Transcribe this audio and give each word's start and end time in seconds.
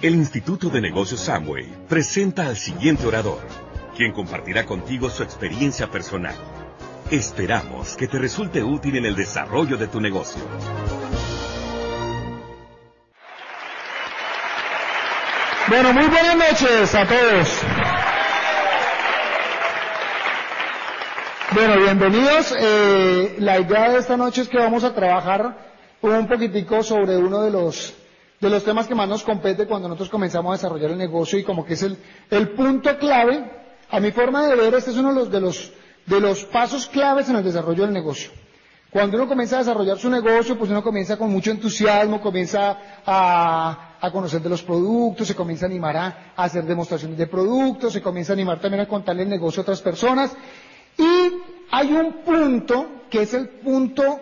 El 0.00 0.14
Instituto 0.14 0.68
de 0.68 0.80
Negocios 0.80 1.22
Samway 1.22 1.66
presenta 1.88 2.46
al 2.46 2.56
siguiente 2.56 3.04
orador, 3.04 3.40
quien 3.96 4.12
compartirá 4.12 4.64
contigo 4.64 5.10
su 5.10 5.24
experiencia 5.24 5.90
personal. 5.90 6.36
Esperamos 7.10 7.96
que 7.96 8.06
te 8.06 8.16
resulte 8.16 8.62
útil 8.62 8.96
en 8.96 9.06
el 9.06 9.16
desarrollo 9.16 9.76
de 9.76 9.88
tu 9.88 10.00
negocio. 10.00 10.40
Bueno, 15.66 15.92
muy 15.92 16.06
buenas 16.06 16.36
noches 16.36 16.94
a 16.94 17.04
todos. 17.04 17.60
Bueno, 21.50 21.76
bienvenidos. 21.76 22.54
Eh, 22.56 23.34
la 23.40 23.58
idea 23.58 23.90
de 23.90 23.98
esta 23.98 24.16
noche 24.16 24.42
es 24.42 24.48
que 24.48 24.58
vamos 24.58 24.84
a 24.84 24.94
trabajar 24.94 25.58
un 26.02 26.28
poquitico 26.28 26.84
sobre 26.84 27.16
uno 27.16 27.42
de 27.42 27.50
los, 27.50 27.97
de 28.40 28.50
los 28.50 28.64
temas 28.64 28.86
que 28.86 28.94
más 28.94 29.08
nos 29.08 29.22
compete 29.22 29.66
cuando 29.66 29.88
nosotros 29.88 30.10
comenzamos 30.10 30.50
a 30.50 30.56
desarrollar 30.56 30.92
el 30.92 30.98
negocio 30.98 31.38
y 31.38 31.44
como 31.44 31.64
que 31.64 31.74
es 31.74 31.82
el, 31.82 32.48
punto 32.50 32.96
clave. 32.98 33.58
A 33.90 34.00
mi 34.00 34.10
forma 34.12 34.46
de 34.46 34.54
ver, 34.54 34.74
este 34.74 34.90
es 34.90 34.96
uno 34.96 35.08
de 35.10 35.14
los, 35.14 35.30
de 35.30 35.40
los, 35.40 35.72
de 36.06 36.20
los 36.20 36.44
pasos 36.44 36.86
claves 36.86 37.28
en 37.30 37.36
el 37.36 37.44
desarrollo 37.44 37.84
del 37.84 37.92
negocio. 37.92 38.30
Cuando 38.90 39.16
uno 39.16 39.28
comienza 39.28 39.56
a 39.56 39.58
desarrollar 39.60 39.98
su 39.98 40.08
negocio, 40.08 40.58
pues 40.58 40.70
uno 40.70 40.82
comienza 40.82 41.16
con 41.16 41.30
mucho 41.30 41.50
entusiasmo, 41.50 42.20
comienza 42.20 42.78
a, 43.04 43.96
a 44.00 44.10
conocer 44.10 44.40
de 44.40 44.48
los 44.48 44.62
productos, 44.62 45.26
se 45.26 45.34
comienza 45.34 45.66
a 45.66 45.68
animar 45.68 45.96
a, 45.96 46.32
hacer 46.36 46.64
demostraciones 46.64 47.18
de 47.18 47.26
productos, 47.26 47.92
se 47.92 48.02
comienza 48.02 48.32
a 48.32 48.34
animar 48.34 48.60
también 48.60 48.82
a 48.82 48.88
contarle 48.88 49.24
el 49.24 49.28
negocio 49.28 49.60
a 49.60 49.62
otras 49.62 49.82
personas. 49.82 50.34
Y 50.96 51.32
hay 51.70 51.92
un 51.92 52.24
punto 52.24 53.02
que 53.10 53.22
es 53.22 53.34
el 53.34 53.48
punto 53.48 54.20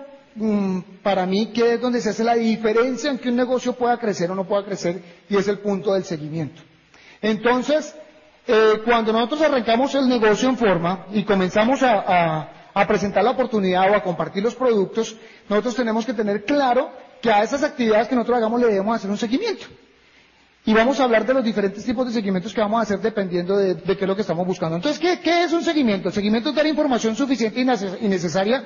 para 1.03 1.27
mí 1.27 1.47
que 1.47 1.75
es 1.75 1.81
donde 1.81 2.01
se 2.01 2.11
hace 2.11 2.25
la 2.25 2.35
diferencia 2.35 3.11
en 3.11 3.19
que 3.19 3.29
un 3.29 3.37
negocio 3.37 3.73
pueda 3.73 3.99
crecer 3.99 4.31
o 4.31 4.35
no 4.35 4.45
pueda 4.45 4.65
crecer 4.65 5.03
y 5.29 5.37
es 5.37 5.49
el 5.49 5.59
punto 5.59 5.95
del 5.95 6.05
seguimiento. 6.05 6.63
Entonces, 7.23 7.95
eh, 8.47 8.81
cuando 8.85 9.13
nosotros 9.13 9.43
arrancamos 9.43 9.95
el 9.95 10.09
negocio 10.09 10.49
en 10.49 10.57
forma 10.57 11.07
y 11.13 11.25
comenzamos 11.25 11.81
a 11.83 12.87
presentar 12.87 13.25
la 13.25 13.31
oportunidad 13.31 13.91
o 13.91 13.95
a 13.95 14.03
compartir 14.03 14.43
los 14.43 14.55
productos, 14.55 15.17
nosotros 15.49 15.75
tenemos 15.75 16.05
que 16.05 16.13
tener 16.13 16.45
claro 16.45 16.91
que 17.21 17.31
a 17.31 17.43
esas 17.43 17.63
actividades 17.63 18.09
que 18.09 18.15
nosotros 18.15 18.39
hagamos 18.39 18.61
le 18.61 18.69
debemos 18.69 18.97
hacer 18.97 19.11
un 19.11 19.17
seguimiento. 19.17 19.67
Y 20.65 20.75
vamos 20.75 20.99
a 20.99 21.05
hablar 21.05 21.25
de 21.25 21.33
los 21.33 21.45
diferentes 21.45 21.85
tipos 21.85 22.07
de 22.07 22.13
seguimientos 22.13 22.53
que 22.53 22.61
vamos 22.61 22.81
a 22.81 22.83
hacer 22.83 22.99
dependiendo 23.01 23.57
de, 23.57 23.77
qué 23.77 23.93
es 23.93 24.07
lo 24.09 24.17
que 24.17 24.23
estamos 24.23 24.45
buscando. 24.45 24.75
Entonces, 24.75 25.01
¿qué, 25.23 25.45
es 25.45 25.53
un 25.53 25.63
seguimiento? 25.63 26.09
El 26.09 26.15
seguimiento 26.15 26.49
es 26.49 26.57
dar 26.57 26.67
información 26.67 27.15
suficiente 27.15 27.61
y 27.61 28.09
necesaria 28.09 28.65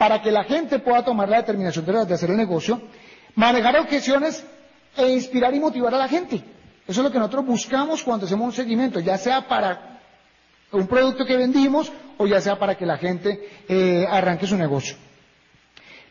para 0.00 0.22
que 0.22 0.30
la 0.30 0.44
gente 0.44 0.78
pueda 0.78 1.04
tomar 1.04 1.28
la 1.28 1.36
determinación 1.36 1.84
de, 1.84 2.14
hacer 2.14 2.30
el 2.30 2.36
negocio, 2.38 2.80
manejar 3.34 3.76
objeciones 3.76 4.42
e 4.96 5.10
inspirar 5.10 5.54
y 5.54 5.60
motivar 5.60 5.94
a 5.94 5.98
la 5.98 6.08
gente. 6.08 6.36
Eso 6.88 7.00
es 7.02 7.04
lo 7.04 7.12
que 7.12 7.18
nosotros 7.18 7.44
buscamos 7.44 8.02
cuando 8.02 8.24
hacemos 8.24 8.46
un 8.46 8.52
seguimiento, 8.54 8.98
ya 9.00 9.18
sea 9.18 9.46
para 9.46 10.00
un 10.72 10.86
producto 10.86 11.26
que 11.26 11.36
vendimos 11.36 11.92
o 12.16 12.26
ya 12.26 12.40
sea 12.40 12.58
para 12.58 12.78
que 12.78 12.86
la 12.86 12.96
gente 12.96 13.46
eh, 13.68 14.06
arranque 14.08 14.46
su 14.46 14.56
negocio. 14.56 14.96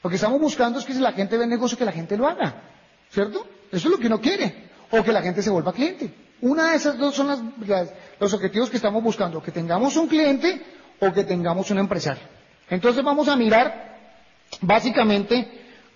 Lo 0.04 0.10
que 0.12 0.18
estamos 0.18 0.40
buscando 0.40 0.78
es 0.78 0.86
que 0.86 0.94
si 0.94 1.00
la 1.00 1.14
gente 1.14 1.36
ve 1.36 1.48
negocio, 1.48 1.76
que 1.76 1.86
la 1.86 1.92
gente 1.92 2.16
lo 2.16 2.28
haga, 2.28 2.62
¿cierto? 3.10 3.44
Eso 3.72 3.88
es 3.88 3.92
lo 3.92 3.98
que 3.98 4.06
uno 4.06 4.22
quiere, 4.22 4.70
o 4.92 5.02
que 5.02 5.12
la 5.12 5.24
gente 5.24 5.42
se 5.42 5.50
vuelva 5.50 5.74
cliente. 5.74 6.14
Una 6.42 6.70
de 6.70 6.78
esas 6.78 6.96
dos 6.96 7.16
son 7.16 7.56
los 8.20 8.34
objetivos 8.36 8.70
que 8.70 8.78
estamos 8.78 9.02
buscando, 9.02 9.42
que 9.42 9.52
tengamos 9.52 9.98
un 9.98 10.08
cliente 10.08 10.62
o 11.00 11.12
que 11.12 11.24
tengamos 11.24 11.72
un 11.72 11.80
empresario. 11.80 12.39
Entonces 12.70 13.04
vamos 13.04 13.28
a 13.28 13.36
mirar 13.36 13.98
básicamente 14.62 15.48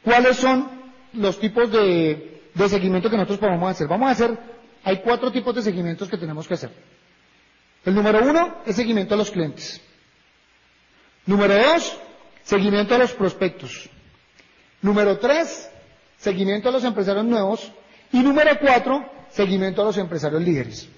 cuáles 0.03 0.37
son 0.37 0.69
los 1.13 1.39
tipos 1.39 1.71
de, 1.71 2.41
seguimiento 2.67 3.09
que 3.09 3.17
nosotros 3.17 3.39
podemos 3.39 3.69
hacer. 3.69 3.87
Vamos 3.87 4.09
a 4.09 4.11
hacer, 4.11 4.37
hay 4.83 5.01
cuatro 5.01 5.31
tipos 5.31 5.53
de 5.55 5.61
seguimientos 5.61 6.09
que 6.09 6.17
tenemos 6.17 6.47
que 6.47 6.55
hacer. 6.55 6.71
El 7.85 7.95
número 7.95 8.23
uno 8.23 8.57
es 8.65 8.75
seguimiento 8.75 9.13
a 9.13 9.17
los 9.17 9.29
clientes. 9.29 9.81
Número 11.25 11.55
dos, 11.55 11.97
seguimiento 12.43 12.95
a 12.95 12.97
los 12.97 13.13
prospectos. 13.13 13.89
Número 14.81 15.17
tres, 15.19 15.69
seguimiento 16.17 16.69
a 16.69 16.71
los 16.71 16.83
empresarios 16.83 17.25
nuevos. 17.25 17.71
Y 18.11 18.19
número 18.19 18.51
cuatro, 18.59 19.09
seguimiento 19.29 19.81
a 19.81 19.85
los 19.85 19.97
empresarios 19.97 20.41
líderes. 20.41 20.89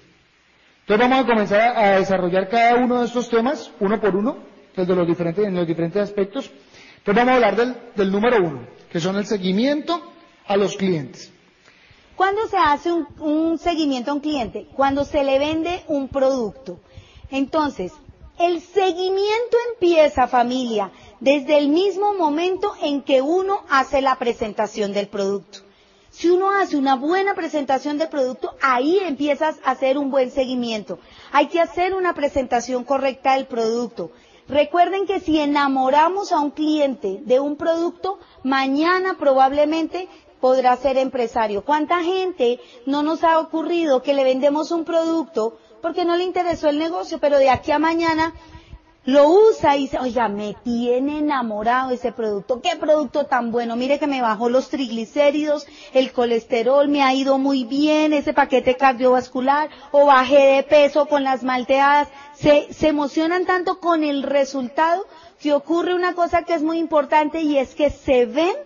Entonces 0.80 1.08
vamos 1.08 1.24
a 1.24 1.26
comenzar 1.26 1.76
a 1.76 1.98
desarrollar 1.98 2.48
cada 2.48 2.76
uno 2.76 3.00
de 3.00 3.06
estos 3.06 3.28
temas, 3.28 3.72
uno 3.80 4.00
por 4.00 4.14
uno, 4.14 4.38
desde 4.76 4.94
los 4.94 5.06
diferentes, 5.06 5.96
aspectos. 6.02 6.50
Entonces 6.98 7.24
vamos 7.24 7.32
a 7.32 7.34
hablar 7.46 7.76
del, 7.94 8.12
número 8.12 8.36
uno, 8.38 8.60
que 8.90 9.00
son 9.00 9.16
el 9.16 9.26
seguimiento 9.26 10.00
a 10.46 10.56
los 10.56 10.76
clientes. 10.76 11.32
¿Cuándo 12.14 12.46
se 12.48 12.56
hace 12.56 12.92
un, 12.92 13.58
seguimiento 13.58 14.10
a 14.10 14.14
un 14.14 14.20
cliente? 14.20 14.66
Cuando 14.74 15.04
se 15.04 15.22
le 15.24 15.38
vende 15.38 15.82
un 15.88 16.08
producto. 16.08 16.78
Entonces, 17.30 17.92
el 18.38 18.60
seguimiento 18.60 19.56
empieza, 19.72 20.26
familia, 20.28 20.90
desde 21.20 21.58
el 21.58 21.68
mismo 21.68 22.14
momento 22.14 22.72
en 22.82 23.02
que 23.02 23.22
uno 23.22 23.62
hace 23.68 24.02
la 24.02 24.16
presentación 24.16 24.92
del 24.92 25.08
producto. 25.08 25.60
Si 26.10 26.30
uno 26.30 26.50
hace 26.50 26.78
una 26.78 26.96
buena 26.96 27.34
presentación 27.34 27.98
del 27.98 28.08
producto, 28.08 28.54
ahí 28.62 28.98
empiezas 29.00 29.56
a 29.62 29.72
hacer 29.72 29.98
un 29.98 30.10
buen 30.10 30.30
seguimiento. 30.30 30.98
Hay 31.30 31.48
que 31.48 31.60
hacer 31.60 31.92
una 31.94 32.14
presentación 32.14 32.84
correcta 32.84 33.34
del 33.34 33.44
producto. 33.46 34.12
Recuerden 34.48 35.06
que 35.06 35.20
si 35.20 35.40
enamoramos 35.40 36.30
a 36.32 36.40
un 36.40 36.50
cliente 36.50 37.20
de 37.24 37.40
un 37.40 37.56
producto, 37.56 38.18
mañana 38.44 39.16
probablemente 39.18 40.08
podrá 40.40 40.76
ser 40.76 40.96
empresario. 40.98 41.64
¿Cuánta 41.64 42.02
gente 42.04 42.60
no 42.86 43.02
nos 43.02 43.24
ha 43.24 43.40
ocurrido 43.40 44.02
que 44.02 44.14
le 44.14 44.22
vendemos 44.22 44.70
un 44.70 44.84
producto 44.84 45.58
porque 45.82 46.04
no 46.04 46.16
le 46.16 46.24
interesó 46.24 46.68
el 46.68 46.78
negocio, 46.78 47.18
pero 47.18 47.38
de 47.38 47.50
aquí 47.50 47.72
a 47.72 47.78
mañana 47.78 48.34
lo 49.06 49.28
usa 49.28 49.76
y 49.76 49.82
dice, 49.82 49.98
oiga, 50.00 50.28
me 50.28 50.54
tiene 50.64 51.18
enamorado 51.18 51.90
ese 51.90 52.10
producto, 52.12 52.60
qué 52.60 52.76
producto 52.76 53.26
tan 53.26 53.52
bueno, 53.52 53.76
mire 53.76 54.00
que 54.00 54.08
me 54.08 54.20
bajó 54.20 54.48
los 54.48 54.68
triglicéridos, 54.68 55.66
el 55.94 56.12
colesterol 56.12 56.88
me 56.88 57.02
ha 57.02 57.14
ido 57.14 57.38
muy 57.38 57.64
bien, 57.64 58.12
ese 58.12 58.34
paquete 58.34 58.76
cardiovascular, 58.76 59.70
o 59.92 60.06
bajé 60.06 60.56
de 60.56 60.62
peso 60.64 61.06
con 61.06 61.22
las 61.22 61.44
malteadas, 61.44 62.08
se, 62.34 62.72
se 62.72 62.88
emocionan 62.88 63.46
tanto 63.46 63.78
con 63.78 64.02
el 64.02 64.24
resultado 64.24 65.06
que 65.40 65.52
ocurre 65.52 65.94
una 65.94 66.14
cosa 66.14 66.42
que 66.42 66.54
es 66.54 66.62
muy 66.62 66.78
importante 66.78 67.40
y 67.42 67.58
es 67.58 67.76
que 67.76 67.90
se 67.90 68.26
ven 68.26 68.56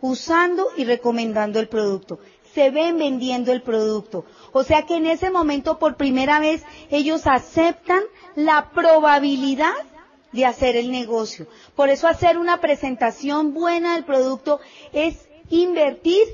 usando 0.00 0.66
y 0.76 0.84
recomendando 0.84 1.58
el 1.60 1.68
producto. 1.68 2.18
Se 2.58 2.70
ven 2.70 2.98
vendiendo 2.98 3.52
el 3.52 3.62
producto. 3.62 4.24
O 4.50 4.64
sea 4.64 4.82
que 4.82 4.96
en 4.96 5.06
ese 5.06 5.30
momento 5.30 5.78
por 5.78 5.94
primera 5.94 6.40
vez 6.40 6.64
ellos 6.90 7.28
aceptan 7.28 8.02
la 8.34 8.70
probabilidad 8.70 9.74
de 10.32 10.44
hacer 10.44 10.74
el 10.74 10.90
negocio. 10.90 11.46
Por 11.76 11.88
eso 11.88 12.08
hacer 12.08 12.36
una 12.36 12.60
presentación 12.60 13.54
buena 13.54 13.94
del 13.94 14.02
producto 14.04 14.58
es 14.92 15.28
invertir 15.50 16.24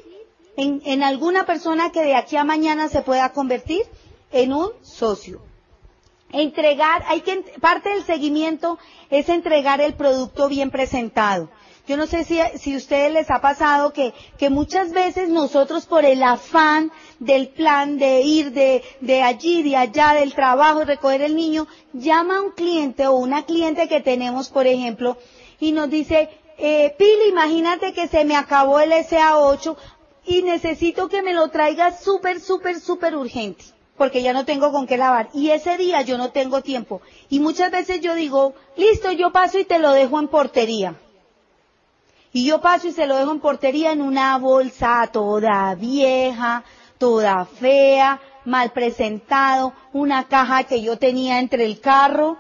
en, 0.57 1.03
alguna 1.03 1.45
persona 1.45 1.93
que 1.93 2.01
de 2.01 2.17
aquí 2.17 2.39
a 2.39 2.45
mañana 2.45 2.89
se 2.89 3.03
pueda 3.03 3.31
convertir 3.35 3.83
en 4.33 4.55
un 4.55 4.71
socio. 4.81 5.43
Entregar, 6.33 7.05
hay 7.07 7.21
que, 7.21 7.37
parte 7.61 7.91
del 7.91 8.03
seguimiento 8.03 8.79
es 9.11 9.29
entregar 9.29 9.83
el 9.83 9.93
producto 9.93 10.49
bien 10.49 10.71
presentado. 10.71 11.51
Yo 11.87 11.99
no 11.99 12.07
sé 12.07 12.25
si, 12.25 12.39
si 12.59 12.73
a 12.73 12.77
ustedes 12.79 13.13
les 13.13 13.31
ha 13.31 13.43
pasado 13.43 13.93
que, 13.93 14.15
que 14.39 14.49
muchas 14.49 14.93
veces 14.93 15.29
nosotros 15.29 15.85
por 15.85 16.07
el 16.07 16.23
afán 16.23 16.91
del 17.19 17.49
plan 17.49 17.99
de 17.99 18.23
ir 18.23 18.53
de, 18.53 18.83
de 19.03 19.23
allí, 19.23 19.63
de 19.63 19.77
allá, 19.77 20.15
del 20.15 20.35
trabajo 20.35 20.85
recoger 20.85 21.21
el 21.21 21.37
niño, 21.37 21.67
llama 21.93 22.39
a 22.39 22.41
un 22.41 22.53
cliente 22.53 23.07
o 23.07 23.17
una 23.17 23.45
cliente 23.45 23.87
que 23.87 24.01
tenemos, 24.01 24.49
por 24.49 24.67
ejemplo, 24.67 25.19
y 25.61 25.73
nos 25.73 25.91
dice, 25.91 26.31
eh, 26.57 26.95
Pili, 26.97 27.29
imagínate 27.29 27.93
que 27.93 28.09
se 28.09 28.25
me 28.25 28.35
acabó 28.35 28.81
el 28.81 28.93
SA8 28.93 29.77
y 30.25 30.43
necesito 30.43 31.11
que 31.11 31.23
me 31.23 31.35
lo 31.35 31.49
traigas 31.49 32.03
súper, 32.03 32.41
súper, 32.41 32.81
súper 32.81 33.15
urgente 33.15 33.65
porque 33.99 34.23
ya 34.23 34.33
no 34.33 34.45
tengo 34.45 34.73
con 34.73 34.87
qué 34.87 34.97
lavar. 34.97 35.29
Y 35.33 35.51
ese 35.51 35.77
día 35.77 36.03
yo 36.03 36.19
no 36.19 36.33
tengo 36.33 36.63
tiempo. 36.63 37.01
Y 37.29 37.39
muchas 37.39 37.71
veces 37.71 38.01
yo 38.01 38.15
digo, 38.15 38.55
listo, 38.77 39.13
yo 39.13 39.31
paso 39.31 39.59
y 39.59 39.65
te 39.65 39.79
lo 39.79 39.93
dejo 39.93 40.19
en 40.19 40.27
portería. 40.27 40.99
Y 42.37 42.47
yo 42.47 42.61
paso 42.61 42.89
y 42.89 42.93
se 42.93 43.07
lo 43.07 43.17
dejo 43.17 43.31
en 43.31 43.39
portería 43.39 43.93
en 43.93 44.03
una 44.03 44.37
bolsa 44.39 45.09
toda 45.13 45.73
vieja, 45.77 46.65
toda 46.99 47.45
fea, 47.45 48.21
mal 48.45 48.73
presentado, 48.73 49.73
una 49.93 50.25
caja 50.27 50.65
que 50.65 50.83
yo 50.83 50.99
tenía 50.99 51.39
entre 51.39 51.65
el 51.65 51.79
carro, 51.79 52.39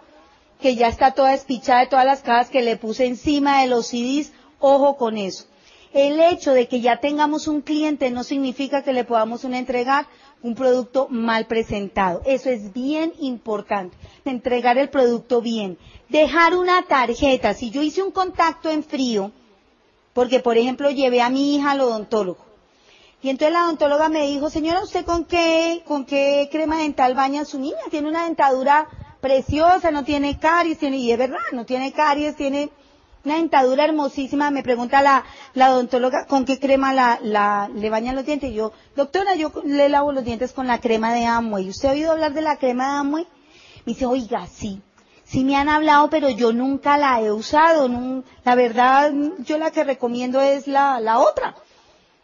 que 0.60 0.74
ya 0.74 0.88
está 0.88 1.12
toda 1.12 1.30
despichada 1.30 1.82
de 1.82 1.86
todas 1.86 2.04
las 2.04 2.22
cajas 2.22 2.50
que 2.50 2.62
le 2.62 2.76
puse 2.76 3.06
encima 3.06 3.60
de 3.60 3.68
los 3.68 3.86
CDs. 3.86 4.32
Ojo 4.58 4.96
con 4.96 5.16
eso. 5.16 5.44
El 5.92 6.18
hecho 6.18 6.50
de 6.50 6.66
que 6.66 6.80
ya 6.80 6.98
tengamos 6.98 7.46
un 7.46 7.60
cliente 7.60 8.10
no 8.10 8.24
significa 8.24 8.82
que 8.82 8.92
le 8.92 9.04
podamos 9.04 9.44
entregar 9.44 10.06
un 10.42 10.56
producto 10.56 11.06
mal 11.08 11.46
presentado. 11.46 12.20
Eso 12.26 12.50
es 12.50 12.72
bien 12.72 13.12
importante. 13.20 13.96
Entregar 14.24 14.76
el 14.76 14.88
producto 14.88 15.40
bien. 15.40 15.78
Dejar 16.08 16.56
una 16.56 16.82
tarjeta. 16.82 17.54
Si 17.54 17.70
yo 17.70 17.80
hice 17.80 18.02
un 18.02 18.10
contacto 18.10 18.70
en 18.70 18.82
frío, 18.82 19.30
porque, 20.14 20.40
por 20.40 20.56
ejemplo, 20.56 20.90
llevé 20.90 21.20
a 21.20 21.28
mi 21.28 21.54
hija 21.54 21.72
al 21.72 21.82
odontólogo. 21.82 22.44
Y 23.20 23.30
entonces 23.30 23.52
la 23.52 23.64
odontóloga 23.64 24.08
me 24.08 24.26
dijo, 24.26 24.48
señora, 24.48 24.82
¿usted 24.82 25.04
con 25.04 25.24
qué, 25.24 25.82
con 25.86 26.04
qué 26.04 26.48
crema 26.52 26.78
dental 26.78 27.14
baña 27.14 27.42
a 27.42 27.44
su 27.44 27.58
niña? 27.58 27.76
Tiene 27.90 28.08
una 28.08 28.24
dentadura 28.24 28.86
preciosa, 29.20 29.90
no 29.90 30.04
tiene 30.04 30.38
caries, 30.38 30.78
tiene, 30.78 30.98
y 30.98 31.10
es 31.10 31.18
verdad, 31.18 31.38
no 31.52 31.64
tiene 31.64 31.92
caries, 31.92 32.36
tiene 32.36 32.70
una 33.24 33.36
dentadura 33.36 33.84
hermosísima. 33.84 34.50
Me 34.50 34.62
pregunta 34.62 35.00
la, 35.00 35.24
la 35.54 35.72
odontóloga, 35.72 36.26
¿con 36.26 36.44
qué 36.44 36.60
crema 36.60 36.92
la, 36.92 37.18
la, 37.22 37.70
le 37.74 37.88
bañan 37.88 38.14
los 38.14 38.26
dientes? 38.26 38.50
Y 38.50 38.54
yo, 38.54 38.72
doctora, 38.94 39.34
yo 39.34 39.50
le 39.64 39.88
lavo 39.88 40.12
los 40.12 40.24
dientes 40.24 40.52
con 40.52 40.66
la 40.66 40.78
crema 40.80 41.14
de 41.14 41.24
Amway. 41.24 41.70
¿Usted 41.70 41.88
ha 41.88 41.92
oído 41.92 42.12
hablar 42.12 42.34
de 42.34 42.42
la 42.42 42.58
crema 42.58 42.92
de 42.92 42.98
Amway? 42.98 43.26
Me 43.86 43.94
dice, 43.94 44.04
oiga, 44.04 44.46
sí. 44.46 44.82
Sí 45.24 45.44
me 45.44 45.56
han 45.56 45.68
hablado, 45.68 46.10
pero 46.10 46.28
yo 46.28 46.52
nunca 46.52 46.98
la 46.98 47.20
he 47.20 47.32
usado. 47.32 47.88
la 48.44 48.54
verdad, 48.54 49.12
yo 49.38 49.58
la 49.58 49.70
que 49.70 49.84
recomiendo 49.84 50.40
es 50.40 50.66
la, 50.66 51.00
la 51.00 51.18
otra 51.18 51.54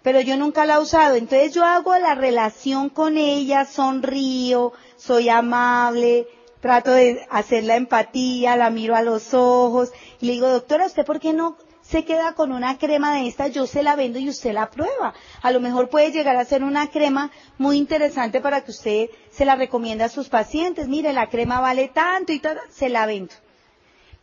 pero 0.03 0.21
yo 0.21 0.37
nunca 0.37 0.67
la 0.67 0.77
he 0.77 0.79
usado. 0.79 1.17
Entonces 1.17 1.55
yo 1.55 1.65
hago 1.65 1.97
la 1.99 2.15
relación 2.15 2.89
con 2.89 3.17
ella, 3.17 3.65
sonrío, 3.65 4.73
soy 4.97 5.29
amable, 5.29 6.27
trato 6.61 6.91
de 6.91 7.27
hacer 7.31 7.65
la 7.65 7.77
empatía, 7.77 8.57
la 8.57 8.71
miro 8.71 8.97
a 8.97 9.03
los 9.03 9.35
ojos 9.35 9.91
y 10.21 10.27
le 10.27 10.33
digo, 10.33 10.49
doctora, 10.49 10.87
¿usted 10.87 11.05
por 11.05 11.21
qué 11.21 11.33
no 11.33 11.57
se 11.91 12.05
queda 12.05 12.35
con 12.35 12.53
una 12.53 12.79
crema 12.79 13.15
de 13.15 13.27
esta? 13.27 13.49
Yo 13.49 13.67
se 13.67 13.83
la 13.83 13.97
vendo 13.97 14.21
y 14.21 14.29
usted 14.29 14.53
la 14.53 14.71
prueba. 14.71 15.13
A 15.43 15.51
lo 15.51 15.59
mejor 15.59 15.89
puede 15.89 16.13
llegar 16.13 16.37
a 16.37 16.45
ser 16.45 16.63
una 16.63 16.89
crema 16.89 17.33
muy 17.59 17.79
interesante 17.79 18.41
para 18.41 18.61
que 18.61 18.71
usted 18.71 19.11
se 19.33 19.45
la 19.45 19.57
recomiende 19.57 20.05
a 20.05 20.09
sus 20.09 20.29
pacientes. 20.29 20.87
Mire, 20.87 21.13
la 21.13 21.29
crema 21.29 21.61
vale 21.61 21.89
tanto 21.89 22.33
y 22.33 22.39
todo, 22.39 22.55
se 22.71 22.89
la 22.89 23.07
vendo. 23.07 23.35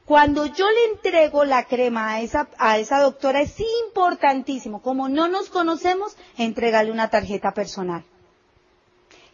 Cuando 0.05 0.45
yo 0.45 0.65
le 0.71 0.93
entrego 0.93 1.43
la 1.43 1.65
crema 1.65 2.11
a 2.11 2.21
esa, 2.21 2.47
a 2.57 2.77
esa 2.77 3.01
doctora 3.01 3.41
es 3.41 3.59
importantísimo, 3.85 4.81
como 4.81 5.09
no 5.09 5.27
nos 5.27 5.49
conocemos, 5.49 6.15
entregarle 6.37 6.93
una 6.93 7.09
tarjeta 7.09 7.51
personal. 7.51 8.05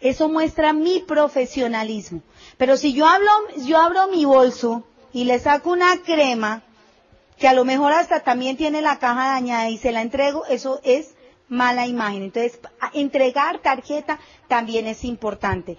Eso 0.01 0.27
muestra 0.27 0.74
mi 0.74 1.01
profesionalismo. 1.01 2.24
Pero 2.57 2.77
si 2.77 2.94
yo 2.94 3.06
hablo, 3.06 3.29
yo 3.68 3.77
abro 3.77 4.07
mi 4.07 4.25
bolso 4.25 4.83
y 5.13 5.25
le 5.25 5.38
saco 5.38 5.69
una 5.69 6.01
crema, 6.01 6.63
que 7.38 7.47
a 7.47 7.53
lo 7.53 7.65
mejor 7.65 7.91
hasta 7.94 8.21
también 8.21 8.57
tiene 8.57 8.81
la 8.81 9.00
caja 9.00 9.27
dañada 9.27 9.69
y 9.69 9.77
se 9.77 9.91
la 9.91 10.01
entrego, 10.01 10.45
eso 10.45 10.80
es 10.83 11.15
mala 11.47 11.88
imagen. 11.88 12.24
Entonces, 12.24 12.59
entregar 12.94 13.59
tarjeta 13.59 14.19
también 14.47 14.88
es 14.88 15.03
importante. 15.03 15.77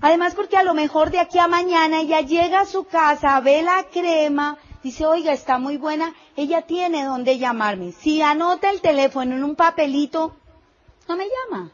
Además 0.00 0.34
porque 0.34 0.56
a 0.56 0.62
lo 0.62 0.74
mejor 0.74 1.10
de 1.10 1.18
aquí 1.18 1.38
a 1.38 1.48
mañana 1.48 2.00
ella 2.00 2.20
llega 2.20 2.60
a 2.60 2.66
su 2.66 2.84
casa, 2.84 3.40
ve 3.40 3.62
la 3.62 3.84
crema, 3.92 4.56
dice, 4.82 5.06
oiga, 5.06 5.32
está 5.32 5.58
muy 5.58 5.76
buena, 5.76 6.14
ella 6.36 6.62
tiene 6.62 7.04
donde 7.04 7.38
llamarme. 7.38 7.92
Si 7.92 8.22
anota 8.22 8.70
el 8.70 8.80
teléfono 8.80 9.34
en 9.34 9.42
un 9.42 9.56
papelito, 9.56 10.36
no 11.08 11.16
me 11.16 11.24
llama. 11.24 11.72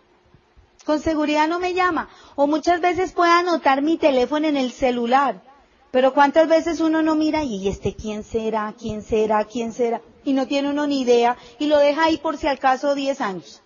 Con 0.86 1.00
seguridad 1.00 1.48
no 1.48 1.58
me 1.58 1.74
llama. 1.74 2.08
O 2.34 2.46
muchas 2.46 2.80
veces 2.80 3.12
puede 3.12 3.32
anotar 3.32 3.82
mi 3.82 3.98
teléfono 3.98 4.46
en 4.46 4.56
el 4.56 4.70
celular. 4.72 5.42
Pero 5.94 6.12
cuántas 6.12 6.48
veces 6.48 6.80
uno 6.80 7.04
no 7.04 7.14
mira 7.14 7.44
y 7.44 7.68
este 7.68 7.94
quién 7.94 8.24
será, 8.24 8.74
quién 8.76 9.00
será, 9.00 9.44
quién 9.44 9.72
será, 9.72 10.00
y 10.24 10.32
no 10.32 10.48
tiene 10.48 10.70
uno 10.70 10.88
ni 10.88 11.02
idea 11.02 11.36
y 11.60 11.68
lo 11.68 11.78
deja 11.78 12.06
ahí 12.06 12.18
por 12.18 12.36
si 12.36 12.48
al 12.48 12.58
caso 12.58 12.96
10 12.96 13.20
años. 13.20 13.62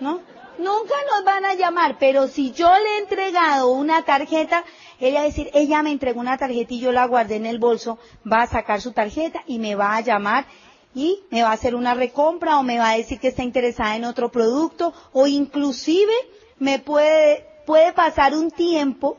¿No? 0.00 0.20
Nunca 0.56 0.94
nos 1.10 1.24
van 1.24 1.44
a 1.44 1.54
llamar, 1.54 1.96
pero 1.98 2.28
si 2.28 2.52
yo 2.52 2.70
le 2.72 2.90
he 2.90 2.98
entregado 3.00 3.72
una 3.72 4.04
tarjeta, 4.04 4.64
ella 5.00 5.18
va 5.18 5.22
a 5.22 5.26
decir, 5.26 5.50
ella 5.52 5.82
me 5.82 5.90
entregó 5.90 6.20
una 6.20 6.38
tarjeta 6.38 6.74
y 6.74 6.78
yo 6.78 6.92
la 6.92 7.08
guardé 7.08 7.34
en 7.34 7.46
el 7.46 7.58
bolso, 7.58 7.98
va 8.24 8.42
a 8.42 8.46
sacar 8.46 8.80
su 8.80 8.92
tarjeta 8.92 9.42
y 9.48 9.58
me 9.58 9.74
va 9.74 9.96
a 9.96 10.00
llamar 10.00 10.46
y 10.94 11.24
me 11.32 11.42
va 11.42 11.48
a 11.48 11.54
hacer 11.54 11.74
una 11.74 11.94
recompra 11.94 12.60
o 12.60 12.62
me 12.62 12.78
va 12.78 12.90
a 12.90 12.96
decir 12.96 13.18
que 13.18 13.26
está 13.26 13.42
interesada 13.42 13.96
en 13.96 14.04
otro 14.04 14.30
producto 14.30 14.94
o 15.12 15.26
inclusive 15.26 16.14
me 16.60 16.78
puede, 16.78 17.44
puede 17.66 17.92
pasar 17.92 18.32
un 18.32 18.52
tiempo, 18.52 19.18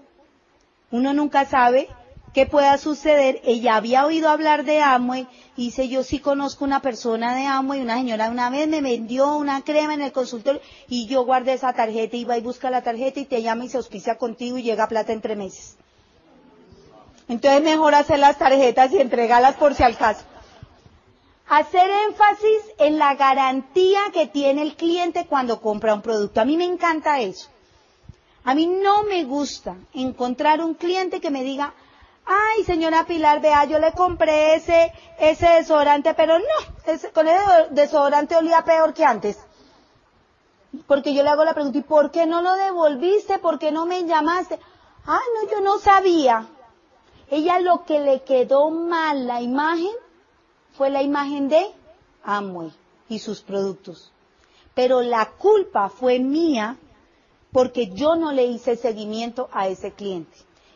uno 0.90 1.14
nunca 1.14 1.44
sabe, 1.44 1.90
que 2.36 2.46
pueda 2.46 2.78
suceder. 2.78 3.40
Ella 3.46 3.78
había 3.78 4.06
oído 4.06 4.28
hablar 4.30 4.66
de 4.66 4.82
Amway 4.82 5.26
y 5.56 5.68
dice, 5.68 5.88
yo 5.88 6.04
sí 6.04 6.20
conozco 6.20 6.66
una 6.66 6.82
persona 6.82 7.34
de 7.34 7.46
Amway, 7.46 7.80
una 7.82 7.96
señora 7.96 8.30
una 8.30 8.50
vez 8.50 8.68
me 8.68 8.82
vendió 8.82 9.38
una 9.38 9.62
crema 9.64 9.94
en 9.94 10.02
el 10.02 10.12
consultorio 10.12 10.60
y 10.90 11.08
yo 11.08 11.24
guardé 11.24 11.54
esa 11.54 11.72
tarjeta, 11.72 12.18
iba 12.18 12.38
y 12.38 12.42
busca 12.42 12.70
la 12.70 12.82
tarjeta 12.84 13.22
y 13.22 13.26
te 13.26 13.42
llama 13.42 13.64
y 13.64 13.70
se 13.70 13.78
auspicia 13.78 14.18
contigo 14.18 14.58
y 14.58 14.64
llega 14.64 14.90
plata 14.90 15.14
entre 15.14 15.38
meses. 15.38 15.78
Entonces 17.30 17.64
mejor 17.64 17.96
hacer 17.96 18.20
las 18.20 18.38
tarjetas 18.38 18.92
y 18.92 18.98
entregarlas 19.00 19.56
por 19.56 19.74
si 19.74 19.84
al 19.84 19.96
caso. 19.96 20.26
Hacer 21.48 21.90
énfasis 22.10 22.74
en 22.80 22.98
la 22.98 23.16
garantía 23.16 24.02
que 24.14 24.28
tiene 24.28 24.62
el 24.64 24.76
cliente 24.76 25.26
cuando 25.26 25.62
compra 25.62 25.94
un 25.94 26.02
producto. 26.02 26.42
A 26.42 26.46
mí 26.46 26.58
me 26.58 26.66
encanta 26.66 27.22
eso. 27.22 27.48
A 28.44 28.54
mí 28.54 28.68
no 28.68 29.04
me 29.04 29.24
gusta 29.24 29.78
encontrar 29.94 30.62
un 30.62 30.74
cliente 30.74 31.22
que 31.22 31.32
me 31.32 31.42
diga, 31.42 31.74
Ay, 32.26 32.64
señora 32.64 33.06
Pilar, 33.06 33.40
vea, 33.40 33.66
yo 33.66 33.78
le 33.78 33.92
compré 33.94 34.56
ese, 34.56 34.92
ese 35.20 35.48
desodorante, 35.48 36.16
pero 36.16 36.40
no, 36.40 36.46
con 37.14 37.28
el 37.28 37.38
desodorante 37.70 38.36
olía 38.36 38.64
peor 38.64 38.96
que 38.96 39.06
antes. 39.06 39.38
Porque 40.88 41.14
yo 41.14 41.22
le 41.22 41.30
hago 41.30 41.46
la 41.46 41.54
pregunta, 41.54 41.78
¿y 41.78 41.84
por 41.84 42.10
qué 42.10 42.26
no 42.26 42.42
lo 42.42 42.54
devolviste? 42.56 43.38
¿Por 43.38 43.60
qué 43.60 43.72
no 43.72 43.86
me 43.86 44.06
llamaste? 44.06 44.60
Ay, 45.06 45.24
no, 45.36 45.52
yo 45.52 45.62
no 45.62 45.78
sabía. 45.78 46.48
Ella 47.30 47.60
lo 47.60 47.86
que 47.86 48.00
le 48.00 48.24
quedó 48.24 48.72
mal 48.72 49.28
la 49.28 49.42
imagen 49.42 49.92
fue 50.76 50.90
la 50.90 51.04
imagen 51.04 51.48
de 51.48 51.72
Amway 52.24 52.74
y 53.08 53.20
sus 53.20 53.42
productos. 53.42 54.12
Pero 54.74 55.02
la 55.02 55.30
culpa 55.30 55.90
fue 55.90 56.20
mía 56.20 56.76
porque 57.52 57.88
yo 57.88 58.16
no 58.16 58.32
le 58.32 58.46
hice 58.46 58.76
seguimiento 58.76 59.48
a 59.54 59.68
ese 59.68 59.92
cliente 59.92 60.36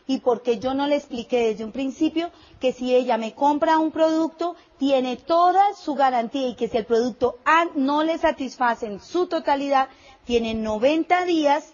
y 0.09 0.17
porque 0.17 0.57
yo 0.57 0.73
no 0.73 0.87
le 0.87 0.95
expliqué 0.95 1.49
desde 1.49 1.63
un 1.63 1.71
principio 1.71 2.31
que 2.59 2.73
si 2.73 2.95
ella 2.95 3.19
me 3.19 3.35
compra 3.35 3.77
un 3.77 3.91
producto, 3.91 4.55
tiene 4.79 5.17
toda 5.17 5.75
su 5.75 5.93
garantía 5.93 6.47
y 6.47 6.55
que 6.55 6.67
si 6.67 6.77
el 6.77 6.87
producto 6.87 7.37
no 7.75 8.03
le 8.03 8.17
satisface 8.17 8.87
en 8.87 8.99
su 9.01 9.27
totalidad, 9.27 9.87
tiene 10.25 10.55
90 10.55 11.25
días 11.25 11.73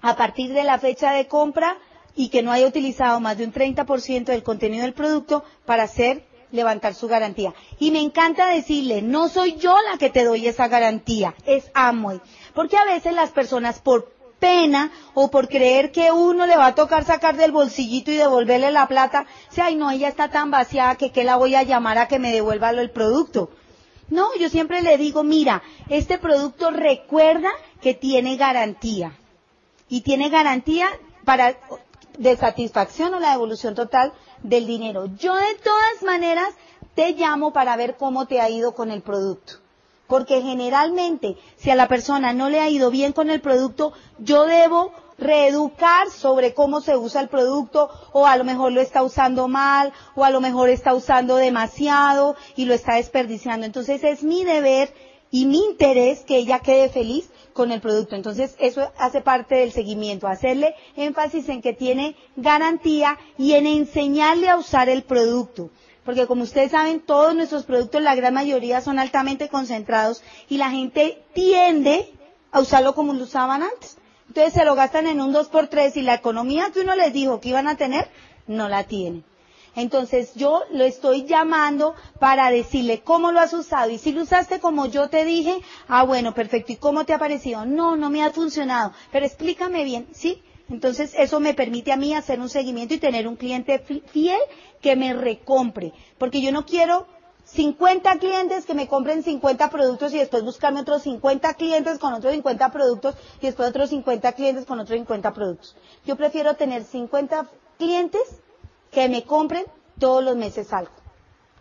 a 0.00 0.16
partir 0.16 0.54
de 0.54 0.64
la 0.64 0.78
fecha 0.78 1.12
de 1.12 1.26
compra 1.26 1.76
y 2.16 2.30
que 2.30 2.42
no 2.42 2.50
haya 2.50 2.66
utilizado 2.66 3.20
más 3.20 3.36
de 3.36 3.44
un 3.44 3.52
30% 3.52 4.24
del 4.24 4.42
contenido 4.42 4.84
del 4.84 4.94
producto 4.94 5.44
para 5.66 5.82
hacer 5.82 6.24
levantar 6.50 6.94
su 6.94 7.08
garantía. 7.08 7.52
Y 7.78 7.90
me 7.90 8.00
encanta 8.00 8.46
decirle, 8.46 9.02
no 9.02 9.28
soy 9.28 9.56
yo 9.56 9.76
la 9.90 9.98
que 9.98 10.08
te 10.08 10.24
doy 10.24 10.46
esa 10.46 10.68
garantía, 10.68 11.34
es 11.44 11.70
Amway. 11.74 12.22
Porque 12.54 12.78
a 12.78 12.86
veces 12.86 13.12
las 13.12 13.32
personas 13.32 13.80
por 13.80 14.16
pena 14.38 14.90
o 15.14 15.30
por 15.30 15.48
creer 15.48 15.90
que 15.92 16.12
uno 16.12 16.46
le 16.46 16.56
va 16.56 16.66
a 16.66 16.74
tocar 16.74 17.04
sacar 17.04 17.36
del 17.36 17.52
bolsillito 17.52 18.10
y 18.10 18.16
devolverle 18.16 18.70
la 18.70 18.86
plata, 18.86 19.26
si 19.50 19.60
ay 19.60 19.74
no, 19.74 19.90
ella 19.90 20.08
está 20.08 20.30
tan 20.30 20.50
vaciada 20.50 20.96
que 20.96 21.10
qué 21.10 21.24
la 21.24 21.36
voy 21.36 21.54
a 21.54 21.62
llamar 21.62 21.98
a 21.98 22.08
que 22.08 22.18
me 22.18 22.32
devuelva 22.32 22.70
el 22.70 22.90
producto. 22.90 23.50
No, 24.10 24.34
yo 24.36 24.48
siempre 24.48 24.80
le 24.82 24.96
digo, 24.96 25.22
mira, 25.22 25.62
este 25.88 26.18
producto 26.18 26.70
recuerda 26.70 27.50
que 27.82 27.94
tiene 27.94 28.36
garantía. 28.36 29.12
Y 29.88 30.00
tiene 30.02 30.30
garantía 30.30 30.88
para 31.24 31.56
de 32.18 32.36
satisfacción 32.36 33.14
o 33.14 33.20
la 33.20 33.30
devolución 33.30 33.74
total 33.74 34.12
del 34.42 34.66
dinero. 34.66 35.06
Yo 35.18 35.34
de 35.34 35.54
todas 35.62 36.02
maneras 36.04 36.48
te 36.94 37.12
llamo 37.12 37.52
para 37.52 37.76
ver 37.76 37.96
cómo 37.96 38.26
te 38.26 38.40
ha 38.40 38.50
ido 38.50 38.74
con 38.74 38.90
el 38.90 39.02
producto. 39.02 39.54
Porque 40.08 40.40
generalmente, 40.40 41.36
si 41.56 41.70
a 41.70 41.76
la 41.76 41.86
persona 41.86 42.32
no 42.32 42.48
le 42.48 42.60
ha 42.60 42.68
ido 42.70 42.90
bien 42.90 43.12
con 43.12 43.28
el 43.30 43.40
producto, 43.42 43.92
yo 44.18 44.46
debo 44.46 44.90
reeducar 45.18 46.10
sobre 46.10 46.54
cómo 46.54 46.80
se 46.80 46.96
usa 46.96 47.20
el 47.20 47.28
producto 47.28 47.90
o 48.12 48.26
a 48.26 48.36
lo 48.36 48.44
mejor 48.44 48.72
lo 48.72 48.80
está 48.80 49.02
usando 49.02 49.48
mal 49.48 49.92
o 50.14 50.24
a 50.24 50.30
lo 50.30 50.40
mejor 50.40 50.70
está 50.70 50.94
usando 50.94 51.36
demasiado 51.36 52.36
y 52.56 52.64
lo 52.64 52.72
está 52.74 52.94
desperdiciando. 52.94 53.66
Entonces 53.66 54.02
es 54.02 54.22
mi 54.22 54.44
deber 54.44 54.94
y 55.30 55.44
mi 55.44 55.58
interés 55.58 56.20
que 56.20 56.38
ella 56.38 56.60
quede 56.60 56.88
feliz 56.88 57.28
con 57.52 57.70
el 57.70 57.80
producto. 57.82 58.16
Entonces 58.16 58.56
eso 58.58 58.90
hace 58.96 59.20
parte 59.20 59.56
del 59.56 59.72
seguimiento, 59.72 60.26
hacerle 60.26 60.74
énfasis 60.96 61.48
en 61.50 61.60
que 61.60 61.74
tiene 61.74 62.16
garantía 62.36 63.18
y 63.36 63.52
en 63.52 63.66
enseñarle 63.66 64.48
a 64.48 64.56
usar 64.56 64.88
el 64.88 65.02
producto 65.02 65.68
porque 66.08 66.26
como 66.26 66.44
ustedes 66.44 66.70
saben, 66.70 67.00
todos 67.00 67.34
nuestros 67.34 67.64
productos, 67.64 68.00
la 68.00 68.14
gran 68.14 68.32
mayoría 68.32 68.80
son 68.80 68.98
altamente 68.98 69.50
concentrados 69.50 70.22
y 70.48 70.56
la 70.56 70.70
gente 70.70 71.22
tiende 71.34 72.10
a 72.50 72.60
usarlo 72.60 72.94
como 72.94 73.12
lo 73.12 73.24
usaban 73.24 73.62
antes. 73.62 73.98
Entonces 74.26 74.54
se 74.54 74.64
lo 74.64 74.74
gastan 74.74 75.06
en 75.06 75.20
un 75.20 75.34
2x3 75.34 75.94
y 75.96 76.00
la 76.00 76.14
economía 76.14 76.70
que 76.72 76.80
uno 76.80 76.96
les 76.96 77.12
dijo 77.12 77.42
que 77.42 77.50
iban 77.50 77.68
a 77.68 77.76
tener, 77.76 78.08
no 78.46 78.70
la 78.70 78.84
tienen. 78.84 79.22
Entonces 79.76 80.32
yo 80.34 80.62
lo 80.70 80.84
estoy 80.84 81.26
llamando 81.26 81.94
para 82.18 82.50
decirle 82.50 83.02
cómo 83.02 83.30
lo 83.30 83.40
has 83.40 83.52
usado 83.52 83.90
y 83.90 83.98
si 83.98 84.12
lo 84.12 84.22
usaste 84.22 84.60
como 84.60 84.86
yo 84.86 85.10
te 85.10 85.26
dije, 85.26 85.58
ah 85.88 86.04
bueno, 86.04 86.32
perfecto, 86.32 86.72
¿y 86.72 86.76
cómo 86.76 87.04
te 87.04 87.12
ha 87.12 87.18
parecido? 87.18 87.66
No, 87.66 87.96
no 87.96 88.08
me 88.08 88.24
ha 88.24 88.30
funcionado, 88.30 88.94
pero 89.12 89.26
explícame 89.26 89.84
bien, 89.84 90.06
¿sí? 90.12 90.42
Entonces 90.70 91.12
eso 91.16 91.40
me 91.40 91.54
permite 91.54 91.92
a 91.92 91.96
mí 91.96 92.14
hacer 92.14 92.40
un 92.40 92.48
seguimiento 92.48 92.94
y 92.94 92.98
tener 92.98 93.26
un 93.26 93.36
cliente 93.36 93.78
fiel 93.78 94.38
que 94.82 94.96
me 94.96 95.14
recompre, 95.14 95.92
porque 96.18 96.40
yo 96.42 96.52
no 96.52 96.66
quiero 96.66 97.06
50 97.44 98.18
clientes 98.18 98.66
que 98.66 98.74
me 98.74 98.88
compren 98.88 99.22
50 99.22 99.70
productos 99.70 100.12
y 100.12 100.18
después 100.18 100.44
buscarme 100.44 100.80
otros 100.82 101.02
50 101.02 101.54
clientes 101.54 101.98
con 101.98 102.12
otros 102.12 102.34
50 102.34 102.70
productos 102.70 103.14
y 103.40 103.46
después 103.46 103.70
otros 103.70 103.88
50 103.88 104.32
clientes 104.32 104.66
con 104.66 104.78
otros 104.80 104.96
50 104.98 105.32
productos. 105.32 105.74
Yo 106.04 106.16
prefiero 106.16 106.54
tener 106.56 106.84
50 106.84 107.46
clientes 107.78 108.20
que 108.90 109.08
me 109.08 109.24
compren 109.24 109.64
todos 109.98 110.22
los 110.22 110.36
meses 110.36 110.72
algo. 110.74 110.92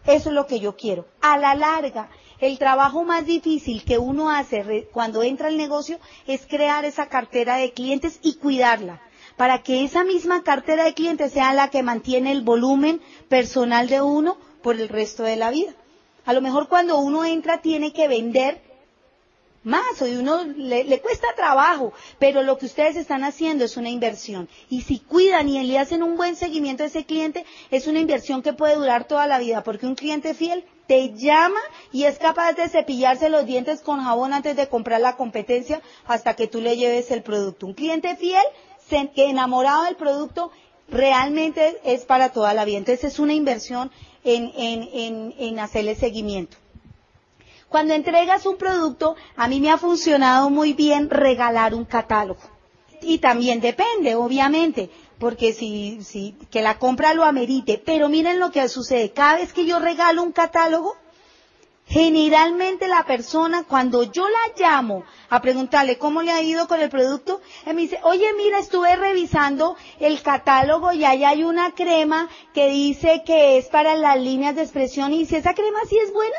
Eso 0.06 0.30
es 0.30 0.36
lo 0.36 0.46
que 0.46 0.60
yo 0.60 0.76
quiero. 0.76 1.06
A 1.22 1.38
la 1.38 1.56
larga, 1.56 2.10
el 2.40 2.60
trabajo 2.60 3.04
más 3.04 3.26
difícil 3.26 3.84
que 3.84 3.98
uno 3.98 4.30
hace 4.30 4.88
cuando 4.92 5.24
entra 5.24 5.48
al 5.48 5.58
negocio 5.58 6.00
es 6.28 6.46
crear 6.46 6.86
esa 6.86 7.08
cartera 7.08 7.58
de 7.58 7.72
clientes 7.72 8.20
y 8.22 8.36
cuidarla 8.36 9.02
para 9.38 9.62
que 9.62 9.84
esa 9.84 10.04
misma 10.04 10.44
cartera 10.44 10.84
de 10.84 10.94
clientes 10.94 11.32
sea 11.32 11.54
la 11.54 11.70
que 11.70 11.84
mantiene 11.84 12.32
el 12.32 12.42
volumen 12.42 13.00
personal 13.30 13.88
de 13.88 14.02
uno 14.02 14.38
por 14.64 14.76
el 14.80 14.90
resto 14.90 15.24
de 15.24 15.36
la 15.36 15.52
vida. 15.52 15.74
A 16.26 16.34
lo 16.34 16.42
mejor 16.42 16.68
cuando 16.68 16.98
uno 16.98 17.24
entra 17.24 17.62
tiene 17.62 17.94
que 17.94 18.08
vender 18.08 18.62
más, 19.68 20.02
o 20.02 20.06
uno 20.06 20.46
le, 20.46 21.02
cuesta 21.02 21.28
trabajo, 21.36 21.92
pero 22.20 22.42
lo 22.42 22.58
que 22.58 22.66
ustedes 22.66 22.96
están 22.96 23.26
haciendo 23.26 23.66
es 23.66 23.76
una 23.76 23.90
inversión. 23.90 24.48
Y 24.70 24.82
si 24.82 25.00
cuidan 25.00 25.50
y 25.50 25.62
le 25.64 25.78
hacen 25.78 26.04
un 26.04 26.16
buen 26.16 26.38
seguimiento 26.38 26.84
a 26.84 26.88
ese 26.88 27.06
cliente, 27.06 27.46
es 27.70 27.86
una 27.86 28.00
inversión 28.00 28.42
que 28.42 28.54
puede 28.54 28.76
durar 28.76 29.06
toda 29.06 29.28
la 29.28 29.40
vida, 29.40 29.64
porque 29.64 29.86
un 29.86 29.96
cliente 29.96 30.34
fiel 30.34 30.64
te 30.88 31.14
llama 31.14 31.60
y 31.92 32.06
es 32.06 32.18
capaz 32.18 32.54
de 32.54 32.70
cepillarse 32.70 33.30
los 33.30 33.46
dientes 33.46 33.82
con 33.82 34.02
jabón 34.02 34.32
antes 34.34 34.56
de 34.56 34.70
comprar 34.70 35.02
la 35.02 35.18
competencia 35.18 35.82
hasta 36.06 36.36
que 36.36 36.48
tú 36.48 36.62
le 36.62 36.78
lleves 36.78 37.12
el 37.12 37.22
producto. 37.22 37.66
Un 37.66 37.74
cliente 37.74 38.16
fiel, 38.16 38.46
enamorado 39.18 39.84
del 39.84 39.98
producto, 39.98 40.50
realmente 40.88 41.78
es 41.84 42.06
para 42.06 42.32
toda 42.32 42.54
la 42.54 42.64
vida. 42.64 42.78
Entonces 42.78 43.04
es 43.14 43.20
una 43.20 43.34
inversión 43.34 43.92
en, 44.24 44.50
en, 44.56 45.36
en 45.38 45.60
hacerle 45.60 45.96
seguimiento. 45.96 46.58
Cuando 47.70 47.94
entregas 47.94 48.46
un 48.46 48.56
producto, 48.56 49.16
a 49.36 49.48
mí 49.48 49.60
me 49.60 49.72
ha 49.72 49.78
funcionado 49.78 50.50
muy 50.50 50.74
bien 50.74 51.10
regalar 51.10 51.74
un 51.74 51.84
catálogo. 51.84 52.40
Y 53.02 53.18
también 53.20 53.60
depende, 53.60 54.16
obviamente, 54.16 54.90
porque 55.20 55.54
si, 55.54 56.02
si, 56.02 56.36
que 56.50 56.62
la 56.62 56.80
compra 56.80 57.14
lo 57.14 57.26
amerite. 57.26 57.82
Pero 57.84 58.08
miren 58.08 58.40
lo 58.40 58.52
que 58.52 58.68
sucede. 58.70 59.12
Cada 59.12 59.38
vez 59.38 59.52
que 59.52 59.66
yo 59.66 59.80
regalo 59.80 60.24
un 60.24 60.32
catálogo, 60.32 60.96
generalmente 61.88 62.88
la 62.88 63.06
persona, 63.06 63.64
cuando 63.64 64.04
yo 64.04 64.28
la 64.28 64.54
llamo 64.58 65.04
a 65.30 65.42
preguntarle 65.42 65.98
cómo 65.98 66.22
le 66.22 66.32
ha 66.32 66.42
ido 66.42 66.68
con 66.68 66.80
el 66.80 66.90
producto, 66.90 67.42
me 67.66 67.76
dice, 67.76 68.00
oye, 68.04 68.28
mira, 68.38 68.60
estuve 68.60 68.96
revisando 68.96 69.76
el 70.00 70.22
catálogo 70.22 70.94
y 70.94 71.04
ahí 71.04 71.26
hay 71.26 71.44
una 71.44 71.72
crema 71.72 72.30
que 72.54 72.70
dice 72.70 73.24
que 73.26 73.58
es 73.58 73.68
para 73.68 73.96
las 73.96 74.20
líneas 74.20 74.56
de 74.56 74.64
expresión 74.64 75.14
y 75.14 75.26
si 75.26 75.36
esa 75.36 75.54
crema 75.54 75.80
sí 75.90 75.98
es 75.98 76.14
buena. 76.14 76.38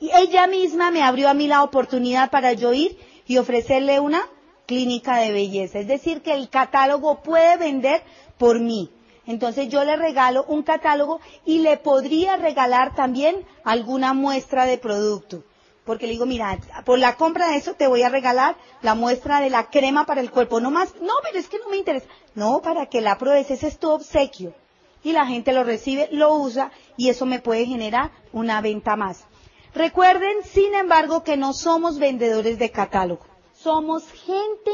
Y 0.00 0.10
ella 0.14 0.46
misma 0.46 0.90
me 0.90 1.02
abrió 1.02 1.28
a 1.28 1.34
mí 1.34 1.46
la 1.46 1.62
oportunidad 1.62 2.30
para 2.30 2.54
yo 2.54 2.72
ir 2.72 2.98
y 3.26 3.38
ofrecerle 3.38 4.00
una 4.00 4.22
clínica 4.66 5.16
de 5.18 5.30
belleza. 5.30 5.78
Es 5.78 5.86
decir, 5.86 6.22
que 6.22 6.32
el 6.32 6.48
catálogo 6.48 7.22
puede 7.22 7.58
vender 7.58 8.02
por 8.38 8.60
mí. 8.60 8.90
Entonces 9.26 9.68
yo 9.68 9.84
le 9.84 9.96
regalo 9.96 10.44
un 10.48 10.62
catálogo 10.62 11.20
y 11.44 11.58
le 11.58 11.76
podría 11.76 12.36
regalar 12.36 12.94
también 12.94 13.44
alguna 13.62 14.14
muestra 14.14 14.64
de 14.64 14.78
producto. 14.78 15.44
Porque 15.84 16.06
le 16.06 16.12
digo, 16.12 16.26
mira, 16.26 16.58
por 16.84 16.98
la 16.98 17.16
compra 17.16 17.48
de 17.48 17.56
eso 17.56 17.74
te 17.74 17.86
voy 17.86 18.02
a 18.02 18.08
regalar 18.08 18.56
la 18.82 18.94
muestra 18.94 19.40
de 19.40 19.50
la 19.50 19.70
crema 19.70 20.06
para 20.06 20.20
el 20.20 20.30
cuerpo. 20.30 20.60
No 20.60 20.70
más, 20.70 20.94
no, 21.00 21.12
pero 21.22 21.38
es 21.38 21.48
que 21.48 21.58
no 21.58 21.68
me 21.68 21.76
interesa. 21.76 22.06
No, 22.34 22.62
para 22.62 22.86
que 22.86 23.00
la 23.00 23.18
pruebes, 23.18 23.50
ese 23.50 23.66
es 23.66 23.78
tu 23.78 23.90
obsequio. 23.90 24.54
Y 25.02 25.12
la 25.12 25.26
gente 25.26 25.52
lo 25.52 25.64
recibe, 25.64 26.08
lo 26.12 26.34
usa 26.34 26.70
y 26.96 27.08
eso 27.08 27.26
me 27.26 27.40
puede 27.40 27.66
generar 27.66 28.10
una 28.32 28.60
venta 28.60 28.96
más. 28.96 29.26
Recuerden, 29.74 30.42
sin 30.44 30.74
embargo, 30.74 31.22
que 31.22 31.36
no 31.36 31.52
somos 31.52 31.98
vendedores 31.98 32.58
de 32.58 32.70
catálogo. 32.70 33.24
Somos 33.54 34.04
gente 34.10 34.72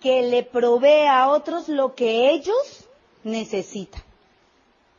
que 0.00 0.22
le 0.22 0.42
provee 0.42 1.06
a 1.06 1.28
otros 1.28 1.68
lo 1.68 1.94
que 1.94 2.30
ellos 2.30 2.88
necesitan. 3.22 4.02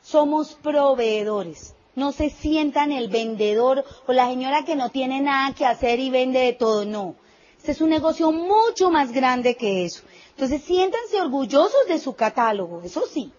Somos 0.04 0.54
proveedores. 0.62 1.74
No 1.96 2.12
se 2.12 2.30
sientan 2.30 2.92
el 2.92 3.10
vendedor 3.10 3.84
o 4.08 4.14
la 4.14 4.28
señora 4.28 4.64
que 4.64 4.76
no 4.76 4.90
tiene 4.90 5.22
nada 5.22 5.54
que 5.56 5.66
hacer 5.66 6.00
y 6.00 6.10
vende 6.10 6.40
de 6.40 6.54
todo. 6.54 6.86
No. 6.86 7.16
Este 7.58 7.72
es 7.72 7.82
un 7.82 7.90
negocio 7.90 8.32
mucho 8.32 8.92
más 8.92 9.12
grande 9.12 9.56
que 9.56 9.86
eso. 9.86 10.04
Entonces 10.32 10.62
siéntanse 10.64 11.20
orgullosos 11.20 11.88
de 11.88 12.00
su 12.00 12.14
catálogo, 12.14 12.82
eso 12.84 13.04
sí 13.08 13.32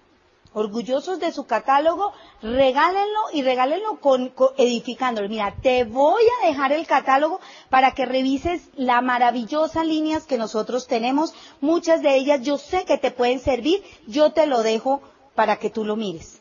orgullosos 0.54 1.20
de 1.20 1.32
su 1.32 1.44
catálogo, 1.44 2.12
regálenlo 2.42 3.20
y 3.32 3.42
regálenlo 3.42 4.00
con, 4.00 4.32
edificándolo. 4.56 5.28
Mira, 5.28 5.54
te 5.62 5.84
voy 5.84 6.22
a 6.42 6.46
dejar 6.46 6.72
el 6.72 6.86
catálogo 6.86 7.40
para 7.70 7.92
que 7.92 8.06
revises 8.06 8.68
la 8.76 9.00
maravillosa 9.00 9.84
líneas 9.84 10.24
que 10.24 10.38
nosotros 10.38 10.86
tenemos. 10.86 11.34
Muchas 11.60 12.02
de 12.02 12.16
ellas 12.16 12.42
yo 12.42 12.58
sé 12.58 12.84
que 12.84 12.98
te 12.98 13.10
pueden 13.10 13.40
servir, 13.40 13.82
yo 14.06 14.32
te 14.32 14.46
lo 14.46 14.62
dejo 14.62 15.00
para 15.34 15.56
que 15.56 15.70
tú 15.70 15.84
lo 15.84 15.96
mires. 15.96 16.40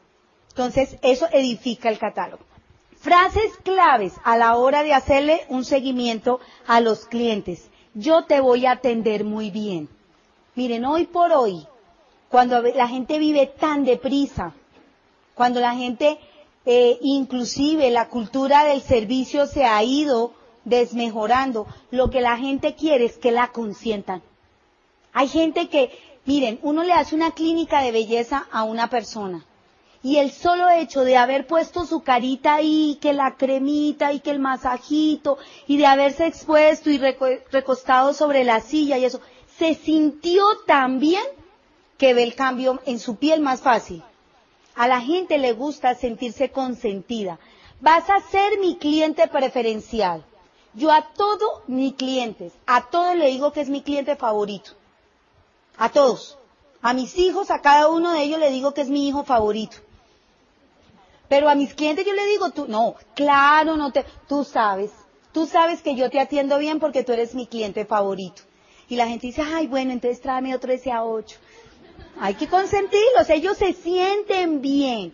Entonces, 0.49 0.97
eso 1.01 1.27
edifica 1.31 1.89
el 1.89 1.97
catálogo. 1.97 2.43
Frases 2.99 3.51
claves 3.63 4.13
a 4.23 4.37
la 4.37 4.57
hora 4.57 4.83
de 4.83 4.93
hacerle 4.93 5.45
un 5.49 5.65
seguimiento 5.65 6.39
a 6.67 6.81
los 6.81 7.05
clientes. 7.05 7.69
Yo 7.93 8.25
te 8.25 8.41
voy 8.41 8.65
a 8.65 8.73
atender 8.73 9.23
muy 9.23 9.49
bien. 9.49 9.89
Miren, 10.53 10.85
hoy 10.85 11.05
por 11.05 11.31
hoy, 11.31 11.65
cuando 12.31 12.61
la 12.61 12.87
gente 12.87 13.19
vive 13.19 13.45
tan 13.45 13.83
deprisa, 13.83 14.53
cuando 15.35 15.59
la 15.59 15.75
gente, 15.75 16.17
eh, 16.65 16.97
inclusive 17.01 17.91
la 17.91 18.07
cultura 18.07 18.63
del 18.63 18.81
servicio 18.81 19.47
se 19.47 19.65
ha 19.65 19.83
ido 19.83 20.31
desmejorando, 20.63 21.67
lo 21.91 22.09
que 22.09 22.21
la 22.21 22.37
gente 22.37 22.73
quiere 22.73 23.05
es 23.05 23.17
que 23.17 23.31
la 23.31 23.49
consientan. 23.49 24.21
Hay 25.11 25.27
gente 25.27 25.67
que, 25.67 25.91
miren, 26.25 26.57
uno 26.63 26.83
le 26.83 26.93
hace 26.93 27.15
una 27.15 27.31
clínica 27.31 27.81
de 27.81 27.91
belleza 27.91 28.47
a 28.49 28.63
una 28.63 28.89
persona 28.89 29.45
y 30.01 30.15
el 30.17 30.31
solo 30.31 30.69
hecho 30.69 31.03
de 31.03 31.17
haber 31.17 31.45
puesto 31.45 31.85
su 31.85 32.01
carita 32.01 32.55
ahí, 32.55 32.97
que 33.01 33.11
la 33.11 33.35
cremita 33.35 34.13
y 34.13 34.21
que 34.21 34.31
el 34.31 34.39
masajito 34.39 35.37
y 35.67 35.77
de 35.77 35.85
haberse 35.85 36.27
expuesto 36.27 36.89
y 36.89 36.97
recostado 37.51 38.13
sobre 38.13 38.45
la 38.45 38.61
silla 38.61 38.97
y 38.97 39.03
eso, 39.03 39.19
se 39.57 39.75
sintió 39.75 40.43
tan 40.65 40.99
bien 40.99 41.21
que 42.01 42.15
ve 42.15 42.23
el 42.23 42.33
cambio 42.33 42.81
en 42.87 42.97
su 42.97 43.17
piel 43.17 43.41
más 43.41 43.61
fácil. 43.61 44.01
A 44.73 44.87
la 44.87 45.01
gente 45.01 45.37
le 45.37 45.53
gusta 45.53 45.93
sentirse 45.93 46.49
consentida. 46.49 47.37
Vas 47.79 48.09
a 48.09 48.19
ser 48.21 48.57
mi 48.59 48.75
cliente 48.77 49.27
preferencial. 49.27 50.25
Yo 50.73 50.91
a 50.91 51.03
todos 51.13 51.61
mis 51.67 51.93
clientes, 51.93 52.53
a 52.65 52.89
todos 52.89 53.15
le 53.15 53.27
digo 53.27 53.53
que 53.53 53.61
es 53.61 53.69
mi 53.69 53.83
cliente 53.83 54.15
favorito. 54.15 54.71
A 55.77 55.89
todos. 55.89 56.39
A 56.81 56.93
mis 56.93 57.15
hijos, 57.19 57.51
a 57.51 57.61
cada 57.61 57.87
uno 57.87 58.13
de 58.13 58.23
ellos 58.23 58.39
le 58.39 58.49
digo 58.49 58.73
que 58.73 58.81
es 58.81 58.89
mi 58.89 59.07
hijo 59.07 59.23
favorito. 59.23 59.77
Pero 61.29 61.49
a 61.49 61.53
mis 61.53 61.75
clientes 61.75 62.03
yo 62.03 62.13
le 62.13 62.25
digo, 62.25 62.49
tú, 62.49 62.65
no, 62.67 62.95
claro, 63.13 63.77
no 63.77 63.91
te, 63.91 64.07
tú 64.27 64.43
sabes, 64.43 64.89
tú 65.33 65.45
sabes 65.45 65.83
que 65.83 65.95
yo 65.95 66.09
te 66.09 66.19
atiendo 66.19 66.57
bien 66.57 66.79
porque 66.79 67.03
tú 67.03 67.11
eres 67.11 67.35
mi 67.35 67.45
cliente 67.45 67.85
favorito. 67.85 68.41
Y 68.89 68.95
la 68.95 69.07
gente 69.07 69.27
dice, 69.27 69.43
ay, 69.43 69.67
bueno, 69.67 69.93
entonces 69.93 70.19
tráeme 70.19 70.55
otro 70.55 70.73
ese 70.73 70.91
a 70.91 71.05
ocho. 71.05 71.37
Hay 72.19 72.35
que 72.35 72.47
consentirlos, 72.47 73.29
ellos 73.29 73.57
se 73.57 73.73
sienten 73.73 74.61
bien. 74.61 75.13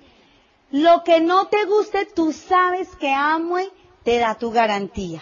Lo 0.71 1.03
que 1.03 1.21
no 1.21 1.47
te 1.47 1.65
guste, 1.65 2.05
tú 2.05 2.33
sabes 2.33 2.95
que 2.95 3.13
Amway 3.13 3.69
te 4.03 4.17
da 4.19 4.35
tu 4.35 4.51
garantía. 4.51 5.21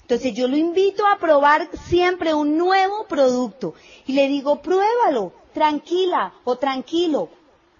Entonces 0.00 0.34
yo 0.34 0.48
lo 0.48 0.56
invito 0.56 1.06
a 1.06 1.18
probar 1.18 1.68
siempre 1.86 2.34
un 2.34 2.58
nuevo 2.58 3.06
producto 3.06 3.74
y 4.06 4.12
le 4.12 4.28
digo, 4.28 4.60
pruébalo, 4.60 5.32
tranquila 5.52 6.34
o 6.44 6.56
tranquilo. 6.56 7.30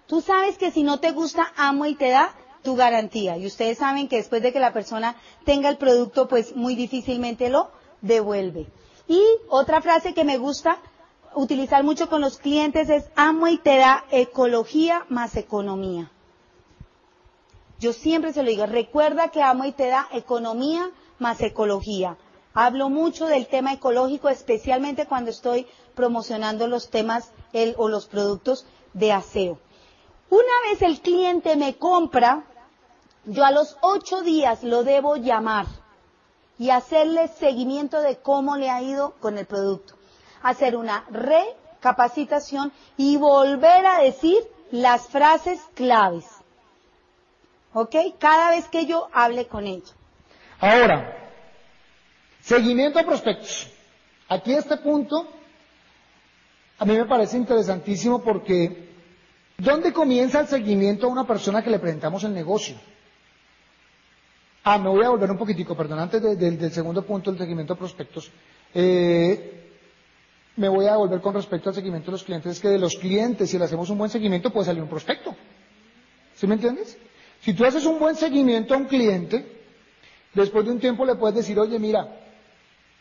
Tú 0.07 0.21
sabes 0.21 0.57
que 0.57 0.71
si 0.71 0.83
no 0.83 0.99
te 0.99 1.11
gusta, 1.11 1.53
Amway 1.55 1.95
te 1.95 2.09
da 2.09 2.35
tu 2.63 2.75
garantía. 2.75 3.37
Y 3.37 3.45
ustedes 3.45 3.77
saben 3.77 4.07
que 4.07 4.17
después 4.17 4.41
de 4.41 4.51
que 4.51 4.59
la 4.59 4.73
persona 4.73 5.15
tenga 5.45 5.69
el 5.69 5.77
producto, 5.77 6.27
pues 6.27 6.55
muy 6.55 6.75
difícilmente 6.75 7.49
lo 7.49 7.69
devuelve. 8.01 8.67
Y 9.07 9.21
otra 9.49 9.81
frase 9.81 10.13
que 10.13 10.23
me 10.23 10.37
gusta 10.37 10.79
utilizar 11.35 11.83
mucho 11.83 12.09
con 12.09 12.21
los 12.21 12.37
clientes 12.37 12.89
es 12.89 13.05
amo 13.15 13.47
y 13.47 13.57
te 13.57 13.77
da 13.77 14.05
ecología 14.09 15.05
más 15.09 15.35
economía. 15.35 16.09
Yo 17.79 17.93
siempre 17.93 18.33
se 18.33 18.41
lo 18.41 18.49
digo, 18.49 18.65
recuerda 18.65 19.29
que 19.29 19.43
amo 19.43 19.65
y 19.65 19.73
te 19.73 19.87
da 19.87 20.07
economía 20.11 20.89
más 21.19 21.41
ecología. 21.41 22.17
Hablo 22.53 22.89
mucho 22.89 23.25
del 23.25 23.47
tema 23.47 23.73
ecológico, 23.73 24.29
especialmente 24.29 25.07
cuando 25.07 25.29
estoy 25.29 25.67
promocionando 25.93 26.67
los 26.67 26.89
temas 26.89 27.31
o 27.77 27.89
los 27.89 28.07
productos 28.07 28.65
de 28.93 29.11
aseo. 29.11 29.59
Una 30.29 30.53
vez 30.69 30.81
el 30.81 31.01
cliente 31.01 31.57
me 31.57 31.75
compra, 31.75 32.45
yo 33.25 33.43
a 33.43 33.51
los 33.51 33.77
ocho 33.81 34.21
días 34.21 34.63
lo 34.63 34.83
debo 34.83 35.17
llamar 35.17 35.65
y 36.57 36.69
hacerle 36.69 37.27
seguimiento 37.27 37.99
de 37.99 38.17
cómo 38.17 38.55
le 38.55 38.69
ha 38.69 38.81
ido 38.81 39.15
con 39.19 39.37
el 39.37 39.45
producto 39.45 39.94
hacer 40.45 40.75
una 40.75 41.03
recapacitación 41.09 42.71
y 42.97 43.17
volver 43.17 43.85
a 43.85 43.99
decir 43.99 44.37
las 44.71 45.07
frases 45.07 45.59
claves. 45.73 46.25
¿ok? 47.73 47.95
Cada 48.19 48.51
vez 48.51 48.67
que 48.69 48.85
yo 48.85 49.09
hable 49.11 49.47
con 49.47 49.65
ella. 49.65 49.91
Ahora, 50.59 51.17
seguimiento 52.41 52.99
a 52.99 53.03
prospectos. 53.03 53.69
Aquí 54.29 54.53
este 54.53 54.77
punto 54.77 55.27
a 56.77 56.85
mí 56.85 56.95
me 56.95 57.05
parece 57.05 57.37
interesantísimo 57.37 58.21
porque 58.21 58.89
¿dónde 59.57 59.91
comienza 59.93 60.41
el 60.41 60.47
seguimiento 60.47 61.07
a 61.07 61.09
una 61.09 61.25
persona 61.25 61.63
que 61.63 61.69
le 61.71 61.79
presentamos 61.79 62.23
el 62.23 62.33
negocio? 62.33 62.75
Ah, 64.63 64.77
me 64.77 64.89
voy 64.89 65.05
a 65.05 65.09
volver 65.09 65.29
un 65.31 65.37
poquitico, 65.37 65.75
perdón, 65.75 65.99
antes 65.99 66.21
del 66.21 66.71
segundo 66.71 67.03
punto, 67.03 67.31
el 67.31 67.37
seguimiento 67.37 67.73
a 67.73 67.77
prospectos. 67.77 68.31
Eh, 68.73 69.64
me 70.57 70.69
voy 70.69 70.87
a 70.87 70.95
volver 70.95 71.21
con 71.21 71.33
respecto 71.33 71.69
al 71.69 71.75
seguimiento 71.75 72.07
de 72.07 72.13
los 72.13 72.23
clientes. 72.23 72.53
Es 72.53 72.59
que 72.59 72.69
de 72.69 72.79
los 72.79 72.95
clientes, 72.95 73.49
si 73.49 73.57
le 73.57 73.65
hacemos 73.65 73.89
un 73.89 73.97
buen 73.97 74.09
seguimiento, 74.09 74.51
puede 74.51 74.65
salir 74.65 74.81
un 74.81 74.89
prospecto. 74.89 75.35
¿Sí 76.35 76.47
me 76.47 76.55
entiendes? 76.55 76.97
Si 77.41 77.53
tú 77.53 77.65
haces 77.65 77.85
un 77.85 77.99
buen 77.99 78.15
seguimiento 78.15 78.73
a 78.73 78.77
un 78.77 78.85
cliente, 78.85 79.45
después 80.33 80.65
de 80.65 80.71
un 80.71 80.79
tiempo 80.79 81.05
le 81.05 81.15
puedes 81.15 81.35
decir, 81.35 81.59
oye, 81.59 81.77
mira, 81.79 82.07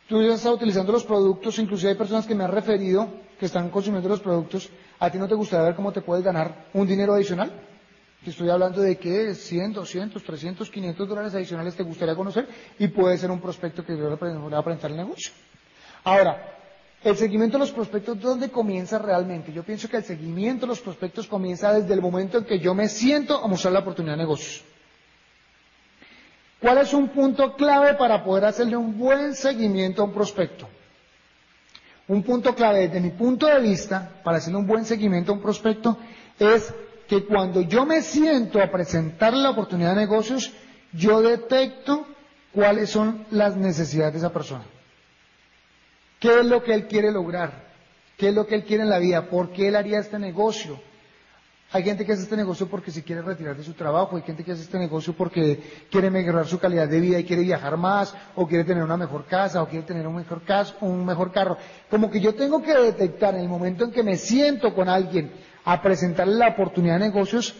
tú 0.09 0.23
ya 0.23 0.35
estás 0.35 0.53
utilizando 0.53 0.93
los 0.93 1.05
productos, 1.05 1.59
inclusive 1.59 1.93
hay 1.93 1.97
personas 1.97 2.27
que 2.27 2.35
me 2.35 2.45
han 2.45 2.53
referido 2.53 3.09
que 3.39 3.47
están 3.47 3.71
consumiendo 3.71 4.09
los 4.09 4.21
productos, 4.21 4.69
¿a 4.99 5.11
ti 5.11 5.19
no 5.19 5.27
te 5.27 5.35
gustaría 5.35 5.67
ver 5.67 5.75
cómo 5.75 5.93
te 5.93 6.01
puedes 6.01 6.25
ganar 6.25 6.67
un 6.73 6.87
dinero 6.87 7.15
adicional? 7.15 7.53
Te 8.23 8.31
estoy 8.31 8.49
hablando 8.49 8.81
de 8.81 8.97
que 8.97 9.35
100, 9.35 9.73
200, 9.75 10.23
300, 10.23 10.71
500 10.71 11.09
dólares 11.09 11.35
adicionales 11.35 11.75
te 11.75 11.83
gustaría 11.83 12.15
conocer 12.15 12.49
y 12.79 12.89
puede 12.89 13.19
ser 13.19 13.31
un 13.31 13.41
prospecto 13.41 13.85
que 13.85 13.97
yo 13.97 14.09
le 14.09 14.17
va 14.17 14.59
a 14.59 14.65
presentar 14.65 14.91
el 14.91 14.97
negocio. 14.97 15.33
Ahora, 16.05 16.64
el 17.05 17.17
seguimiento 17.19 17.59
de 17.59 17.65
los 17.65 17.71
prospectos, 17.73 18.19
¿dónde 18.19 18.51
comienza 18.51 18.99
realmente? 18.99 19.53
Yo 19.53 19.63
pienso 19.63 19.89
que 19.91 19.99
el 19.99 20.05
seguimiento 20.05 20.63
de 20.63 20.69
los 20.69 20.81
prospectos 20.81 21.27
comienza 21.27 21.71
desde 21.73 21.93
el 21.93 22.01
momento 22.01 22.39
en 22.39 22.45
que 22.45 22.59
yo 22.59 22.75
me 22.75 22.89
siento 22.89 23.45
a 23.45 23.47
mostrar 23.47 23.75
la 23.75 23.81
oportunidad 23.81 24.15
de 24.15 24.23
negocios. 24.23 24.65
¿Cuál 26.61 26.79
es 26.79 26.95
un 26.95 27.09
punto 27.11 27.55
clave 27.57 27.93
para 27.95 28.25
poder 28.25 28.47
hacerle 28.47 28.79
un 28.79 28.97
buen 28.99 29.35
seguimiento 29.35 30.01
a 30.01 30.07
un 30.07 30.15
prospecto? 30.15 30.67
Un 32.09 32.23
punto 32.23 32.55
clave 32.55 32.89
desde 32.89 33.01
mi 33.01 33.11
punto 33.11 33.47
de 33.47 33.61
vista 33.61 34.11
para 34.25 34.39
hacerle 34.39 34.59
un 34.61 34.67
buen 34.67 34.87
seguimiento 34.87 35.33
a 35.33 35.35
un 35.35 35.43
prospecto 35.43 35.99
es 36.39 36.73
que 37.07 37.27
cuando 37.27 37.61
yo 37.61 37.85
me 37.85 38.01
siento 38.01 38.63
a 38.63 38.71
presentarle 38.71 39.43
la 39.43 39.51
oportunidad 39.51 39.91
de 39.95 40.01
negocios, 40.01 40.53
yo 40.95 41.21
detecto 41.21 42.07
cuáles 42.55 42.89
son 42.89 43.27
las 43.31 43.57
necesidades 43.57 44.15
de 44.15 44.19
esa 44.21 44.33
persona. 44.33 44.65
¿Qué 46.25 46.41
es 46.41 46.47
lo 46.47 46.63
que 46.63 46.73
él 46.73 46.87
quiere 46.87 47.13
lograr? 47.13 47.53
¿Qué 48.17 48.31
es 48.31 48.35
lo 48.35 48.47
que 48.47 48.55
él 48.55 48.65
quiere 48.65 48.83
en 48.83 48.89
la 48.89 48.99
vida? 48.99 49.29
¿Por 49.29 49.51
qué 49.51 49.69
él 49.69 49.77
haría 49.77 49.99
este 49.99 50.19
negocio? 50.19 50.81
Hay 51.71 51.83
gente 51.83 52.07
que 52.07 52.13
hace 52.13 52.23
este 52.23 52.35
negocio 52.35 52.67
porque 52.67 52.91
se 52.91 53.05
quiere 53.05 53.21
retirar 53.21 53.55
de 53.55 53.63
su 53.63 53.75
trabajo, 53.75 54.17
hay 54.17 54.23
gente 54.23 54.43
que 54.43 54.53
hace 54.53 54.63
este 54.63 54.79
negocio 54.79 55.13
porque 55.13 55.87
quiere 55.91 56.09
mejorar 56.09 56.47
su 56.47 56.59
calidad 56.59 56.89
de 56.89 56.99
vida 56.99 57.19
y 57.19 57.25
quiere 57.25 57.43
viajar 57.43 57.77
más, 57.77 58.17
o 58.37 58.49
quiere 58.49 58.65
tener 58.65 58.83
una 58.83 58.97
mejor 58.97 59.27
casa, 59.27 59.63
o 59.63 59.69
quiere 59.69 59.85
tener 59.85 60.07
un 60.07 60.17
mejor, 60.17 60.41
un 60.81 61.05
mejor 61.05 61.31
carro. 61.31 61.59
Como 61.91 62.11
que 62.11 62.21
yo 62.21 62.35
tengo 62.35 62.63
que 62.63 62.73
detectar 62.73 63.35
en 63.35 63.43
el 63.43 63.49
momento 63.51 63.85
en 63.85 63.91
que 63.91 64.03
me 64.03 64.17
siento 64.17 64.75
con 64.75 64.89
alguien 64.89 65.31
a 65.67 65.83
presentarle 65.83 66.37
la 66.37 66.49
oportunidad 66.49 66.95
de 66.95 67.01
negocios, 67.01 67.55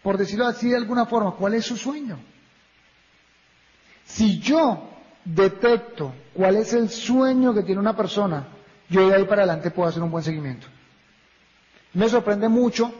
por 0.00 0.16
decirlo 0.16 0.46
así 0.46 0.68
de 0.68 0.76
alguna 0.76 1.06
forma, 1.06 1.32
cuál 1.32 1.54
es 1.54 1.64
su 1.64 1.76
sueño. 1.76 2.20
Si 4.04 4.38
yo 4.38 4.90
detecto 5.24 6.12
cuál 6.36 6.56
es 6.56 6.72
el 6.74 6.90
sueño 6.90 7.54
que 7.54 7.62
tiene 7.62 7.80
una 7.80 7.96
persona, 7.96 8.46
yo 8.88 9.08
de 9.08 9.16
ahí 9.16 9.24
para 9.24 9.42
adelante 9.42 9.70
puedo 9.70 9.88
hacer 9.88 10.02
un 10.02 10.10
buen 10.10 10.22
seguimiento. 10.22 10.66
Me 11.94 12.08
sorprende 12.08 12.48
mucho 12.48 12.92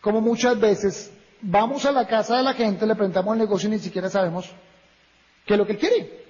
como 0.00 0.20
muchas 0.20 0.58
veces 0.58 1.12
vamos 1.42 1.84
a 1.84 1.92
la 1.92 2.06
casa 2.06 2.38
de 2.38 2.42
la 2.42 2.54
gente, 2.54 2.86
le 2.86 2.94
presentamos 2.94 3.34
el 3.34 3.40
negocio 3.40 3.68
y 3.68 3.72
ni 3.72 3.78
siquiera 3.78 4.08
sabemos 4.08 4.50
qué 5.44 5.54
es 5.54 5.58
lo 5.58 5.66
que 5.66 5.76
quiere. 5.76 6.24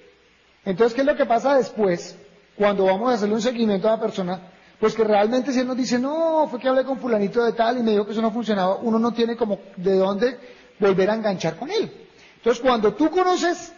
Entonces, 0.65 0.93
¿qué 0.93 1.01
es 1.01 1.07
lo 1.07 1.15
que 1.15 1.25
pasa 1.25 1.55
después 1.55 2.17
cuando 2.55 2.85
vamos 2.85 3.09
a 3.09 3.13
hacerle 3.15 3.35
un 3.35 3.41
seguimiento 3.41 3.87
a 3.87 3.91
la 3.91 3.99
persona? 3.99 4.51
Pues 4.79 4.93
que 4.93 5.03
realmente 5.03 5.53
si 5.53 5.59
él 5.59 5.67
nos 5.67 5.77
dice, 5.77 5.97
no, 5.97 6.47
fue 6.49 6.59
que 6.59 6.67
hablé 6.67 6.83
con 6.83 6.99
fulanito 6.99 7.43
de 7.43 7.53
tal 7.53 7.77
y 7.77 7.83
me 7.83 7.91
dijo 7.91 8.05
que 8.05 8.11
eso 8.11 8.21
no 8.21 8.31
funcionaba, 8.31 8.75
uno 8.75 8.99
no 8.99 9.13
tiene 9.13 9.35
como 9.35 9.59
de 9.77 9.95
dónde 9.95 10.37
volver 10.79 11.09
a 11.09 11.15
enganchar 11.15 11.55
con 11.55 11.69
él. 11.69 11.89
Entonces, 12.37 12.61
cuando 12.61 12.93
tú 12.93 13.09
conoces 13.09 13.73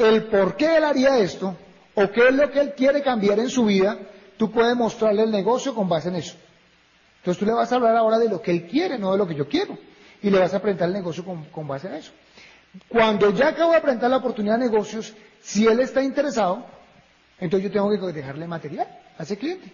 el 0.00 0.24
por 0.24 0.56
qué 0.56 0.76
él 0.76 0.84
haría 0.84 1.18
esto 1.18 1.56
o 1.94 2.10
qué 2.10 2.28
es 2.28 2.34
lo 2.34 2.50
que 2.50 2.60
él 2.60 2.74
quiere 2.74 3.02
cambiar 3.02 3.38
en 3.38 3.50
su 3.50 3.64
vida, 3.64 3.98
tú 4.36 4.50
puedes 4.50 4.76
mostrarle 4.76 5.22
el 5.22 5.30
negocio 5.30 5.74
con 5.74 5.88
base 5.88 6.08
en 6.08 6.16
eso. 6.16 6.34
Entonces 7.18 7.38
tú 7.38 7.44
le 7.44 7.52
vas 7.52 7.70
a 7.70 7.76
hablar 7.76 7.96
ahora 7.96 8.18
de 8.18 8.28
lo 8.28 8.40
que 8.40 8.50
él 8.50 8.66
quiere, 8.66 8.98
no 8.98 9.12
de 9.12 9.18
lo 9.18 9.26
que 9.26 9.34
yo 9.34 9.46
quiero. 9.46 9.76
Y 10.22 10.30
le 10.30 10.38
vas 10.38 10.54
a 10.54 10.60
presentar 10.60 10.88
el 10.88 10.94
negocio 10.94 11.24
con, 11.24 11.68
base 11.68 11.88
en 11.88 11.94
eso. 11.94 12.12
Cuando 12.88 13.30
ya 13.30 13.48
acabo 13.48 13.72
de 13.72 13.80
presentar 13.80 14.10
la 14.10 14.18
oportunidad 14.18 14.58
de 14.58 14.66
negocios, 14.66 15.14
si 15.40 15.66
él 15.66 15.80
está 15.80 16.02
interesado, 16.02 16.64
entonces 17.38 17.68
yo 17.68 17.72
tengo 17.72 17.90
que 17.90 18.12
dejarle 18.12 18.46
material 18.46 18.86
a 19.18 19.22
ese 19.22 19.36
cliente. 19.36 19.70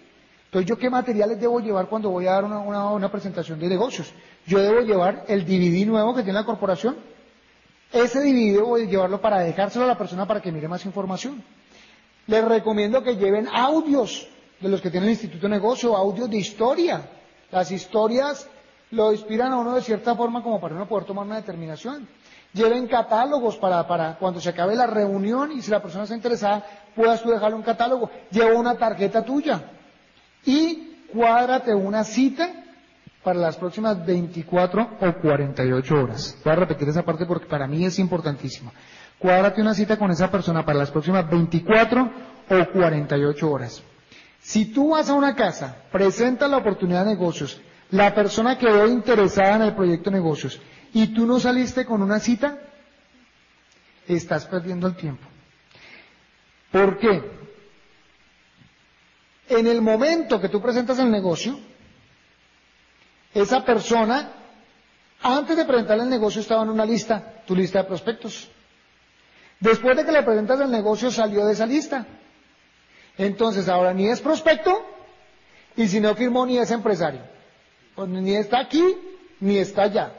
Entonces, 0.46 0.68
¿yo 0.68 0.78
qué 0.78 0.88
materiales 0.88 1.40
debo 1.40 1.60
llevar 1.60 1.86
cuando 1.88 2.10
voy 2.10 2.26
a 2.26 2.32
dar 2.32 2.44
una, 2.44 2.90
una 2.90 3.10
presentación 3.10 3.58
de 3.58 3.68
negocios? 3.68 4.12
Yo 4.46 4.60
debo 4.60 4.80
llevar 4.80 5.24
el 5.28 5.44
DVD 5.44 5.84
nuevo 5.86 6.14
que 6.14 6.22
tiene 6.22 6.38
la 6.38 6.46
corporación, 6.46 6.96
ese 7.92 8.20
dividido 8.20 8.66
voy 8.66 8.82
a 8.82 8.86
llevarlo 8.86 9.20
para 9.20 9.40
dejárselo 9.40 9.84
a 9.84 9.88
la 9.88 9.98
persona 9.98 10.26
para 10.26 10.40
que 10.40 10.52
mire 10.52 10.68
más 10.68 10.84
información. 10.84 11.42
Les 12.26 12.44
recomiendo 12.44 13.02
que 13.02 13.16
lleven 13.16 13.48
audios 13.52 14.26
de 14.60 14.68
los 14.68 14.80
que 14.80 14.90
tienen 14.90 15.08
el 15.08 15.14
Instituto 15.14 15.42
de 15.46 15.50
Negocio, 15.50 15.96
audios 15.96 16.28
de 16.28 16.38
historia. 16.38 17.08
Las 17.50 17.70
historias 17.70 18.48
lo 18.90 19.12
inspiran 19.12 19.52
a 19.52 19.58
uno 19.58 19.74
de 19.74 19.82
cierta 19.82 20.14
forma 20.14 20.42
como 20.42 20.60
para 20.60 20.74
uno 20.74 20.88
poder 20.88 21.04
tomar 21.04 21.24
una 21.24 21.36
determinación. 21.36 22.08
Lleven 22.52 22.86
catálogos 22.88 23.56
para, 23.56 23.86
para 23.86 24.16
cuando 24.18 24.40
se 24.40 24.48
acabe 24.48 24.74
la 24.74 24.86
reunión 24.86 25.52
y 25.52 25.62
si 25.62 25.70
la 25.70 25.82
persona 25.82 26.04
está 26.04 26.16
interesada, 26.16 26.64
puedas 26.94 27.22
tú 27.22 27.30
dejarle 27.30 27.56
un 27.56 27.62
catálogo. 27.62 28.10
Lleva 28.30 28.58
una 28.58 28.76
tarjeta 28.76 29.24
tuya 29.24 29.62
y 30.44 30.96
cuádrate 31.12 31.74
una 31.74 32.02
cita 32.02 32.65
para 33.26 33.40
las 33.40 33.56
próximas 33.56 34.06
24 34.06 34.88
o 35.00 35.12
48 35.14 35.94
horas. 36.00 36.38
Voy 36.44 36.52
a 36.52 36.56
repetir 36.56 36.88
esa 36.88 37.02
parte 37.04 37.26
porque 37.26 37.46
para 37.46 37.66
mí 37.66 37.84
es 37.84 37.98
importantísima. 37.98 38.70
Cuádrate 39.18 39.60
una 39.60 39.74
cita 39.74 39.98
con 39.98 40.12
esa 40.12 40.30
persona 40.30 40.64
para 40.64 40.78
las 40.78 40.92
próximas 40.92 41.28
24 41.28 42.08
o 42.50 42.66
48 42.72 43.50
horas. 43.50 43.82
Si 44.40 44.66
tú 44.66 44.90
vas 44.90 45.10
a 45.10 45.14
una 45.14 45.34
casa, 45.34 45.76
presentas 45.90 46.48
la 46.48 46.58
oportunidad 46.58 47.04
de 47.04 47.14
negocios, 47.14 47.60
la 47.90 48.14
persona 48.14 48.56
quedó 48.58 48.86
interesada 48.86 49.56
en 49.56 49.62
el 49.62 49.74
proyecto 49.74 50.08
de 50.08 50.18
negocios 50.18 50.60
y 50.94 51.08
tú 51.08 51.26
no 51.26 51.40
saliste 51.40 51.84
con 51.84 52.02
una 52.02 52.20
cita, 52.20 52.60
estás 54.06 54.46
perdiendo 54.46 54.86
el 54.86 54.94
tiempo. 54.94 55.26
¿Por 56.70 56.96
qué? 56.98 57.24
En 59.48 59.66
el 59.66 59.82
momento 59.82 60.40
que 60.40 60.48
tú 60.48 60.62
presentas 60.62 61.00
el 61.00 61.10
negocio, 61.10 61.58
esa 63.42 63.64
persona, 63.64 64.32
antes 65.22 65.56
de 65.56 65.64
presentarle 65.66 66.04
el 66.04 66.10
negocio, 66.10 66.40
estaba 66.40 66.62
en 66.62 66.70
una 66.70 66.86
lista, 66.86 67.42
tu 67.46 67.54
lista 67.54 67.80
de 67.82 67.88
prospectos. 67.88 68.48
Después 69.60 69.96
de 69.96 70.04
que 70.04 70.12
le 70.12 70.22
presentas 70.22 70.60
el 70.60 70.70
negocio, 70.70 71.10
salió 71.10 71.44
de 71.44 71.52
esa 71.52 71.66
lista. 71.66 72.06
Entonces, 73.18 73.68
ahora 73.68 73.92
ni 73.92 74.08
es 74.08 74.20
prospecto, 74.20 74.84
y 75.76 75.86
si 75.86 76.00
no 76.00 76.14
firmó, 76.14 76.46
ni 76.46 76.58
es 76.58 76.70
empresario. 76.70 77.20
Pues 77.94 78.08
ni 78.08 78.34
está 78.34 78.60
aquí, 78.60 78.82
ni 79.40 79.58
está 79.58 79.82
allá. 79.82 80.12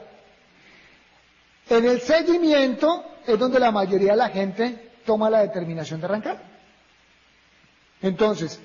En 1.68 1.84
el 1.84 2.00
seguimiento 2.00 3.04
es 3.26 3.38
donde 3.38 3.58
la 3.58 3.72
mayoría 3.72 4.12
de 4.12 4.16
la 4.16 4.28
gente 4.28 4.92
toma 5.04 5.28
la 5.28 5.40
determinación 5.40 6.00
de 6.00 6.06
arrancar. 6.06 6.42
Entonces, 8.00 8.60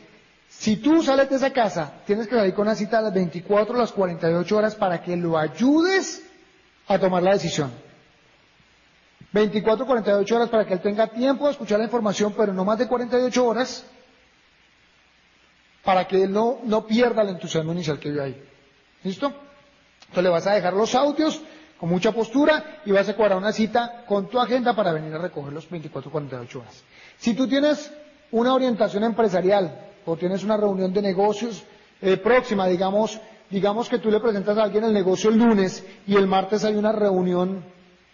si 0.58 0.78
tú 0.78 1.04
sales 1.04 1.30
de 1.30 1.36
esa 1.36 1.52
casa, 1.52 1.94
tienes 2.06 2.28
que 2.28 2.36
salir 2.36 2.54
con 2.54 2.68
una 2.68 2.76
cita 2.76 3.00
a 3.00 3.02
las 3.02 3.14
24 3.14 3.76
o 3.76 3.78
las 3.78 3.92
48 3.92 4.58
horas 4.58 4.76
para 4.76 5.02
que 5.02 5.18
lo 5.18 5.38
ayudes 5.38 6.24
a 6.88 6.98
tomar 7.00 7.24
la 7.24 7.34
decisión. 7.34 7.72
24 9.34 9.84
o 9.84 9.88
48 9.88 10.36
horas 10.36 10.50
para 10.50 10.66
que 10.66 10.74
él 10.74 10.80
tenga 10.82 11.08
tiempo 11.08 11.46
de 11.46 11.52
escuchar 11.52 11.80
la 11.80 11.86
información, 11.86 12.34
pero 12.38 12.54
no 12.54 12.64
más 12.64 12.78
de 12.78 12.88
48 12.88 13.46
horas 13.46 13.86
para 15.84 16.08
que 16.08 16.24
él 16.24 16.32
no, 16.32 16.60
no 16.64 16.86
pierda 16.86 17.24
el 17.24 17.30
entusiasmo 17.30 17.74
inicial 17.74 18.00
que 18.00 18.12
vio 18.12 18.24
ahí. 18.24 18.42
¿Listo? 19.04 19.28
Entonces 19.28 20.24
le 20.24 20.30
vas 20.30 20.48
a 20.48 20.54
dejar 20.54 20.74
los 20.74 20.96
audios 20.96 21.42
con 21.78 21.90
mucha 21.90 22.12
postura 22.14 22.80
y 22.86 22.92
vas 22.92 23.10
a 23.10 23.16
cuadrar 23.16 23.38
una 23.38 23.52
cita 23.52 24.06
con 24.08 24.30
tu 24.30 24.40
agenda 24.40 24.76
para 24.76 24.94
venir 24.94 25.14
a 25.14 25.18
recoger 25.18 25.52
los 25.52 25.70
24 25.70 26.08
o 26.08 26.12
48 26.12 26.60
horas. 26.60 26.84
Si 27.18 27.34
tú 27.34 27.48
tienes 27.48 27.92
una 28.32 28.54
orientación 28.54 29.04
empresarial 29.04 29.93
o 30.06 30.16
tienes 30.18 30.44
una 30.44 30.58
reunión 30.58 30.94
de 30.94 31.02
negocios 31.02 31.64
eh, 32.02 32.18
próxima, 32.18 32.68
digamos, 32.68 33.20
digamos 33.50 33.88
que 33.88 34.00
tú 34.00 34.12
le 34.12 34.20
presentas 34.20 34.58
a 34.58 34.64
alguien 34.64 34.84
el 34.84 34.94
negocio 34.94 35.30
el 35.30 35.38
lunes 35.38 35.86
y 36.06 36.16
el 36.16 36.28
martes 36.28 36.64
hay 36.66 36.76
una 36.76 36.92
reunión, 36.92 37.64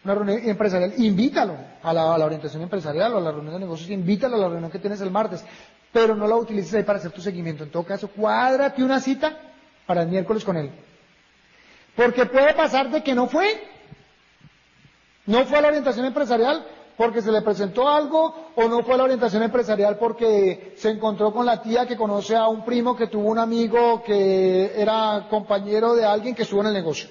una 0.03 0.15
reunión 0.15 0.41
empresarial, 0.47 0.93
invítalo 0.97 1.55
a 1.81 1.93
la, 1.93 2.25
orientación 2.25 2.61
empresarial 2.61 3.13
o 3.13 3.17
a 3.17 3.21
la 3.21 3.31
reunión 3.31 3.53
de 3.53 3.59
negocios, 3.61 3.89
invítalo 3.89 4.35
a 4.35 4.39
la 4.39 4.49
reunión 4.49 4.71
que 4.71 4.79
tienes 4.79 5.01
el 5.01 5.11
martes, 5.11 5.43
pero 5.91 6.15
no 6.15 6.27
la 6.27 6.35
utilices 6.35 6.73
ahí 6.75 6.83
para 6.83 6.99
hacer 6.99 7.11
tu 7.11 7.21
seguimiento. 7.21 7.63
En 7.63 7.71
todo 7.71 7.83
caso, 7.83 8.09
cuádrate 8.09 8.83
una 8.83 8.99
cita 8.99 9.37
para 9.85 10.03
el 10.03 10.09
miércoles 10.09 10.43
con 10.43 10.55
él. 10.57 10.71
Porque 11.95 12.25
puede 12.25 12.53
pasar 12.53 12.91
de 12.91 13.01
que 13.03 13.15
no 13.15 13.27
fue. 13.27 13.61
No 15.25 15.45
fue 15.45 15.57
a 15.57 15.61
la 15.61 15.67
orientación 15.69 16.05
empresarial 16.05 16.65
porque 16.99 17.21
se 17.21 17.31
le 17.31 17.41
presentó 17.41 17.87
algo 17.87 18.51
o 18.55 18.67
no 18.67 18.83
fue 18.83 18.95
a 18.95 18.97
la 18.97 19.05
orientación 19.05 19.41
empresarial 19.41 19.97
porque 19.97 20.73
se 20.75 20.89
encontró 20.89 21.31
con 21.31 21.45
la 21.45 21.61
tía 21.61 21.87
que 21.87 21.95
conoce 21.95 22.35
a 22.35 22.49
un 22.49 22.65
primo 22.65 22.93
que 22.93 23.07
tuvo 23.07 23.29
un 23.29 23.39
amigo 23.39 24.03
que 24.03 24.73
era 24.75 25.27
compañero 25.29 25.95
de 25.95 26.03
alguien 26.03 26.35
que 26.35 26.41
estuvo 26.43 26.59
en 26.59 26.67
el 26.67 26.73
negocio. 26.73 27.07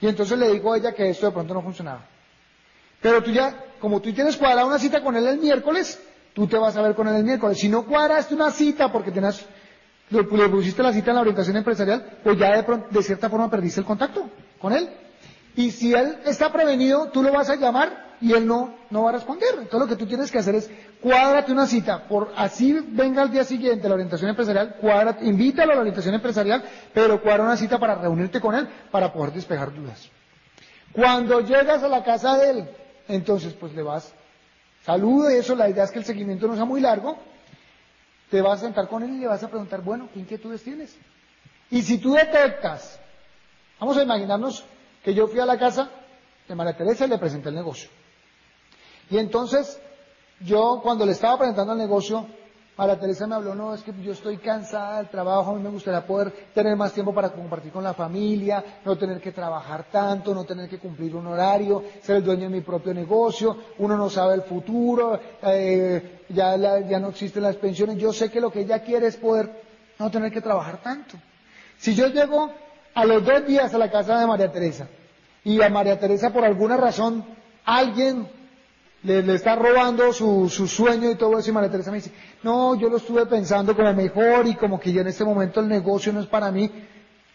Y 0.00 0.08
entonces 0.08 0.36
le 0.36 0.50
dijo 0.50 0.72
a 0.72 0.76
ella 0.76 0.92
que 0.92 1.08
esto 1.08 1.26
de 1.26 1.30
pronto 1.30 1.54
no 1.54 1.62
funcionaba. 1.62 2.04
Pero 3.00 3.22
tú 3.22 3.30
ya, 3.30 3.64
como 3.78 4.00
tú 4.00 4.12
tienes 4.12 4.36
cuadrada 4.36 4.66
una 4.66 4.80
cita 4.80 5.04
con 5.04 5.14
él 5.14 5.24
el 5.24 5.38
miércoles, 5.38 6.02
tú 6.34 6.48
te 6.48 6.58
vas 6.58 6.76
a 6.76 6.82
ver 6.82 6.96
con 6.96 7.06
él 7.06 7.14
el 7.14 7.24
miércoles. 7.24 7.58
Si 7.58 7.68
no 7.68 7.86
cuadraste 7.86 8.34
una 8.34 8.50
cita 8.50 8.90
porque 8.90 9.12
tenías, 9.12 9.46
le, 10.08 10.24
pusiste 10.24 10.82
la 10.82 10.92
cita 10.92 11.12
en 11.12 11.14
la 11.14 11.20
orientación 11.20 11.56
empresarial, 11.56 12.18
pues 12.24 12.36
ya 12.36 12.60
de, 12.60 12.82
de 12.90 13.02
cierta 13.04 13.30
forma 13.30 13.48
perdiste 13.48 13.78
el 13.78 13.86
contacto 13.86 14.28
con 14.58 14.72
él. 14.72 14.90
Y 15.54 15.70
si 15.70 15.94
él 15.94 16.18
está 16.24 16.50
prevenido, 16.50 17.08
tú 17.12 17.22
lo 17.22 17.30
vas 17.30 17.48
a 17.50 17.54
llamar 17.54 18.09
y 18.20 18.32
él 18.32 18.46
no, 18.46 18.74
no 18.90 19.04
va 19.04 19.10
a 19.10 19.12
responder. 19.14 19.50
Entonces 19.58 19.80
lo 19.80 19.86
que 19.86 19.96
tú 19.96 20.06
tienes 20.06 20.30
que 20.30 20.38
hacer 20.38 20.54
es 20.54 20.70
cuádrate 21.00 21.52
una 21.52 21.66
cita, 21.66 22.06
por 22.06 22.32
así 22.36 22.78
venga 22.88 23.22
al 23.22 23.30
día 23.30 23.44
siguiente 23.44 23.88
la 23.88 23.94
orientación 23.94 24.30
empresarial, 24.30 24.76
cuádrate, 24.80 25.24
invítalo 25.24 25.72
a 25.72 25.74
la 25.76 25.80
orientación 25.80 26.14
empresarial, 26.14 26.62
pero 26.92 27.22
cuadra 27.22 27.44
una 27.44 27.56
cita 27.56 27.78
para 27.78 27.94
reunirte 27.94 28.40
con 28.40 28.54
él 28.54 28.68
para 28.90 29.12
poder 29.12 29.32
despejar 29.32 29.72
dudas. 29.72 30.10
Cuando 30.92 31.40
llegas 31.40 31.82
a 31.82 31.88
la 31.88 32.04
casa 32.04 32.36
de 32.36 32.50
él, 32.50 32.70
entonces 33.08 33.54
pues 33.54 33.74
le 33.74 33.82
vas, 33.82 34.12
saludo 34.84 35.30
y 35.30 35.34
eso, 35.34 35.54
la 35.54 35.68
idea 35.68 35.84
es 35.84 35.90
que 35.90 36.00
el 36.00 36.04
seguimiento 36.04 36.46
no 36.46 36.56
sea 36.56 36.64
muy 36.64 36.80
largo, 36.80 37.16
te 38.30 38.40
vas 38.40 38.60
a 38.60 38.66
sentar 38.66 38.88
con 38.88 39.02
él 39.02 39.10
y 39.14 39.18
le 39.18 39.26
vas 39.26 39.42
a 39.42 39.48
preguntar, 39.48 39.80
bueno, 39.82 40.08
¿qué 40.12 40.20
inquietudes 40.20 40.62
tienes? 40.62 40.96
Y 41.70 41.82
si 41.82 41.98
tú 41.98 42.12
detectas, 42.12 43.00
vamos 43.78 43.96
a 43.96 44.02
imaginarnos 44.02 44.64
que 45.02 45.14
yo 45.14 45.28
fui 45.28 45.40
a 45.40 45.46
la 45.46 45.58
casa 45.58 45.88
de 46.46 46.54
María 46.54 46.76
Teresa 46.76 47.06
y 47.06 47.08
le 47.08 47.18
presenté 47.18 47.48
el 47.48 47.54
negocio. 47.54 47.88
Y 49.10 49.18
entonces, 49.18 49.80
yo 50.40 50.80
cuando 50.82 51.04
le 51.04 51.12
estaba 51.12 51.38
presentando 51.38 51.72
el 51.72 51.78
negocio, 51.78 52.26
María 52.80 52.98
Teresa 52.98 53.26
me 53.26 53.34
habló, 53.34 53.54
no, 53.54 53.74
es 53.74 53.82
que 53.82 53.92
yo 54.02 54.12
estoy 54.12 54.38
cansada 54.38 54.98
del 54.98 55.10
trabajo, 55.10 55.50
a 55.50 55.54
mí 55.54 55.62
me 55.62 55.68
gustaría 55.68 56.06
poder 56.06 56.32
tener 56.54 56.76
más 56.76 56.94
tiempo 56.94 57.12
para 57.12 57.28
compartir 57.28 57.70
con 57.72 57.84
la 57.84 57.92
familia, 57.92 58.64
no 58.86 58.96
tener 58.96 59.20
que 59.20 59.32
trabajar 59.32 59.84
tanto, 59.92 60.32
no 60.32 60.44
tener 60.44 60.66
que 60.66 60.78
cumplir 60.78 61.14
un 61.14 61.26
horario, 61.26 61.84
ser 62.00 62.16
el 62.16 62.24
dueño 62.24 62.44
de 62.44 62.48
mi 62.48 62.60
propio 62.62 62.94
negocio, 62.94 63.54
uno 63.78 63.98
no 63.98 64.08
sabe 64.08 64.32
el 64.32 64.42
futuro, 64.42 65.20
eh, 65.42 66.24
ya, 66.30 66.56
ya 66.56 66.98
no 66.98 67.08
existen 67.08 67.42
las 67.42 67.56
pensiones, 67.56 67.98
yo 67.98 68.14
sé 68.14 68.30
que 68.30 68.40
lo 68.40 68.50
que 68.50 68.60
ella 68.60 68.82
quiere 68.82 69.08
es 69.08 69.16
poder 69.18 69.62
no 69.98 70.10
tener 70.10 70.32
que 70.32 70.40
trabajar 70.40 70.78
tanto. 70.78 71.18
Si 71.76 71.94
yo 71.94 72.06
llego 72.06 72.50
a 72.94 73.04
los 73.04 73.22
dos 73.22 73.46
días 73.46 73.74
a 73.74 73.78
la 73.78 73.90
casa 73.90 74.18
de 74.18 74.26
María 74.26 74.50
Teresa 74.50 74.88
y 75.44 75.60
a 75.60 75.68
María 75.68 76.00
Teresa 76.00 76.32
por 76.32 76.46
alguna 76.46 76.78
razón 76.78 77.26
alguien 77.66 78.39
le, 79.02 79.34
está 79.34 79.56
robando 79.56 80.12
su, 80.12 80.48
su, 80.48 80.68
sueño 80.68 81.10
y 81.10 81.14
todo 81.14 81.38
eso 81.38 81.50
y 81.50 81.52
María 81.52 81.70
Teresa 81.70 81.90
me 81.90 81.98
dice, 81.98 82.12
no, 82.42 82.74
yo 82.74 82.88
lo 82.88 82.98
estuve 82.98 83.26
pensando 83.26 83.74
como 83.74 83.92
mejor 83.94 84.46
y 84.46 84.54
como 84.54 84.78
que 84.78 84.92
ya 84.92 85.00
en 85.00 85.08
este 85.08 85.24
momento 85.24 85.60
el 85.60 85.68
negocio 85.68 86.12
no 86.12 86.20
es 86.20 86.26
para 86.26 86.50
mí. 86.50 86.70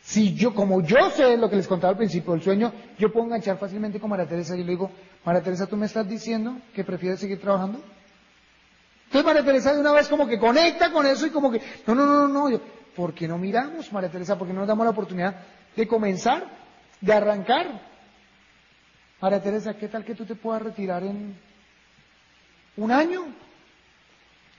Si 0.01 0.35
yo, 0.35 0.53
como 0.53 0.81
yo 0.83 1.09
sé 1.09 1.35
lo 1.35 1.49
que 1.49 1.55
les 1.55 1.67
contaba 1.67 1.91
al 1.91 1.97
principio 1.97 2.33
del 2.33 2.43
sueño, 2.43 2.71
yo 2.99 3.11
puedo 3.11 3.25
enganchar 3.25 3.57
fácilmente 3.57 3.99
con 3.99 4.11
María 4.11 4.27
Teresa 4.27 4.55
y 4.55 4.63
le 4.63 4.71
digo, 4.71 4.91
María 5.23 5.41
Teresa, 5.41 5.65
¿tú 5.65 5.75
me 5.75 5.87
estás 5.87 6.07
diciendo 6.07 6.57
que 6.75 6.83
prefieres 6.83 7.19
seguir 7.19 7.41
trabajando? 7.41 7.79
Entonces 9.05 9.25
María 9.25 9.43
Teresa 9.43 9.73
de 9.73 9.79
una 9.79 9.91
vez 9.91 10.07
como 10.07 10.27
que 10.27 10.37
conecta 10.37 10.91
con 10.91 11.07
eso 11.07 11.25
y 11.25 11.31
como 11.31 11.51
que, 11.51 11.59
no, 11.87 11.95
no, 11.95 12.05
no, 12.05 12.27
no, 12.27 12.49
no. 12.49 12.59
¿por 12.95 13.13
qué 13.13 13.27
no 13.27 13.37
miramos, 13.37 13.91
María 13.91 14.09
Teresa? 14.09 14.37
¿Por 14.37 14.47
qué 14.47 14.53
no 14.53 14.59
nos 14.59 14.67
damos 14.67 14.85
la 14.85 14.91
oportunidad 14.91 15.35
de 15.75 15.87
comenzar, 15.87 16.45
de 17.01 17.13
arrancar? 17.13 17.81
María 19.21 19.41
Teresa, 19.41 19.73
¿qué 19.75 19.87
tal 19.87 20.05
que 20.05 20.15
tú 20.15 20.25
te 20.25 20.35
puedas 20.35 20.61
retirar 20.61 21.03
en 21.03 21.35
un 22.77 22.91
año? 22.91 23.25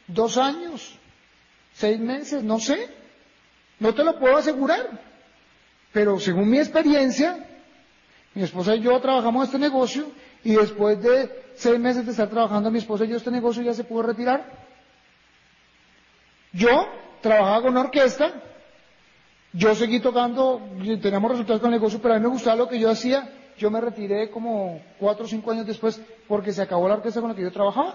¿Dos 0.06 0.36
años? 0.38 0.98
¿Seis 1.74 1.98
meses? 1.98 2.42
No 2.42 2.58
sé. 2.58 2.88
No 3.78 3.94
te 3.94 4.04
lo 4.04 4.18
puedo 4.18 4.36
asegurar. 4.36 5.00
Pero 5.92 6.18
según 6.18 6.50
mi 6.50 6.58
experiencia, 6.58 7.44
mi 8.34 8.42
esposa 8.42 8.76
y 8.76 8.80
yo 8.80 8.98
trabajamos 9.00 9.46
este 9.46 9.58
negocio 9.58 10.10
y 10.44 10.54
después 10.54 11.02
de 11.02 11.44
seis 11.54 11.78
meses 11.78 12.04
de 12.04 12.10
estar 12.10 12.28
trabajando 12.28 12.70
mi 12.70 12.78
esposa 12.78 13.04
y 13.04 13.08
yo 13.08 13.16
este 13.16 13.30
negocio 13.30 13.62
ya 13.62 13.74
se 13.74 13.84
pudo 13.84 14.02
retirar. 14.02 14.44
Yo 16.52 16.88
trabajaba 17.20 17.62
con 17.62 17.70
una 17.72 17.80
orquesta, 17.80 18.32
yo 19.52 19.74
seguí 19.74 20.00
tocando, 20.00 20.60
teníamos 21.00 21.30
resultados 21.30 21.60
con 21.60 21.72
el 21.72 21.80
negocio, 21.80 22.00
pero 22.00 22.14
a 22.14 22.18
mí 22.18 22.22
me 22.22 22.30
gustaba 22.30 22.56
lo 22.56 22.68
que 22.68 22.78
yo 22.78 22.90
hacía, 22.90 23.28
yo 23.58 23.70
me 23.70 23.80
retiré 23.80 24.30
como 24.30 24.80
cuatro 24.98 25.24
o 25.24 25.28
cinco 25.28 25.50
años 25.50 25.66
después 25.66 26.00
porque 26.28 26.52
se 26.52 26.62
acabó 26.62 26.88
la 26.88 26.94
orquesta 26.94 27.20
con 27.20 27.30
la 27.30 27.36
que 27.36 27.42
yo 27.42 27.52
trabajaba. 27.52 27.94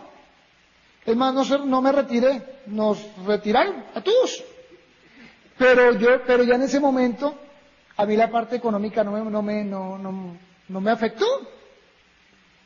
Es 1.06 1.16
más, 1.16 1.34
no, 1.34 1.66
no 1.66 1.82
me 1.82 1.92
retiré, 1.92 2.42
nos 2.68 3.04
retiraron 3.26 3.84
a 3.96 4.02
todos. 4.02 4.44
Pero 5.58 5.94
yo, 5.94 6.24
pero 6.26 6.44
ya 6.44 6.56
en 6.56 6.64
ese 6.64 6.80
momento, 6.80 7.36
a 7.98 8.06
mí 8.06 8.16
la 8.16 8.30
parte 8.30 8.56
económica 8.56 9.04
no 9.04 9.12
me, 9.12 9.30
no 9.30 9.42
me, 9.42 9.64
no, 9.64 9.98
no, 9.98 10.38
no 10.68 10.82
me 10.82 10.92
afectó. 10.92 11.26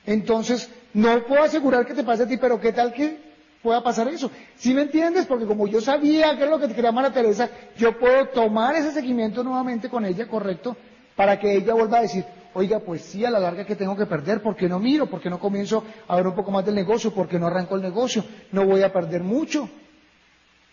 Entonces, 0.06 0.70
no 0.94 1.24
puedo 1.24 1.44
asegurar 1.44 1.86
que 1.86 1.94
te 1.94 2.04
pase 2.04 2.24
a 2.24 2.28
ti, 2.28 2.38
pero 2.38 2.60
qué 2.60 2.72
tal 2.72 2.94
que 2.94 3.18
pueda 3.62 3.82
pasar 3.82 4.08
eso. 4.08 4.30
¿Sí 4.56 4.74
me 4.74 4.84
entiendes? 4.84 5.26
Porque 5.26 5.46
como 5.46 5.68
yo 5.68 5.82
sabía 5.82 6.36
que 6.38 6.44
era 6.44 6.52
lo 6.52 6.60
que 6.60 6.68
te 6.68 6.76
quería 6.76 6.92
María 6.92 7.12
Teresa, 7.12 7.50
yo 7.78 7.98
puedo 7.98 8.28
tomar 8.28 8.76
ese 8.76 8.92
seguimiento 8.92 9.44
nuevamente 9.44 9.90
con 9.90 10.06
ella, 10.06 10.28
correcto, 10.28 10.78
para 11.16 11.40
que 11.40 11.56
ella 11.56 11.74
vuelva 11.74 11.98
a 11.98 12.02
decir, 12.02 12.24
oiga, 12.56 12.80
pues 12.80 13.02
sí, 13.04 13.24
a 13.26 13.30
la 13.30 13.40
larga 13.40 13.66
que 13.66 13.76
tengo 13.76 13.96
que 13.96 14.06
perder, 14.06 14.42
porque 14.42 14.68
no 14.68 14.80
miro, 14.80 15.08
porque 15.08 15.30
no 15.30 15.40
comienzo 15.40 15.84
a 16.08 16.16
ver 16.16 16.26
un 16.26 16.36
poco 16.36 16.52
más 16.52 16.66
del 16.66 16.74
negocio, 16.74 17.14
porque 17.14 17.38
no 17.38 17.48
arranco 17.48 17.76
el 17.76 17.82
negocio, 17.82 18.24
no 18.52 18.66
voy 18.66 18.82
a 18.82 18.92
perder 18.92 19.24
mucho. 19.24 19.70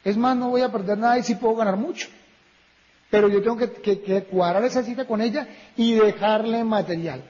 Es 0.04 0.16
más, 0.16 0.36
no 0.36 0.50
voy 0.50 0.62
a 0.62 0.70
perder 0.70 0.98
nada 0.98 1.18
y 1.18 1.22
sí 1.24 1.34
puedo 1.34 1.56
ganar 1.56 1.76
mucho. 1.76 2.08
Pero 3.10 3.28
yo 3.28 3.42
tengo 3.42 3.56
que, 3.56 4.00
que 4.00 4.24
cuadrar 4.24 4.64
esa 4.64 4.82
cita 4.82 5.06
con 5.06 5.20
ella 5.20 5.46
y 5.76 5.94
dejarle 5.94 6.64
material. 6.64 7.22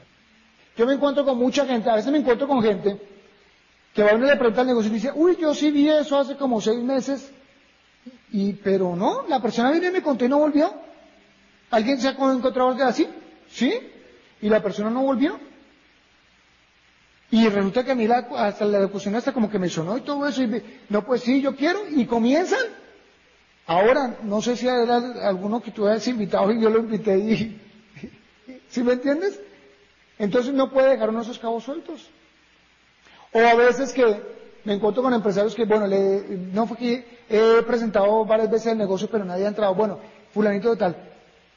Yo 0.77 0.87
me 0.87 0.95
encuentro 0.95 1.25
con 1.25 1.39
mucha 1.39 1.67
gente, 1.67 1.89
a 1.89 1.97
veces 1.97 2.13
me 2.13 2.19
encuentro 2.19 2.47
con 2.47 2.63
gente 2.63 3.01
que 3.95 4.03
va 4.03 4.11
a 4.11 4.15
uno 4.15 4.27
le 4.27 4.37
pregunta 4.37 4.63
al 4.63 4.67
negocio 4.67 4.91
y 4.91 4.95
dice, 4.95 5.13
uy, 5.15 5.37
yo 5.41 5.55
sí 5.55 5.71
vi 5.71 5.89
eso 5.89 6.19
hace 6.19 6.37
como 6.37 6.61
seis 6.61 6.83
meses, 6.83 7.31
y, 8.31 8.55
pero 8.55 8.97
no, 8.97 9.27
la 9.29 9.41
persona 9.41 9.71
vino 9.71 9.89
y 9.89 9.91
me 9.91 10.03
contó 10.03 10.25
y 10.25 10.29
no 10.29 10.39
volvió. 10.39 10.73
¿Alguien 11.71 12.01
se 12.01 12.09
ha 12.09 12.13
encontrado 12.13 12.71
algo 12.71 12.85
así? 12.85 13.07
¿Sí? 13.51 13.92
Y 14.43 14.49
la 14.49 14.63
persona 14.63 14.91
no 14.91 15.03
volvió. 15.03 15.39
Y 17.31 17.49
resulta 17.49 17.83
que 17.83 17.93
a 17.93 17.95
mí 17.95 18.07
la, 18.07 18.29
hasta 18.37 18.67
la 18.67 18.81
locución 18.81 19.15
hasta 19.15 19.33
como 19.33 19.49
que 19.49 19.59
me 19.59 19.71
sonó 19.71 19.97
y 19.97 20.03
todo 20.03 20.29
eso, 20.29 20.43
y 20.43 20.63
no, 20.91 21.03
pues 21.03 21.23
sí, 21.23 21.41
yo 21.41 21.57
quiero, 21.57 21.81
y 21.89 22.05
comienzan. 22.05 22.61
Ahora, 23.67 24.19
no 24.23 24.43
sé 24.43 24.55
si 24.55 24.69
era 24.69 24.99
alguno 25.27 25.63
que 25.63 25.71
tú 25.71 25.87
hayas 25.87 26.07
invitado 26.09 26.53
y 26.53 26.61
yo 26.61 26.69
lo 26.69 26.81
invité 26.81 27.17
y, 27.17 27.59
¿sí 28.69 28.83
me 28.83 28.93
entiendes? 28.93 29.41
Entonces 30.19 30.53
no 30.53 30.71
puede 30.71 30.91
dejar 30.91 31.09
unos 31.09 31.27
esos 31.27 31.39
cabos 31.39 31.65
sueltos. 31.65 32.11
O 33.33 33.39
a 33.39 33.55
veces 33.55 33.95
que 33.95 34.05
me 34.65 34.75
encuentro 34.75 35.03
con 35.03 35.15
empresarios 35.15 35.55
que, 35.55 35.65
bueno, 35.65 35.87
le, 35.87 36.23
no 36.53 36.67
fue 36.67 36.77
que 36.77 37.19
he 37.31 37.63
presentado 37.63 38.27
varias 38.27 38.51
veces 38.51 38.73
el 38.73 38.79
negocio, 38.79 39.09
pero 39.11 39.25
nadie 39.25 39.47
ha 39.47 39.49
entrado. 39.49 39.75
Bueno, 39.75 40.01
fulanito 40.35 40.71
de 40.71 40.77
tal. 40.77 41.12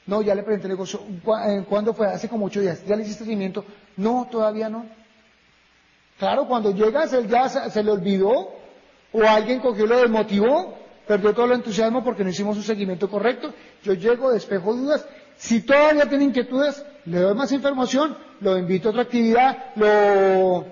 No, 0.08 0.22
ya 0.22 0.36
le 0.36 0.44
presenté 0.44 0.68
el 0.68 0.74
negocio. 0.74 1.02
Eh, 1.48 1.66
¿Cuándo 1.68 1.94
fue? 1.94 2.08
Hace 2.08 2.30
como 2.30 2.46
ocho 2.46 2.62
días. 2.62 2.86
¿Ya 2.86 2.96
le 2.96 3.04
hiciste 3.04 3.24
seguimiento? 3.24 3.66
No, 3.98 4.28
todavía 4.30 4.70
no. 4.70 4.86
Claro, 6.20 6.48
cuando 6.48 6.72
llegas, 6.72 7.12
él 7.14 7.28
ya 7.28 7.50
se, 7.50 7.84
le 7.84 7.92
olvidó, 7.92 8.52
o 9.12 9.24
alguien 9.28 9.60
cogió 9.60 9.86
lo 9.86 9.98
desmotivó, 9.98 10.74
perdió 11.06 11.34
todo 11.34 11.48
el 11.48 11.54
entusiasmo 11.54 12.04
porque 12.04 12.24
no 12.24 12.30
hicimos 12.30 12.56
un 12.56 12.64
seguimiento 12.64 13.10
correcto. 13.10 13.54
Yo 13.84 13.94
llego, 13.94 14.32
despejo 14.32 14.74
dudas. 14.74 15.06
Si 15.36 15.62
todavía 15.62 16.08
tiene 16.08 16.26
inquietudes, 16.26 16.86
le 17.06 17.20
doy 17.20 17.36
más 17.36 17.52
información, 17.52 18.16
lo 18.40 18.58
invito 18.58 18.88
a 18.88 18.92
otra 18.92 19.04
actividad, 19.04 19.74
lo 19.76 20.66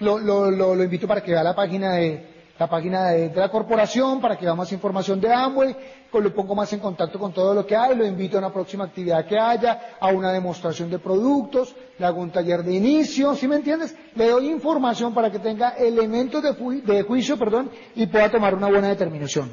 lo, 0.00 0.50
lo, 0.50 0.84
invito 0.84 1.08
para 1.08 1.22
que 1.22 1.32
vea 1.32 1.42
la 1.42 1.54
página 1.54 1.94
de 1.94 2.24
la 2.58 2.68
página 2.68 3.10
de, 3.10 3.32
la 3.34 3.48
corporación 3.48 4.20
para 4.20 4.36
que 4.36 4.44
vea 4.44 4.54
más 4.54 4.72
información 4.72 5.20
de 5.20 5.32
Amway, 5.32 5.76
lo 6.12 6.34
pongo 6.34 6.54
más 6.54 6.72
en 6.72 6.80
contacto 6.80 7.18
con 7.18 7.32
todo 7.32 7.54
lo 7.54 7.66
que 7.66 7.76
hay, 7.76 7.94
lo 7.94 8.06
invito 8.06 8.36
a 8.36 8.40
una 8.40 8.52
próxima 8.52 8.84
actividad 8.84 9.26
que 9.26 9.38
haya, 9.38 9.96
a 10.00 10.08
una 10.08 10.32
demostración 10.32 10.90
de 10.90 10.98
productos, 10.98 11.74
le 11.98 12.06
hago 12.06 12.20
un 12.20 12.30
taller 12.30 12.62
de 12.62 12.74
inicio, 12.74 13.34
¿sí 13.34 13.46
me 13.46 13.56
entiendes? 13.56 13.94
Le 14.14 14.28
doy 14.28 14.48
información 14.48 15.12
para 15.14 15.30
que 15.30 15.38
tenga 15.38 15.70
elementos 15.70 16.42
de, 16.42 17.02
juicio, 17.02 17.38
perdón, 17.38 17.70
y 17.94 18.06
pueda 18.06 18.30
tomar 18.30 18.54
una 18.54 18.68
buena 18.68 18.88
determinación. 18.88 19.50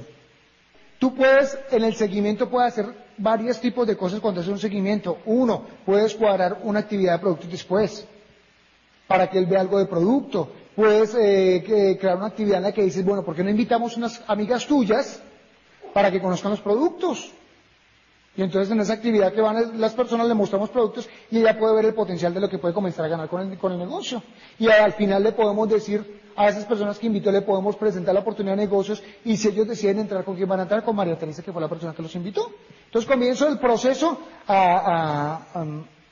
Tú 0.97 1.13
puedes, 1.13 1.57
en 1.71 1.83
el 1.83 1.93
seguimiento 1.95 2.49
puedes 2.49 2.71
hacer 2.71 2.85
varios 3.17 3.59
tipos 3.59 3.85
de 3.85 3.97
cosas 3.97 4.21
cuando 4.21 4.39
haces 4.39 4.53
un 4.53 4.59
seguimiento. 4.59 5.17
Uno, 5.25 5.63
puedes 5.85 6.15
cuadrar 6.15 6.59
una 6.63 6.79
actividad 6.79 7.13
de 7.13 7.19
productos 7.19 7.51
después 7.51 8.07
para 9.07 9.29
que 9.29 9.37
él 9.37 9.45
vea 9.45 9.59
algo 9.59 9.77
de 9.77 9.85
producto. 9.87 10.49
Puedes 10.73 11.13
eh, 11.15 11.97
crear 11.99 12.17
una 12.17 12.27
actividad 12.27 12.57
en 12.57 12.63
la 12.63 12.71
que 12.71 12.83
dices, 12.83 13.03
bueno, 13.03 13.23
¿por 13.23 13.35
qué 13.35 13.43
no 13.43 13.49
invitamos 13.49 13.97
unas 13.97 14.23
amigas 14.27 14.65
tuyas 14.65 15.21
para 15.95 16.11
que 16.11 16.19
conozcan 16.19 16.51
los 16.51 16.59
productos? 16.59 17.31
Y 18.35 18.41
entonces 18.41 18.69
en 18.69 18.81
esa 18.81 18.91
actividad 18.91 19.31
que 19.31 19.39
van 19.39 19.79
las 19.79 19.93
personas 19.93 20.27
le 20.27 20.33
mostramos 20.33 20.69
productos 20.69 21.07
y 21.31 21.37
ella 21.37 21.57
puede 21.57 21.73
ver 21.73 21.85
el 21.85 21.93
potencial 21.93 22.33
de 22.33 22.41
lo 22.41 22.49
que 22.49 22.57
puede 22.57 22.73
comenzar 22.73 23.05
a 23.05 23.07
ganar 23.07 23.29
con 23.29 23.49
el, 23.49 23.57
con 23.57 23.71
el 23.71 23.77
negocio. 23.79 24.21
Y 24.59 24.67
al 24.67 24.91
final 24.91 25.23
le 25.23 25.31
podemos 25.31 25.69
decir 25.69 26.21
a 26.35 26.49
esas 26.49 26.65
personas 26.65 26.99
que 26.99 27.07
invitó, 27.07 27.31
le 27.31 27.43
podemos 27.43 27.77
presentar 27.77 28.13
la 28.13 28.19
oportunidad 28.19 28.57
de 28.57 28.63
negocios 28.63 29.01
y 29.23 29.37
si 29.37 29.47
ellos 29.47 29.69
deciden 29.69 29.99
entrar, 29.99 30.25
¿con 30.25 30.35
quién 30.35 30.49
van 30.49 30.59
a 30.59 30.63
entrar? 30.63 30.83
Con 30.83 30.97
María 30.97 31.17
Teresa, 31.17 31.41
que 31.41 31.53
fue 31.53 31.61
la 31.61 31.69
persona 31.69 31.93
que 31.93 32.01
los 32.01 32.13
invitó. 32.13 32.51
Entonces 32.87 33.09
comienzo 33.09 33.47
el 33.47 33.57
proceso 33.57 34.19
a, 34.49 35.39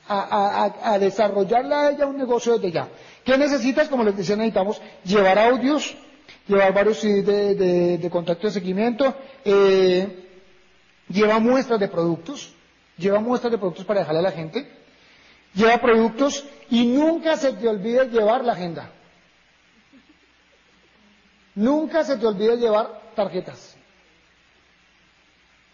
a, 0.08 0.98
desarrollarle 0.98 1.74
a 1.74 1.90
ella 1.90 2.06
un 2.06 2.16
negocio 2.16 2.54
desde 2.54 2.72
ya. 2.72 2.88
¿Qué 3.22 3.36
necesitas? 3.36 3.90
Como 3.90 4.02
les 4.02 4.16
decía, 4.16 4.34
necesitamos 4.34 4.80
llevar 5.04 5.38
audios, 5.38 5.94
llevar 6.46 6.72
varios 6.74 7.02
de, 7.02 7.98
de, 7.98 8.10
contacto 8.10 8.46
de 8.46 8.52
seguimiento, 8.52 9.14
eh, 9.44 10.28
lleva 11.08 11.38
muestras 11.38 11.80
de 11.80 11.88
productos, 11.88 12.54
lleva 12.98 13.20
muestras 13.20 13.52
de 13.52 13.58
productos 13.58 13.84
para 13.84 14.00
dejarle 14.00 14.20
a 14.20 14.24
la 14.24 14.32
gente, 14.32 14.68
lleva 15.54 15.78
productos 15.78 16.44
y 16.70 16.86
nunca 16.86 17.36
se 17.36 17.52
te 17.52 17.68
olvide 17.68 18.08
llevar 18.08 18.44
la 18.44 18.52
agenda. 18.52 18.90
Nunca 21.54 22.02
se 22.04 22.16
te 22.16 22.26
olvide 22.26 22.56
llevar 22.56 23.00
tarjetas. 23.14 23.76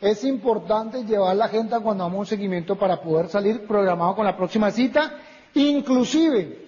Es 0.00 0.24
importante 0.24 1.04
llevar 1.04 1.37
la 1.37 1.46
agenda 1.46 1.80
cuando 1.80 2.04
damos 2.04 2.20
un 2.20 2.26
seguimiento 2.26 2.76
para 2.76 3.00
poder 3.00 3.28
salir 3.28 3.66
programado 3.66 4.14
con 4.14 4.24
la 4.24 4.37
próxima 4.37 4.70
cita. 4.70 5.14
Inclusive, 5.54 6.60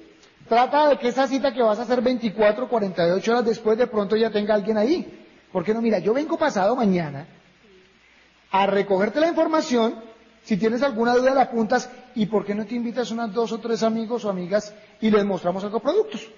trata 0.52 0.88
de 0.90 0.98
que 0.98 1.08
esa 1.08 1.26
cita 1.26 1.54
que 1.54 1.62
vas 1.62 1.78
a 1.78 1.82
hacer 1.84 2.02
24, 2.02 2.68
48 2.68 3.32
horas 3.32 3.44
después 3.46 3.78
de 3.78 3.86
pronto 3.86 4.16
ya 4.16 4.28
tenga 4.30 4.52
alguien 4.54 4.76
ahí. 4.76 5.24
¿Por 5.50 5.64
qué 5.64 5.72
no? 5.72 5.80
Mira, 5.80 5.98
yo 5.98 6.12
vengo 6.12 6.36
pasado 6.36 6.76
mañana 6.76 7.26
a 8.50 8.66
recogerte 8.66 9.18
la 9.18 9.28
información, 9.28 9.94
si 10.42 10.58
tienes 10.58 10.82
alguna 10.82 11.14
duda 11.14 11.32
la 11.32 11.42
apuntas 11.44 11.88
y 12.14 12.26
por 12.26 12.44
qué 12.44 12.54
no 12.54 12.66
te 12.66 12.74
invitas 12.74 13.10
unas 13.10 13.32
dos 13.32 13.50
o 13.52 13.60
tres 13.60 13.82
amigos 13.82 14.26
o 14.26 14.28
amigas 14.28 14.74
y 15.00 15.10
les 15.10 15.24
mostramos 15.24 15.64
algo 15.64 15.80
productos 15.80 16.28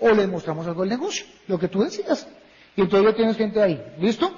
o 0.00 0.10
les 0.10 0.28
mostramos 0.28 0.66
algo 0.66 0.82
del 0.82 0.90
negocio, 0.90 1.24
lo 1.48 1.58
que 1.58 1.68
tú 1.68 1.82
decidas. 1.82 2.28
Y 2.76 2.82
entonces 2.82 3.10
ya 3.10 3.16
tienes 3.16 3.38
gente 3.38 3.62
ahí, 3.62 3.82
¿listo? 3.98 4.30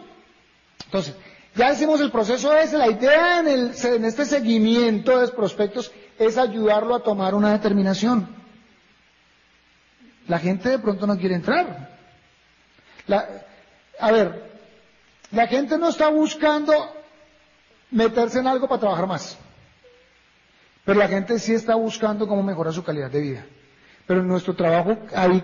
Entonces, 0.84 1.16
ya 1.56 1.72
hicimos 1.72 2.00
el 2.00 2.12
proceso 2.12 2.56
ese, 2.56 2.78
la 2.78 2.88
idea 2.88 3.40
en, 3.40 3.48
el, 3.48 3.72
en 3.82 4.04
este 4.04 4.26
seguimiento 4.26 5.18
de 5.18 5.26
prospectos 5.26 5.90
es 6.20 6.38
ayudarlo 6.38 6.94
a 6.94 7.02
tomar 7.02 7.34
una 7.34 7.50
determinación. 7.50 8.43
La 10.28 10.38
gente 10.38 10.70
de 10.70 10.78
pronto 10.78 11.06
no 11.06 11.16
quiere 11.18 11.34
entrar. 11.34 11.90
a 14.00 14.12
ver, 14.12 14.52
la 15.30 15.46
gente 15.46 15.76
no 15.78 15.88
está 15.88 16.08
buscando 16.08 16.72
meterse 17.90 18.38
en 18.38 18.46
algo 18.46 18.68
para 18.68 18.80
trabajar 18.80 19.06
más. 19.06 19.38
Pero 20.84 20.98
la 20.98 21.08
gente 21.08 21.38
sí 21.38 21.54
está 21.54 21.74
buscando 21.74 22.26
cómo 22.28 22.42
mejorar 22.42 22.72
su 22.72 22.82
calidad 22.82 23.10
de 23.10 23.20
vida. 23.20 23.46
Pero 24.06 24.22
nuestro 24.22 24.54
trabajo 24.54 24.98
ahí 25.14 25.42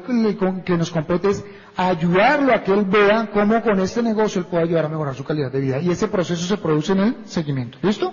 que 0.64 0.77
nos 0.77 0.90
compete 0.90 1.31
es 1.31 1.45
ayudarlo 1.77 2.53
a 2.53 2.62
que 2.62 2.73
él 2.73 2.85
vea 2.85 3.31
cómo 3.33 3.62
con 3.62 3.81
este 3.81 4.03
negocio 4.03 4.40
él 4.40 4.47
puede 4.47 4.64
ayudar 4.64 4.85
a 4.85 4.88
mejorar 4.88 5.14
su 5.14 5.25
calidad 5.25 5.51
de 5.51 5.61
vida. 5.61 5.79
Y 5.79 5.90
ese 5.90 6.09
proceso 6.09 6.45
se 6.45 6.59
produce 6.59 6.93
en 6.93 7.01
el 7.01 7.16
seguimiento. 7.27 7.79
¿Listo? 7.81 8.12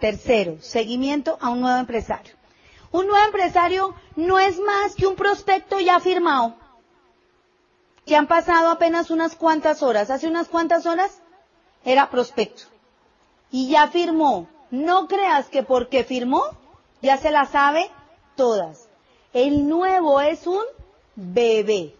Tercero, 0.00 0.58
seguimiento 0.60 1.36
a 1.40 1.50
un 1.50 1.60
nuevo 1.62 1.78
empresario. 1.78 2.39
Un 2.92 3.06
nuevo 3.06 3.24
empresario 3.24 3.94
no 4.16 4.38
es 4.38 4.58
más 4.58 4.94
que 4.96 5.06
un 5.06 5.14
prospecto 5.14 5.78
ya 5.78 6.00
firmado, 6.00 6.56
que 8.04 8.16
han 8.16 8.26
pasado 8.26 8.70
apenas 8.70 9.10
unas 9.10 9.36
cuantas 9.36 9.82
horas. 9.82 10.10
Hace 10.10 10.26
unas 10.26 10.48
cuantas 10.48 10.86
horas 10.86 11.22
era 11.84 12.10
prospecto 12.10 12.64
y 13.50 13.68
ya 13.68 13.88
firmó. 13.88 14.48
No 14.70 15.08
creas 15.08 15.48
que 15.48 15.62
porque 15.62 16.04
firmó 16.04 16.42
ya 17.02 17.16
se 17.16 17.30
la 17.30 17.46
sabe 17.46 17.90
todas. 18.36 18.88
El 19.32 19.68
nuevo 19.68 20.20
es 20.20 20.46
un 20.46 20.62
bebé 21.14 21.94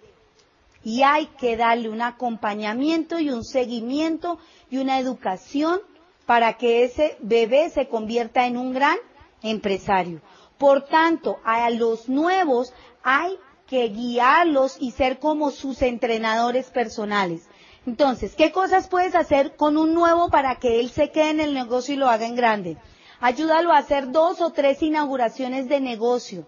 y 0.83 1.03
hay 1.03 1.27
que 1.27 1.57
darle 1.57 1.89
un 1.89 2.03
acompañamiento 2.03 3.19
y 3.19 3.31
un 3.31 3.45
seguimiento 3.45 4.39
y 4.71 4.79
una 4.79 4.99
educación 4.99 5.81
para 6.27 6.55
que 6.55 6.85
ese 6.85 7.17
bebé 7.21 7.71
se 7.71 7.89
convierta 7.89 8.47
en 8.47 8.57
un 8.57 8.73
gran 8.73 8.97
empresario. 9.43 10.21
Por 10.61 10.83
tanto, 10.83 11.39
a 11.43 11.71
los 11.71 12.11
nuevos 12.11 12.75
hay 13.03 13.39
que 13.67 13.89
guiarlos 13.89 14.77
y 14.79 14.91
ser 14.91 15.19
como 15.19 15.53
sus 15.53 15.81
entrenadores 15.81 16.67
personales. 16.67 17.49
Entonces, 17.87 18.35
¿qué 18.37 18.53
cosas 18.53 18.87
puedes 18.87 19.15
hacer 19.15 19.57
con 19.57 19.79
un 19.79 19.95
nuevo 19.95 20.29
para 20.29 20.57
que 20.57 20.79
él 20.79 20.91
se 20.91 21.11
quede 21.11 21.31
en 21.31 21.41
el 21.41 21.55
negocio 21.55 21.95
y 21.95 21.97
lo 21.97 22.11
haga 22.11 22.27
en 22.27 22.37
grande? 22.37 22.77
Ayúdalo 23.21 23.73
a 23.73 23.79
hacer 23.79 24.13
dos 24.13 24.43
o 24.43 24.51
tres 24.51 24.83
inauguraciones 24.83 25.67
de 25.67 25.81
negocio. 25.81 26.47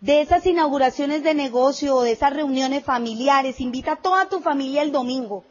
De 0.00 0.22
esas 0.22 0.46
inauguraciones 0.46 1.22
de 1.22 1.34
negocio 1.34 1.96
o 1.96 2.02
de 2.02 2.12
esas 2.12 2.32
reuniones 2.32 2.82
familiares, 2.82 3.60
invita 3.60 3.92
a 3.92 3.96
toda 3.96 4.26
tu 4.30 4.40
familia 4.40 4.80
el 4.80 4.90
domingo. 4.90 5.44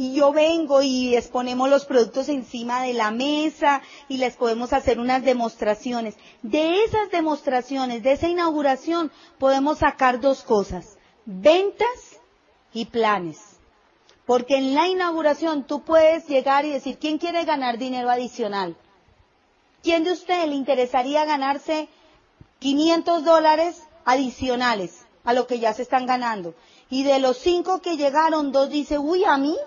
Y 0.00 0.14
yo 0.14 0.32
vengo 0.32 0.80
y 0.80 1.14
exponemos 1.14 1.68
los 1.68 1.84
productos 1.84 2.30
encima 2.30 2.82
de 2.84 2.94
la 2.94 3.10
mesa 3.10 3.82
y 4.08 4.16
les 4.16 4.34
podemos 4.34 4.72
hacer 4.72 4.98
unas 4.98 5.22
demostraciones. 5.22 6.14
De 6.40 6.84
esas 6.84 7.10
demostraciones, 7.10 8.02
de 8.02 8.12
esa 8.12 8.26
inauguración, 8.26 9.12
podemos 9.38 9.80
sacar 9.80 10.18
dos 10.18 10.42
cosas. 10.42 10.96
Ventas 11.26 12.18
y 12.72 12.86
planes. 12.86 13.58
Porque 14.24 14.56
en 14.56 14.74
la 14.74 14.88
inauguración 14.88 15.64
tú 15.64 15.82
puedes 15.82 16.26
llegar 16.28 16.64
y 16.64 16.70
decir, 16.70 16.96
¿quién 16.98 17.18
quiere 17.18 17.44
ganar 17.44 17.76
dinero 17.76 18.08
adicional? 18.08 18.78
¿Quién 19.82 20.04
de 20.04 20.12
ustedes 20.12 20.48
le 20.48 20.54
interesaría 20.54 21.26
ganarse 21.26 21.90
500 22.60 23.22
dólares 23.22 23.82
adicionales 24.06 25.04
a 25.24 25.34
lo 25.34 25.46
que 25.46 25.58
ya 25.58 25.74
se 25.74 25.82
están 25.82 26.06
ganando? 26.06 26.54
Y 26.88 27.02
de 27.02 27.18
los 27.18 27.36
cinco 27.36 27.82
que 27.82 27.98
llegaron, 27.98 28.50
dos 28.50 28.70
dice, 28.70 28.98
uy, 28.98 29.24
a 29.24 29.36
mí. 29.36 29.58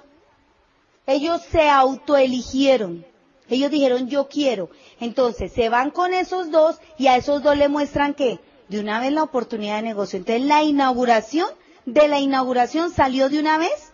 Ellos 1.06 1.42
se 1.52 1.70
autoeligieron. 1.70 3.06
Ellos 3.50 3.72
dijeron, 3.72 4.08
yo 4.08 4.28
quiero. 4.30 4.70
Entonces, 5.00 5.52
se 5.52 5.70
van 5.70 5.92
con 5.92 6.14
esos 6.14 6.52
dos 6.52 6.80
y 6.98 7.08
a 7.08 7.18
esos 7.18 7.44
dos 7.44 7.58
le 7.58 7.68
muestran 7.68 8.14
que 8.14 8.40
de 8.70 8.80
una 8.80 9.00
vez 9.00 9.12
la 9.12 9.24
oportunidad 9.24 9.78
de 9.78 9.84
negocio. 9.84 10.18
Entonces, 10.18 10.46
la 10.46 10.64
inauguración, 10.64 11.48
de 11.86 12.08
la 12.08 12.20
inauguración 12.20 12.92
salió 12.92 13.30
de 13.30 13.40
una 13.40 13.58
vez 13.58 13.92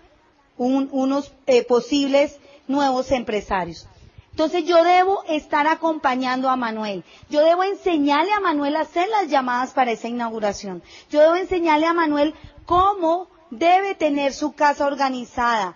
unos 0.58 1.34
eh, 1.48 1.64
posibles 1.64 2.38
nuevos 2.68 3.12
empresarios. 3.12 3.88
Entonces 4.32 4.64
yo 4.64 4.84
debo 4.84 5.24
estar 5.28 5.68
acompañando 5.68 6.50
a 6.50 6.56
Manuel. 6.56 7.04
Yo 7.30 7.42
debo 7.42 7.64
enseñarle 7.64 8.32
a 8.32 8.40
Manuel 8.40 8.78
a 8.78 8.82
hacer 8.82 9.10
las 9.10 9.28
llamadas 9.28 9.74
para 9.74 9.92
esa 9.92 10.08
inauguración. 10.08 10.82
Yo 11.10 11.20
debo 11.20 11.36
enseñarle 11.36 11.88
a 11.88 11.94
Manuel 11.94 12.34
cómo 12.66 13.28
debe 13.50 13.96
tener 13.96 14.34
su 14.34 14.54
casa 14.54 14.86
organizada. 14.86 15.76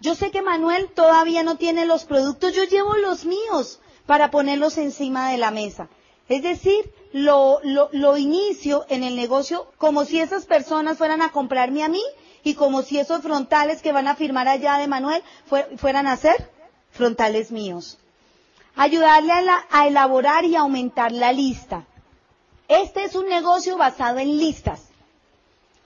Yo 0.00 0.14
sé 0.14 0.30
que 0.30 0.40
Manuel 0.40 0.88
todavía 0.88 1.42
no 1.42 1.56
tiene 1.56 1.84
los 1.84 2.04
productos, 2.04 2.54
yo 2.54 2.64
llevo 2.64 2.94
los 2.94 3.26
míos 3.26 3.80
para 4.06 4.30
ponerlos 4.30 4.78
encima 4.78 5.30
de 5.30 5.36
la 5.36 5.50
mesa. 5.50 5.88
Es 6.28 6.42
decir, 6.42 6.90
lo, 7.12 7.60
inicio 8.16 8.86
en 8.88 9.02
el 9.02 9.14
negocio 9.14 9.70
como 9.76 10.06
si 10.06 10.20
esas 10.20 10.46
personas 10.46 10.96
fueran 10.96 11.20
a 11.20 11.32
comprarme 11.32 11.82
a 11.82 11.88
mí 11.88 12.02
y 12.42 12.54
como 12.54 12.80
si 12.82 12.98
esos 12.98 13.20
frontales 13.20 13.82
que 13.82 13.92
van 13.92 14.08
a 14.08 14.16
firmar 14.16 14.48
allá 14.48 14.78
de 14.78 14.88
Manuel 14.88 15.22
fueran 15.76 16.06
a 16.06 16.16
ser 16.16 16.50
frontales 16.90 17.50
míos. 17.50 17.98
Ayudarle 18.76 19.32
a, 19.70 19.86
elaborar 19.86 20.46
y 20.46 20.56
aumentar 20.56 21.12
la 21.12 21.32
lista. 21.32 21.84
Este 22.68 23.04
es 23.04 23.16
un 23.16 23.28
negocio 23.28 23.76
basado 23.76 24.18
en 24.18 24.38
listas. 24.38 24.88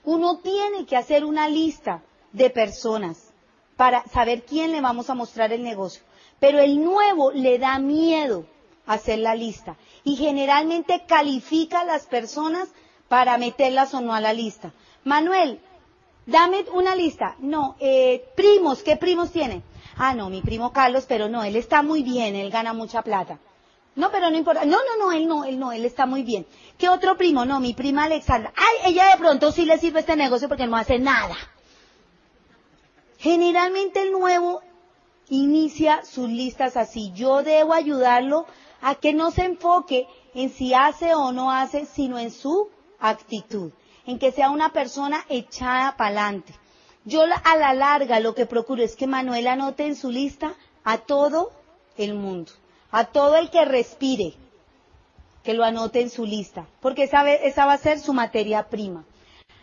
Uno 0.05 0.37
tiene 0.37 0.85
que 0.85 0.95
hacer 0.95 1.25
una 1.25 1.49
lista 1.49 2.01
de 2.31 2.49
personas 2.49 3.24
para 3.75 4.03
saber 4.07 4.43
quién 4.43 4.71
le 4.71 4.81
vamos 4.81 5.09
a 5.09 5.15
mostrar 5.15 5.51
el 5.53 5.63
negocio. 5.63 6.03
Pero 6.39 6.59
el 6.59 6.83
nuevo 6.83 7.31
le 7.31 7.59
da 7.59 7.79
miedo 7.79 8.45
hacer 8.85 9.19
la 9.19 9.35
lista 9.35 9.77
y 10.03 10.15
generalmente 10.15 11.05
califica 11.07 11.81
a 11.81 11.85
las 11.85 12.05
personas 12.05 12.69
para 13.07 13.37
meterlas 13.37 13.93
o 13.93 14.01
no 14.01 14.13
a 14.13 14.21
la 14.21 14.33
lista. 14.33 14.73
Manuel, 15.03 15.59
Dame 16.25 16.65
una 16.73 16.95
lista. 16.95 17.35
No, 17.39 17.75
eh, 17.79 18.25
primos, 18.35 18.81
¿qué 18.81 18.97
primos 18.97 19.31
tiene? 19.31 19.61
Ah, 19.97 20.15
no, 20.15 20.29
mi 20.29 20.41
primo 20.41 20.73
Carlos, 20.73 21.05
pero 21.07 21.29
no, 21.29 21.43
él 21.43 21.55
está 21.55 21.83
muy 21.83 22.01
bien, 22.01 22.35
él 22.35 22.49
gana 22.49 22.73
mucha 22.73 23.03
plata. 23.03 23.39
No, 23.95 24.11
pero 24.11 24.29
no 24.29 24.37
importa. 24.37 24.65
No, 24.65 24.77
no, 24.77 25.05
no, 25.05 25.11
él 25.11 25.27
no, 25.27 25.45
él 25.45 25.59
no, 25.59 25.71
él 25.71 25.85
está 25.85 26.05
muy 26.05 26.23
bien. 26.23 26.45
¿Qué 26.77 26.89
otro 26.89 27.15
primo? 27.15 27.45
No, 27.45 27.59
mi 27.59 27.73
prima 27.73 28.05
Alexandra. 28.05 28.51
Ay, 28.55 28.91
ella 28.91 29.09
de 29.11 29.17
pronto 29.17 29.51
sí 29.51 29.65
le 29.65 29.77
sirve 29.77 29.99
este 30.01 30.15
negocio 30.15 30.49
porque 30.49 30.67
no 30.67 30.75
hace 30.75 30.99
nada. 30.99 31.35
Generalmente 33.25 34.03
el 34.03 34.11
nuevo 34.11 34.61
inicia 35.29 36.05
sus 36.05 36.29
listas 36.29 36.77
así. 36.77 37.11
Yo 37.15 37.41
debo 37.41 37.73
ayudarlo 37.73 38.45
a 38.81 38.93
que 38.93 39.13
no 39.13 39.31
se 39.31 39.45
enfoque 39.45 40.05
en 40.35 40.51
si 40.51 40.75
hace 40.75 41.15
o 41.15 41.31
no 41.31 41.49
hace, 41.49 41.87
sino 41.87 42.19
en 42.19 42.29
su 42.29 42.69
actitud 42.99 43.71
en 44.05 44.19
que 44.19 44.31
sea 44.31 44.51
una 44.51 44.71
persona 44.73 45.25
echada 45.27 45.97
para 45.97 46.19
adelante. 46.19 46.53
Yo 47.03 47.23
a 47.23 47.57
la 47.57 47.73
larga 47.73 48.19
lo 48.19 48.35
que 48.35 48.45
procuro 48.45 48.83
es 48.83 48.95
que 48.95 49.07
Manuel 49.07 49.47
anote 49.47 49.87
en 49.87 49.95
su 49.95 50.11
lista 50.11 50.53
a 50.83 50.99
todo 50.99 51.51
el 51.97 52.13
mundo, 52.13 52.51
a 52.91 53.05
todo 53.05 53.37
el 53.37 53.49
que 53.49 53.65
respire, 53.65 54.35
que 55.41 55.55
lo 55.55 55.63
anote 55.63 56.01
en 56.01 56.11
su 56.11 56.27
lista, 56.27 56.67
porque 56.79 57.05
esa, 57.05 57.27
esa 57.31 57.65
va 57.65 57.73
a 57.73 57.79
ser 57.79 57.99
su 57.99 58.13
materia 58.13 58.69
prima. 58.69 59.03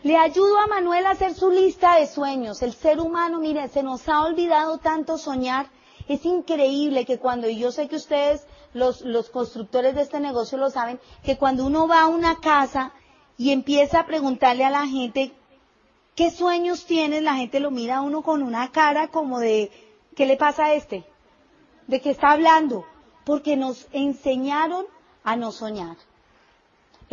Le 0.03 0.17
ayudo 0.17 0.59
a 0.59 0.67
Manuel 0.67 1.05
a 1.05 1.11
hacer 1.11 1.33
su 1.33 1.49
lista 1.49 1.95
de 1.95 2.07
sueños. 2.07 2.61
El 2.61 2.73
ser 2.73 2.99
humano, 2.99 3.39
mire, 3.39 3.69
se 3.69 3.83
nos 3.83 4.09
ha 4.09 4.25
olvidado 4.25 4.77
tanto 4.77 5.17
soñar. 5.17 5.69
Es 6.09 6.25
increíble 6.25 7.05
que 7.05 7.19
cuando, 7.19 7.47
y 7.47 7.57
yo 7.57 7.71
sé 7.71 7.87
que 7.87 7.95
ustedes, 7.95 8.45
los, 8.73 8.99
los 8.99 9.29
constructores 9.29 9.95
de 9.95 10.01
este 10.01 10.19
negocio 10.19 10.57
lo 10.57 10.69
saben, 10.69 10.99
que 11.23 11.37
cuando 11.37 11.65
uno 11.65 11.87
va 11.87 12.01
a 12.01 12.07
una 12.07 12.41
casa 12.41 12.91
y 13.37 13.51
empieza 13.51 14.01
a 14.01 14.05
preguntarle 14.05 14.65
a 14.65 14.69
la 14.69 14.85
gente 14.87 15.31
qué 16.15 16.31
sueños 16.31 16.85
tienes, 16.85 17.23
la 17.23 17.35
gente 17.35 17.61
lo 17.61 17.71
mira 17.71 17.97
a 17.97 18.01
uno 18.01 18.23
con 18.23 18.43
una 18.43 18.73
cara 18.73 19.07
como 19.07 19.39
de, 19.39 19.71
¿qué 20.17 20.25
le 20.25 20.35
pasa 20.35 20.65
a 20.65 20.73
este? 20.73 21.05
¿De 21.87 22.01
qué 22.01 22.09
está 22.09 22.31
hablando? 22.31 22.83
Porque 23.23 23.55
nos 23.55 23.87
enseñaron 23.93 24.85
a 25.23 25.37
no 25.37 25.53
soñar. 25.53 25.95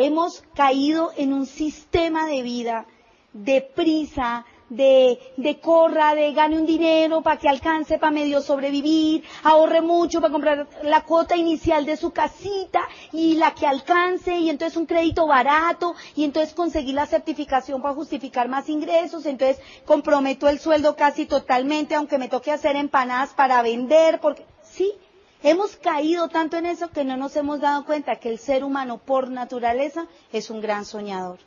Hemos 0.02 0.42
caído 0.54 1.12
en 1.18 1.34
un 1.34 1.44
sistema 1.44 2.26
de 2.26 2.42
vida 2.42 2.86
de 3.34 3.60
prisa, 3.60 4.46
de, 4.70 5.18
corra, 5.60 6.14
de 6.14 6.32
gane 6.32 6.56
un 6.56 6.64
dinero 6.64 7.20
para 7.20 7.38
que 7.38 7.50
alcance 7.50 7.98
para 7.98 8.10
medio 8.10 8.40
sobrevivir, 8.40 9.22
ahorre 9.42 9.82
mucho 9.82 10.22
para 10.22 10.32
comprar 10.32 10.68
la 10.84 11.02
cuota 11.02 11.36
inicial 11.36 11.84
de 11.84 11.98
su 11.98 12.12
casita 12.12 12.80
y 13.12 13.34
la 13.34 13.52
que 13.54 13.66
alcance 13.66 14.38
y 14.38 14.48
entonces 14.48 14.78
un 14.78 14.86
crédito 14.86 15.26
barato 15.26 15.94
y 16.16 16.24
entonces 16.24 16.54
conseguir 16.54 16.94
la 16.94 17.04
certificación 17.04 17.82
para 17.82 17.94
justificar 17.94 18.48
más 18.48 18.70
ingresos, 18.70 19.26
entonces 19.26 19.60
comprometo 19.84 20.48
el 20.48 20.60
sueldo 20.60 20.96
casi 20.96 21.26
totalmente 21.26 21.94
aunque 21.94 22.16
me 22.16 22.28
toque 22.28 22.52
hacer 22.52 22.74
empanadas 22.74 23.34
para 23.34 23.60
vender 23.60 24.18
porque 24.18 24.46
sí, 24.62 24.94
Hemos 25.42 25.76
caído 25.76 26.28
tanto 26.28 26.58
en 26.58 26.66
eso 26.66 26.90
que 26.90 27.04
no 27.04 27.16
nos 27.16 27.34
hemos 27.36 27.60
dado 27.60 27.86
cuenta 27.86 28.16
que 28.16 28.28
el 28.28 28.38
ser 28.38 28.62
humano 28.62 28.98
por 28.98 29.30
naturaleza 29.30 30.06
es 30.32 30.50
un 30.50 30.60
gran 30.60 30.84
soñador. 30.84 31.38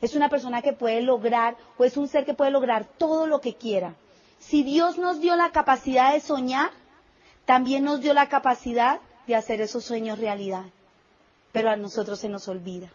Es 0.00 0.14
una 0.14 0.28
persona 0.28 0.62
que 0.62 0.72
puede 0.72 1.02
lograr 1.02 1.56
o 1.76 1.84
es 1.84 1.96
un 1.96 2.06
ser 2.06 2.24
que 2.24 2.34
puede 2.34 2.52
lograr 2.52 2.84
todo 2.84 3.26
lo 3.26 3.40
que 3.40 3.56
quiera. 3.56 3.94
Si 4.38 4.62
Dios 4.62 4.98
nos 4.98 5.20
dio 5.20 5.34
la 5.34 5.50
capacidad 5.50 6.12
de 6.12 6.20
soñar, 6.20 6.70
también 7.44 7.82
nos 7.82 8.00
dio 8.00 8.14
la 8.14 8.28
capacidad 8.28 9.00
de 9.26 9.34
hacer 9.34 9.60
esos 9.60 9.84
sueños 9.84 10.20
realidad. 10.20 10.66
Pero 11.50 11.70
a 11.70 11.76
nosotros 11.76 12.20
se 12.20 12.28
nos 12.28 12.46
olvida. 12.46 12.88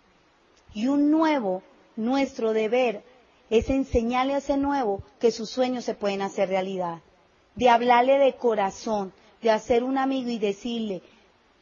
Y 0.74 0.88
un 0.88 1.12
nuevo, 1.12 1.64
nuestro 1.98 2.54
deber 2.54 3.04
es 3.50 3.70
enseñarle 3.70 4.36
a 4.36 4.38
ese 4.38 4.56
nuevo 4.56 5.04
que 5.20 5.32
sus 5.32 5.50
sueños 5.50 5.84
se 5.84 5.96
pueden 5.96 6.22
hacer 6.22 6.48
realidad. 6.48 7.00
De 7.56 7.70
hablarle 7.70 8.18
de 8.20 8.36
corazón, 8.36 9.14
de 9.44 9.52
hacer 9.52 9.84
un 9.84 9.98
amigo 9.98 10.30
y 10.30 10.40
decirle, 10.40 11.04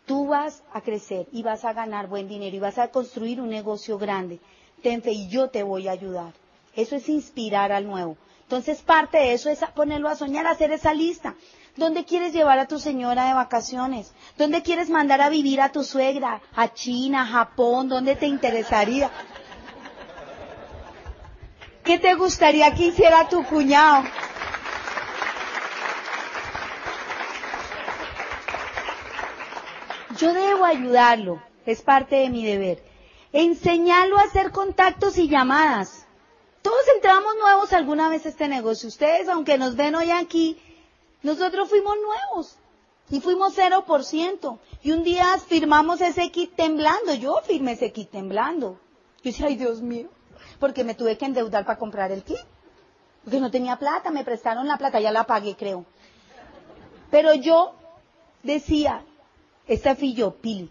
tú 0.05 0.27
vas 0.27 0.63
a 0.73 0.81
crecer 0.81 1.27
y 1.31 1.43
vas 1.43 1.65
a 1.65 1.73
ganar 1.73 2.07
buen 2.07 2.27
dinero 2.29 2.55
y 2.55 2.59
vas 2.59 2.77
a 2.77 2.89
construir 2.89 3.41
un 3.41 3.49
negocio 3.49 3.97
grande. 3.97 4.39
Ten 4.81 5.01
fe 5.01 5.11
y 5.11 5.27
yo 5.27 5.49
te 5.49 5.63
voy 5.63 5.87
a 5.87 5.91
ayudar. 5.91 6.33
Eso 6.75 6.95
es 6.95 7.09
inspirar 7.09 7.71
al 7.71 7.85
nuevo. 7.85 8.15
Entonces 8.43 8.81
parte 8.81 9.17
de 9.17 9.33
eso 9.33 9.49
es 9.49 9.59
ponerlo 9.75 10.09
a 10.09 10.15
soñar, 10.15 10.47
hacer 10.47 10.71
esa 10.71 10.93
lista. 10.93 11.35
¿Dónde 11.77 12.03
quieres 12.03 12.33
llevar 12.33 12.59
a 12.59 12.67
tu 12.67 12.79
señora 12.79 13.27
de 13.27 13.33
vacaciones? 13.33 14.13
¿Dónde 14.37 14.61
quieres 14.61 14.89
mandar 14.89 15.21
a 15.21 15.29
vivir 15.29 15.61
a 15.61 15.71
tu 15.71 15.83
suegra? 15.83 16.41
¿A 16.55 16.73
China, 16.73 17.25
Japón? 17.25 17.87
¿Dónde 17.87 18.15
te 18.15 18.27
interesaría? 18.27 19.09
¿Qué 21.83 21.97
te 21.97 22.13
gustaría 22.15 22.73
que 22.75 22.87
hiciera 22.87 23.27
tu 23.29 23.43
cuñado? 23.45 24.03
Ayudarlo, 30.65 31.41
es 31.65 31.81
parte 31.81 32.17
de 32.17 32.29
mi 32.29 32.45
deber. 32.45 32.83
Enseñarlo 33.33 34.17
a 34.17 34.23
hacer 34.23 34.51
contactos 34.51 35.17
y 35.17 35.27
llamadas. 35.27 36.05
Todos 36.61 36.81
entramos 36.95 37.35
nuevos 37.39 37.73
alguna 37.73 38.09
vez 38.09 38.25
a 38.25 38.29
este 38.29 38.47
negocio. 38.47 38.89
Ustedes, 38.89 39.27
aunque 39.29 39.57
nos 39.57 39.75
ven 39.75 39.95
hoy 39.95 40.11
aquí, 40.11 40.57
nosotros 41.23 41.69
fuimos 41.69 41.95
nuevos 41.97 42.57
y 43.09 43.19
fuimos 43.19 43.57
0%. 43.57 44.59
Y 44.83 44.91
un 44.91 45.03
día 45.03 45.37
firmamos 45.39 46.01
ese 46.01 46.29
kit 46.31 46.55
temblando. 46.55 47.13
Yo 47.15 47.41
firmé 47.43 47.73
ese 47.73 47.91
kit 47.91 48.11
temblando. 48.11 48.79
Yo 49.23 49.31
decía, 49.31 49.47
ay 49.47 49.55
Dios 49.55 49.81
mío, 49.81 50.09
porque 50.59 50.83
me 50.83 50.95
tuve 50.95 51.17
que 51.17 51.25
endeudar 51.25 51.65
para 51.65 51.79
comprar 51.79 52.11
el 52.11 52.23
kit. 52.23 52.37
Porque 53.23 53.39
no 53.39 53.51
tenía 53.51 53.77
plata, 53.77 54.09
me 54.09 54.23
prestaron 54.23 54.67
la 54.67 54.77
plata, 54.77 54.99
ya 54.99 55.11
la 55.11 55.25
pagué 55.25 55.55
creo. 55.55 55.85
Pero 57.11 57.33
yo 57.33 57.73
decía, 58.43 59.03
esta 59.67 59.95
fui 59.95 60.13
yo, 60.13 60.31
Pili. 60.35 60.69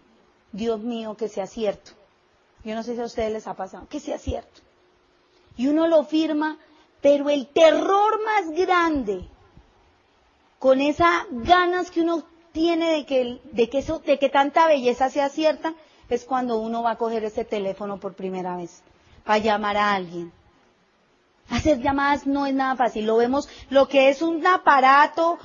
Dios 0.51 0.81
mío, 0.81 1.15
que 1.15 1.29
sea 1.29 1.47
cierto. 1.47 1.91
Yo 2.63 2.75
no 2.75 2.83
sé 2.83 2.95
si 2.95 3.01
a 3.01 3.05
ustedes 3.05 3.31
les 3.31 3.47
ha 3.47 3.55
pasado, 3.55 3.87
que 3.89 3.99
sea 3.99 4.17
cierto. 4.17 4.61
Y 5.57 5.67
uno 5.67 5.87
lo 5.87 6.03
firma, 6.03 6.57
pero 7.01 7.29
el 7.29 7.47
terror 7.47 8.19
más 8.23 8.51
grande, 8.51 9.27
con 10.59 10.81
esas 10.81 11.25
ganas 11.31 11.89
que 11.89 12.01
uno 12.01 12.23
tiene 12.51 12.91
de 12.91 13.05
que, 13.05 13.39
de 13.51 13.69
que, 13.69 13.79
eso, 13.79 13.99
de 13.99 14.19
que 14.19 14.29
tanta 14.29 14.67
belleza 14.67 15.09
sea 15.09 15.29
cierta, 15.29 15.73
es 16.09 16.25
cuando 16.25 16.57
uno 16.57 16.83
va 16.83 16.91
a 16.91 16.97
coger 16.97 17.23
ese 17.23 17.45
teléfono 17.45 17.99
por 17.99 18.13
primera 18.13 18.57
vez, 18.57 18.83
para 19.23 19.39
llamar 19.39 19.77
a 19.77 19.93
alguien. 19.93 20.31
Hacer 21.49 21.81
llamadas 21.81 22.27
no 22.27 22.45
es 22.45 22.53
nada 22.53 22.75
fácil, 22.75 23.05
lo 23.05 23.17
vemos, 23.17 23.49
lo 23.69 23.87
que 23.87 24.09
es 24.09 24.21
un 24.21 24.45
aparato 24.45 25.39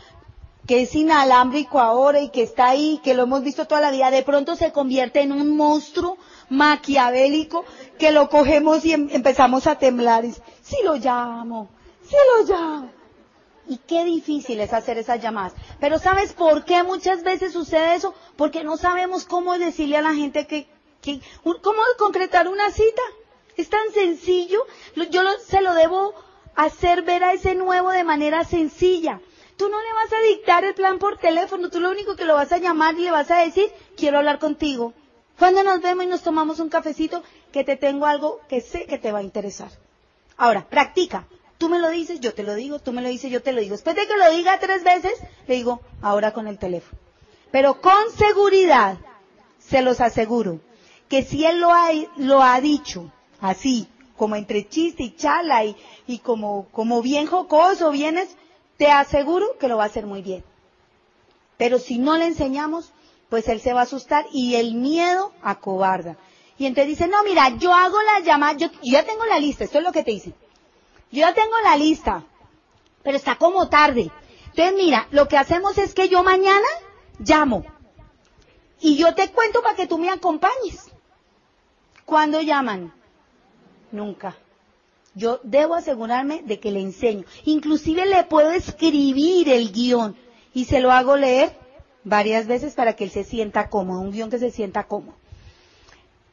que 0.67 0.83
es 0.83 0.95
inalámbrico 0.95 1.79
ahora 1.79 2.21
y 2.21 2.31
que 2.31 2.43
está 2.43 2.69
ahí, 2.69 3.01
que 3.03 3.15
lo 3.15 3.23
hemos 3.23 3.43
visto 3.43 3.67
toda 3.67 3.81
la 3.81 3.91
vida, 3.91 4.11
de 4.11 4.23
pronto 4.23 4.57
se 4.57 4.73
convierte 4.73 5.21
en 5.21 5.33
un 5.33 5.57
monstruo 5.57 6.19
maquiavélico 6.49 7.65
que 7.99 8.11
lo 8.11 8.29
cogemos 8.29 8.85
y 8.85 8.93
em, 8.93 9.09
empezamos 9.13 9.67
a 9.67 9.79
temblar. 9.79 10.25
Y, 10.25 10.33
sí 10.33 10.77
lo 10.85 10.97
llamo, 10.97 11.69
sí 12.09 12.17
lo 12.37 12.47
llamo. 12.47 12.91
Y 13.69 13.79
qué 13.79 14.05
difícil 14.05 14.61
es 14.61 14.73
hacer 14.73 14.99
esas 14.99 15.21
llamadas. 15.21 15.53
Pero 15.81 15.99
¿sabes 15.99 16.33
por 16.33 16.65
qué 16.65 16.83
muchas 16.83 17.23
veces 17.23 17.53
sucede 17.53 17.95
eso? 17.95 18.15
Porque 18.37 18.63
no 18.63 18.77
sabemos 18.77 19.25
cómo 19.25 19.59
decirle 19.59 19.97
a 19.97 20.03
la 20.03 20.15
gente 20.15 20.47
que, 20.47 20.69
que 21.03 21.21
cómo 21.43 21.81
concretar 21.99 22.47
una 22.47 22.71
cita. 22.71 23.03
Es 23.57 23.69
tan 23.69 23.91
sencillo. 23.93 24.61
Yo 25.11 25.23
se 25.45 25.63
lo 25.63 25.75
debo 25.75 26.15
hacer 26.55 27.03
ver 27.03 27.25
a 27.25 27.33
ese 27.33 27.57
nuevo 27.57 27.91
de 27.91 28.05
manera 28.05 28.45
sencilla. 28.45 29.21
Tú 29.57 29.69
no 29.69 29.81
le 29.81 29.93
vas 29.95 30.13
a 30.13 30.23
dictar 30.29 30.65
el 30.65 30.75
plan 30.75 30.99
por 30.99 31.19
teléfono, 31.19 31.71
tú 31.71 31.81
lo 31.81 31.91
único 31.91 32.15
que 32.15 32.25
lo 32.25 32.35
vas 32.35 32.53
a 32.53 32.59
llamar 32.59 32.95
y 32.95 33.03
le 33.03 33.11
vas 33.11 33.31
a 33.31 33.39
decir, 33.39 33.71
quiero 33.97 34.19
hablar 34.19 34.39
contigo. 34.39 34.93
Cuando 35.39 35.63
nos 35.63 35.81
vemos 35.81 36.05
y 36.05 36.09
nos 36.09 36.23
tomamos 36.23 36.61
un 36.61 36.69
cafecito, 36.69 37.23
que 37.53 37.65
te 37.65 37.77
tengo 37.77 38.07
algo 38.07 38.41
que 38.49 38.61
sé 38.61 38.87
que 38.87 38.99
te 38.99 39.13
va 39.13 39.21
a 39.21 39.23
interesar. 39.23 39.71
Ahora, 40.37 40.67
practica. 40.69 41.27
Tú 41.59 41.71
me 41.71 41.79
lo 41.79 41.89
dices, 41.89 42.21
yo 42.21 42.35
te 42.35 42.43
lo 42.43 42.55
digo, 42.55 42.79
tú 42.81 42.93
me 42.93 43.01
lo 43.01 43.09
dices, 43.09 43.31
yo 43.31 43.43
te 43.43 43.53
lo 43.53 43.63
digo. 43.63 43.73
Después 43.73 43.97
de 43.97 44.07
que 44.07 44.17
lo 44.17 44.31
diga 44.31 44.59
tres 44.61 44.85
veces, 44.85 45.15
le 45.47 45.55
digo, 45.55 45.81
ahora 46.03 46.33
con 46.33 46.49
el 46.49 46.59
teléfono. 46.59 47.01
Pero 47.51 47.81
con 47.81 48.11
seguridad, 48.19 48.99
se 49.59 49.81
los 49.81 50.01
aseguro, 50.01 50.61
que 51.09 51.23
si 51.23 51.47
él 51.47 51.61
lo 51.61 51.73
ha, 51.73 51.89
lo 52.17 52.43
ha 52.43 52.61
dicho 52.61 53.11
así, 53.41 53.89
como 54.17 54.37
entre 54.37 54.69
chiste 54.69 55.03
y 55.03 55.17
chala 55.17 55.65
y, 55.65 55.77
y 56.07 56.19
como, 56.19 56.69
como 56.73 57.01
bien 57.01 57.27
jocoso, 57.27 57.91
vienes, 57.91 58.37
te 58.77 58.91
aseguro 58.91 59.57
que 59.59 59.69
lo 59.69 59.77
va 59.77 59.85
a 59.85 59.87
hacer 59.87 60.07
muy 60.07 60.23
bien. 60.23 60.45
Pero 61.57 61.79
si 61.79 61.99
no 61.99 62.17
le 62.17 62.27
enseñamos, 62.27 62.93
pues 63.29 63.49
él 63.49 63.61
se 63.61 63.73
va 63.73 63.81
a 63.81 63.85
asustar 63.85 64.27
y 64.33 64.57
el 64.57 64.75
miedo 64.75 65.33
acobarda. 65.43 66.17
Y 66.59 66.67
entonces 66.67 66.89
dice, 66.89 67.09
no, 67.09 67.23
mira, 67.25 67.57
yo 67.57 67.73
hago 67.73 67.97
la 68.03 68.21
llamada, 68.21 68.55
yo, 68.55 68.69
ya 68.83 69.05
tengo 69.05 69.25
la 69.27 69.39
lista, 69.39 69.65
esto 69.65 69.79
es 69.79 69.85
lo 69.85 69.93
que 69.93 70.03
te 70.03 70.11
dice. 70.11 70.31
Yo 71.11 71.21
ya 71.21 71.35
tengo 71.35 71.55
la 71.63 71.77
lista, 71.77 72.25
pero 73.03 73.17
está 73.17 73.37
como 73.37 73.69
tarde. 73.69 74.11
Entonces, 74.47 74.75
mira, 74.75 75.07
lo 75.11 75.29
que 75.29 75.37
hacemos 75.37 75.77
es 75.79 75.95
que 75.95 76.09
yo 76.09 76.23
mañana 76.23 76.67
llamo 77.19 77.65
y 78.81 78.97
yo 78.97 79.15
te 79.15 79.31
cuento 79.31 79.63
para 79.63 79.77
que 79.77 79.87
tú 79.87 79.99
me 79.99 80.11
acompañes. 80.11 80.91
¿Cuándo 82.05 82.41
llaman? 82.41 82.93
Nunca 83.93 84.37
yo 85.17 85.41
debo 85.43 85.75
asegurarme 85.75 86.43
de 86.45 86.61
que 86.61 86.71
le 86.71 86.81
enseño. 86.81 87.25
Inclusive 87.45 88.05
le 88.07 88.23
puedo 88.25 88.51
escribir 88.51 89.49
el 89.49 89.73
guion 89.73 90.15
y 90.53 90.67
se 90.67 90.81
lo 90.81 90.93
hago 90.93 91.17
leer 91.17 91.57
varias 92.05 92.47
veces 92.47 92.75
para 92.75 92.95
que 92.95 93.05
él 93.05 93.11
se 93.11 93.25
sienta 93.25 93.69
cómodo, 93.71 94.01
un 94.01 94.13
guion 94.13 94.31
que 94.31 94.39
se 94.39 94.51
sienta 94.51 94.85
cómodo. 94.85 95.17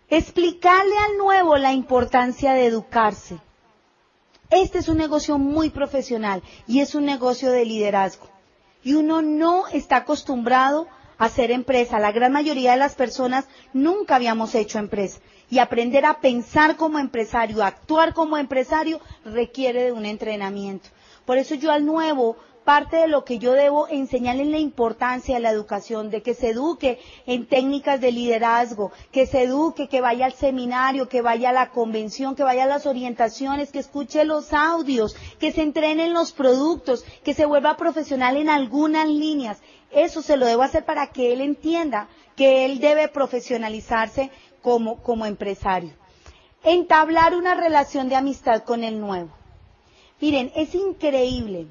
Explicarle 0.10 0.96
al 1.10 1.18
nuevo 1.18 1.56
la 1.58 1.72
importancia 1.72 2.54
de 2.54 2.66
educarse. 2.68 3.40
Este 4.50 4.80
es 4.80 4.90
un 4.90 4.98
negocio 4.98 5.40
muy 5.40 5.70
profesional 5.70 6.44
y 6.68 6.82
es 6.82 6.94
un 6.94 7.06
negocio 7.06 7.52
de 7.52 7.66
liderazgo. 7.66 8.28
Y 8.84 8.96
uno 8.96 9.22
no 9.22 9.66
está 9.70 9.96
acostumbrado 9.98 10.88
a 10.88 11.03
hacer 11.26 11.52
empresa. 11.52 12.00
La 12.00 12.12
gran 12.12 12.32
mayoría 12.32 12.72
de 12.72 12.78
las 12.78 12.96
personas 12.96 13.46
nunca 13.74 14.16
habíamos 14.16 14.56
hecho 14.56 14.80
empresa 14.80 15.20
y 15.50 15.60
aprender 15.60 16.06
a 16.06 16.20
pensar 16.20 16.76
como 16.76 17.00
empresario, 17.00 17.64
a 17.64 17.68
actuar 17.68 18.14
como 18.14 18.38
empresario, 18.38 19.00
requiere 19.24 19.84
de 19.84 19.92
un 19.92 20.06
entrenamiento. 20.06 20.90
Por 21.26 21.38
eso 21.38 21.56
yo 21.56 21.72
al 21.72 21.86
nuevo, 21.86 22.38
parte 22.64 22.98
de 22.98 23.08
lo 23.08 23.24
que 23.26 23.40
yo 23.40 23.54
debo 23.54 23.88
enseñarle 23.88 24.46
la 24.46 24.58
importancia 24.58 25.36
de 25.36 25.42
la 25.42 25.52
educación, 25.52 26.10
de 26.10 26.22
que 26.22 26.34
se 26.34 26.50
eduque 26.50 27.00
en 27.26 27.46
técnicas 27.46 28.00
de 28.02 28.12
liderazgo, 28.12 28.92
que 29.12 29.26
se 29.26 29.44
eduque, 29.44 29.88
que 29.88 30.02
vaya 30.02 30.26
al 30.26 30.34
seminario, 30.34 31.10
que 31.10 31.22
vaya 31.22 31.50
a 31.50 31.54
la 31.54 31.70
convención, 31.70 32.36
que 32.36 32.44
vaya 32.44 32.64
a 32.64 32.68
las 32.68 32.86
orientaciones, 32.86 33.72
que 33.72 33.80
escuche 33.80 34.24
los 34.26 34.54
audios, 34.54 35.16
que 35.40 35.52
se 35.52 35.62
entrene 35.62 36.06
en 36.06 36.14
los 36.14 36.32
productos, 36.32 37.04
que 37.24 37.34
se 37.34 37.46
vuelva 37.46 37.78
profesional 37.78 38.38
en 38.38 38.50
algunas 38.50 39.08
líneas. 39.08 39.62
Eso 39.94 40.22
se 40.22 40.38
lo 40.38 40.46
debo 40.46 40.64
hacer 40.64 40.86
para 40.86 41.08
que 41.08 41.34
él 41.34 41.42
entienda 41.42 42.08
que 42.36 42.66
él 42.66 42.80
debe 42.80 43.08
profesionalizarse 43.08 44.32
como, 44.62 45.02
como 45.04 45.26
empresario. 45.26 45.92
Entablar 46.64 47.36
una 47.36 47.56
relación 47.56 48.10
de 48.10 48.16
amistad 48.16 48.64
con 48.64 48.84
el 48.84 49.00
nuevo. 49.00 49.30
Miren, 50.20 50.52
es 50.56 50.74
increíble 50.74 51.68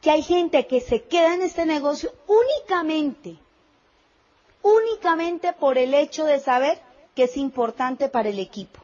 que 0.00 0.10
hay 0.10 0.22
gente 0.22 0.66
que 0.66 0.80
se 0.80 1.02
queda 1.02 1.34
en 1.34 1.42
este 1.42 1.64
negocio 1.66 2.12
únicamente, 2.26 3.36
únicamente 4.62 5.52
por 5.52 5.78
el 5.78 5.94
hecho 5.94 6.24
de 6.24 6.38
saber 6.38 6.78
que 7.14 7.24
es 7.24 7.36
importante 7.36 8.08
para 8.08 8.28
el 8.28 8.38
equipo 8.38 8.80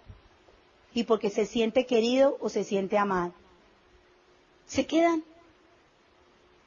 y 0.95 1.05
porque 1.05 1.31
se 1.31 1.45
siente 1.47 1.87
querido 1.87 2.37
o 2.41 2.49
se 2.49 2.64
siente 2.64 2.97
amado. 2.99 3.33
Se 4.66 4.87
quedan, 4.87 5.22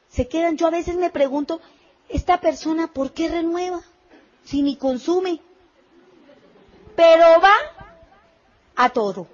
se 0.09 0.27
quedan. 0.27 0.57
Yo 0.57 0.67
a 0.67 0.71
veces 0.71 0.95
me 0.95 1.09
pregunto, 1.09 1.59
¿esta 2.09 2.39
persona 2.39 2.87
por 2.87 3.11
qué 3.11 3.29
renueva 3.29 3.81
si 4.43 4.61
ni 4.61 4.75
consume? 4.75 5.41
Pero 6.95 7.25
va 7.41 7.53
a 8.75 8.89
todo. 8.89 9.27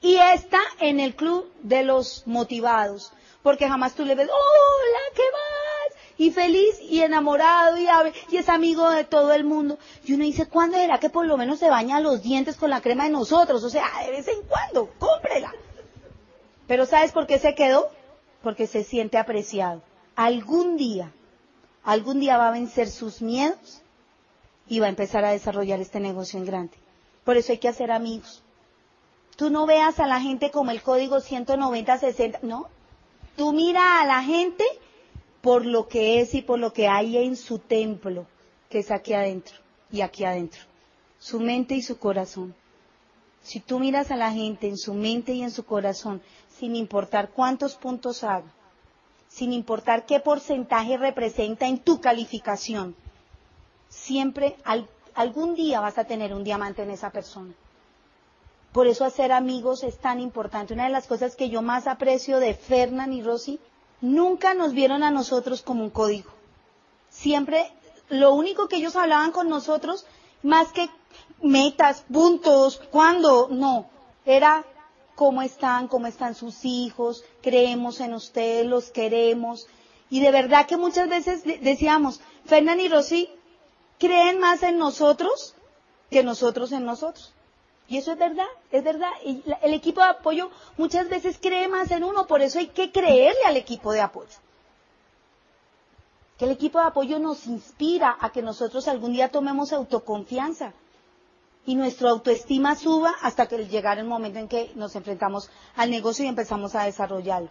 Y 0.00 0.16
está 0.16 0.60
en 0.80 1.00
el 1.00 1.16
club 1.16 1.50
de 1.62 1.82
los 1.82 2.26
motivados, 2.26 3.12
porque 3.42 3.68
jamás 3.68 3.94
tú 3.94 4.04
le 4.04 4.14
ves, 4.14 4.28
hola, 4.28 4.98
¿qué 5.14 5.22
más? 5.22 6.02
Y 6.18 6.30
feliz 6.30 6.80
y 6.80 7.02
enamorado 7.02 7.76
y, 7.76 7.86
y 8.30 8.36
es 8.36 8.48
amigo 8.48 8.88
de 8.90 9.04
todo 9.04 9.32
el 9.34 9.44
mundo. 9.44 9.78
Y 10.04 10.14
uno 10.14 10.24
dice, 10.24 10.46
¿cuándo 10.46 10.78
era 10.78 10.98
que 11.00 11.10
por 11.10 11.26
lo 11.26 11.36
menos 11.36 11.58
se 11.58 11.68
baña 11.68 12.00
los 12.00 12.22
dientes 12.22 12.56
con 12.56 12.70
la 12.70 12.80
crema 12.80 13.04
de 13.04 13.10
nosotros? 13.10 13.64
O 13.64 13.70
sea, 13.70 13.86
de 14.04 14.10
vez 14.10 14.28
en 14.28 14.42
cuando, 14.42 14.90
cómprela. 14.98 15.52
Pero 16.66 16.86
¿sabes 16.86 17.12
por 17.12 17.26
qué 17.26 17.38
se 17.38 17.54
quedó? 17.54 17.90
Porque 18.42 18.66
se 18.66 18.84
siente 18.84 19.18
apreciado. 19.18 19.82
Algún 20.14 20.76
día, 20.76 21.12
algún 21.86 22.18
día 22.18 22.36
va 22.36 22.48
a 22.48 22.50
vencer 22.50 22.90
sus 22.90 23.22
miedos 23.22 23.80
y 24.68 24.80
va 24.80 24.86
a 24.86 24.90
empezar 24.90 25.24
a 25.24 25.30
desarrollar 25.30 25.80
este 25.80 26.00
negocio 26.00 26.38
en 26.38 26.44
grande. 26.44 26.76
Por 27.24 27.36
eso 27.36 27.52
hay 27.52 27.58
que 27.58 27.68
hacer 27.68 27.92
amigos. 27.92 28.42
Tú 29.36 29.50
no 29.50 29.66
veas 29.66 30.00
a 30.00 30.06
la 30.08 30.20
gente 30.20 30.50
como 30.50 30.72
el 30.72 30.82
código 30.82 31.18
190-60, 31.18 32.40
no. 32.42 32.68
Tú 33.36 33.52
mira 33.52 34.00
a 34.00 34.06
la 34.06 34.22
gente 34.22 34.64
por 35.40 35.64
lo 35.64 35.86
que 35.86 36.20
es 36.20 36.34
y 36.34 36.42
por 36.42 36.58
lo 36.58 36.72
que 36.72 36.88
hay 36.88 37.18
en 37.18 37.36
su 37.36 37.60
templo, 37.60 38.26
que 38.68 38.80
es 38.80 38.90
aquí 38.90 39.12
adentro 39.12 39.56
y 39.92 40.00
aquí 40.00 40.24
adentro. 40.24 40.62
Su 41.20 41.38
mente 41.38 41.74
y 41.76 41.82
su 41.82 41.98
corazón. 41.98 42.54
Si 43.42 43.60
tú 43.60 43.78
miras 43.78 44.10
a 44.10 44.16
la 44.16 44.32
gente 44.32 44.66
en 44.66 44.76
su 44.76 44.92
mente 44.92 45.34
y 45.34 45.42
en 45.42 45.52
su 45.52 45.64
corazón, 45.64 46.20
sin 46.48 46.74
importar 46.74 47.30
cuántos 47.30 47.76
puntos 47.76 48.24
haga, 48.24 48.52
sin 49.36 49.52
importar 49.52 50.06
qué 50.06 50.18
porcentaje 50.18 50.96
representa 50.96 51.66
en 51.66 51.78
tu 51.78 52.00
calificación, 52.00 52.96
siempre 53.90 54.56
algún 55.14 55.54
día 55.54 55.82
vas 55.82 55.98
a 55.98 56.04
tener 56.04 56.32
un 56.32 56.42
diamante 56.42 56.84
en 56.84 56.90
esa 56.90 57.10
persona. 57.10 57.52
Por 58.72 58.86
eso 58.86 59.04
hacer 59.04 59.32
amigos 59.32 59.82
es 59.82 59.98
tan 59.98 60.20
importante. 60.20 60.72
Una 60.72 60.84
de 60.84 60.90
las 60.90 61.06
cosas 61.06 61.36
que 61.36 61.50
yo 61.50 61.60
más 61.60 61.86
aprecio 61.86 62.38
de 62.38 62.54
Fernán 62.54 63.12
y 63.12 63.22
Rosy, 63.22 63.60
nunca 64.00 64.54
nos 64.54 64.72
vieron 64.72 65.02
a 65.02 65.10
nosotros 65.10 65.60
como 65.60 65.84
un 65.84 65.90
código. 65.90 66.30
Siempre, 67.10 67.70
lo 68.08 68.32
único 68.32 68.68
que 68.68 68.76
ellos 68.76 68.96
hablaban 68.96 69.32
con 69.32 69.50
nosotros, 69.50 70.06
más 70.42 70.72
que 70.72 70.88
metas, 71.42 72.06
puntos, 72.10 72.80
cuándo, 72.90 73.48
no, 73.50 73.86
era 74.24 74.64
cómo 75.16 75.42
están, 75.42 75.88
cómo 75.88 76.06
están 76.06 76.36
sus 76.36 76.64
hijos, 76.64 77.24
creemos 77.42 78.00
en 78.00 78.14
ustedes, 78.14 78.66
los 78.66 78.90
queremos. 78.90 79.66
Y 80.08 80.20
de 80.20 80.30
verdad 80.30 80.66
que 80.66 80.76
muchas 80.76 81.08
veces 81.08 81.42
decíamos, 81.42 82.20
Fernán 82.44 82.78
y 82.78 82.88
Rosy 82.88 83.28
creen 83.98 84.38
más 84.38 84.62
en 84.62 84.78
nosotros 84.78 85.56
que 86.10 86.22
nosotros 86.22 86.70
en 86.70 86.84
nosotros. 86.84 87.32
Y 87.88 87.96
eso 87.96 88.12
es 88.12 88.18
verdad, 88.18 88.46
es 88.70 88.84
verdad. 88.84 89.10
Y 89.24 89.42
el 89.62 89.74
equipo 89.74 90.00
de 90.00 90.08
apoyo 90.08 90.50
muchas 90.76 91.08
veces 91.08 91.38
cree 91.40 91.66
más 91.66 91.90
en 91.90 92.04
uno, 92.04 92.26
por 92.26 92.42
eso 92.42 92.58
hay 92.58 92.68
que 92.68 92.92
creerle 92.92 93.44
al 93.46 93.56
equipo 93.56 93.92
de 93.92 94.02
apoyo. 94.02 94.36
Que 96.38 96.44
el 96.44 96.50
equipo 96.50 96.78
de 96.78 96.86
apoyo 96.86 97.18
nos 97.18 97.46
inspira 97.46 98.16
a 98.20 98.30
que 98.30 98.42
nosotros 98.42 98.86
algún 98.86 99.14
día 99.14 99.30
tomemos 99.30 99.72
autoconfianza 99.72 100.74
y 101.66 101.74
nuestra 101.74 102.10
autoestima 102.10 102.76
suba 102.76 103.14
hasta 103.20 103.46
que 103.46 103.66
llegara 103.66 104.00
el 104.00 104.06
momento 104.06 104.38
en 104.38 104.48
que 104.48 104.70
nos 104.76 104.94
enfrentamos 104.94 105.50
al 105.74 105.90
negocio 105.90 106.24
y 106.24 106.28
empezamos 106.28 106.74
a 106.74 106.84
desarrollarlo. 106.84 107.50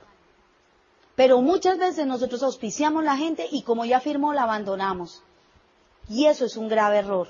Pero 1.16 1.42
muchas 1.42 1.78
veces 1.78 2.08
nosotros 2.08 2.42
auspiciamos 2.42 3.04
la 3.04 3.18
gente 3.18 3.48
y 3.52 3.64
como 3.64 3.86
ya 3.86 3.98
afirmó, 3.98 4.34
la 4.34 4.44
abandonamos. 4.44 5.22
Y 6.10 6.26
eso 6.26 6.46
es 6.46 6.58
un 6.58 6.68
grave 6.68 6.98
error. 6.98 7.28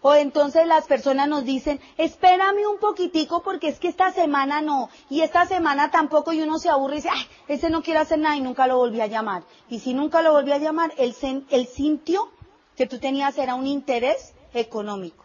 O 0.00 0.14
entonces 0.14 0.66
las 0.66 0.86
personas 0.86 1.28
nos 1.28 1.44
dicen, 1.44 1.80
espérame 1.96 2.66
un 2.70 2.78
poquitico 2.78 3.42
porque 3.42 3.68
es 3.68 3.78
que 3.78 3.88
esta 3.88 4.12
semana 4.12 4.60
no, 4.60 4.90
y 5.08 5.20
esta 5.20 5.46
semana 5.46 5.90
tampoco, 5.90 6.32
y 6.32 6.42
uno 6.42 6.58
se 6.58 6.70
aburre 6.70 6.94
y 6.94 6.96
dice, 6.96 7.10
ay, 7.12 7.24
ese 7.48 7.70
no 7.70 7.82
quiere 7.82 8.00
hacer 8.00 8.18
nada 8.18 8.36
y 8.36 8.40
nunca 8.40 8.66
lo 8.66 8.78
volví 8.78 9.00
a 9.00 9.06
llamar. 9.06 9.44
Y 9.68 9.80
si 9.80 9.94
nunca 9.94 10.22
lo 10.22 10.32
volví 10.32 10.52
a 10.52 10.58
llamar, 10.58 10.92
él, 10.98 11.14
él 11.50 11.66
sintió 11.66 12.28
que 12.76 12.86
tú 12.86 12.98
tenías 12.98 13.38
era 13.38 13.54
un 13.54 13.66
interés 13.66 14.34
económico. 14.54 15.24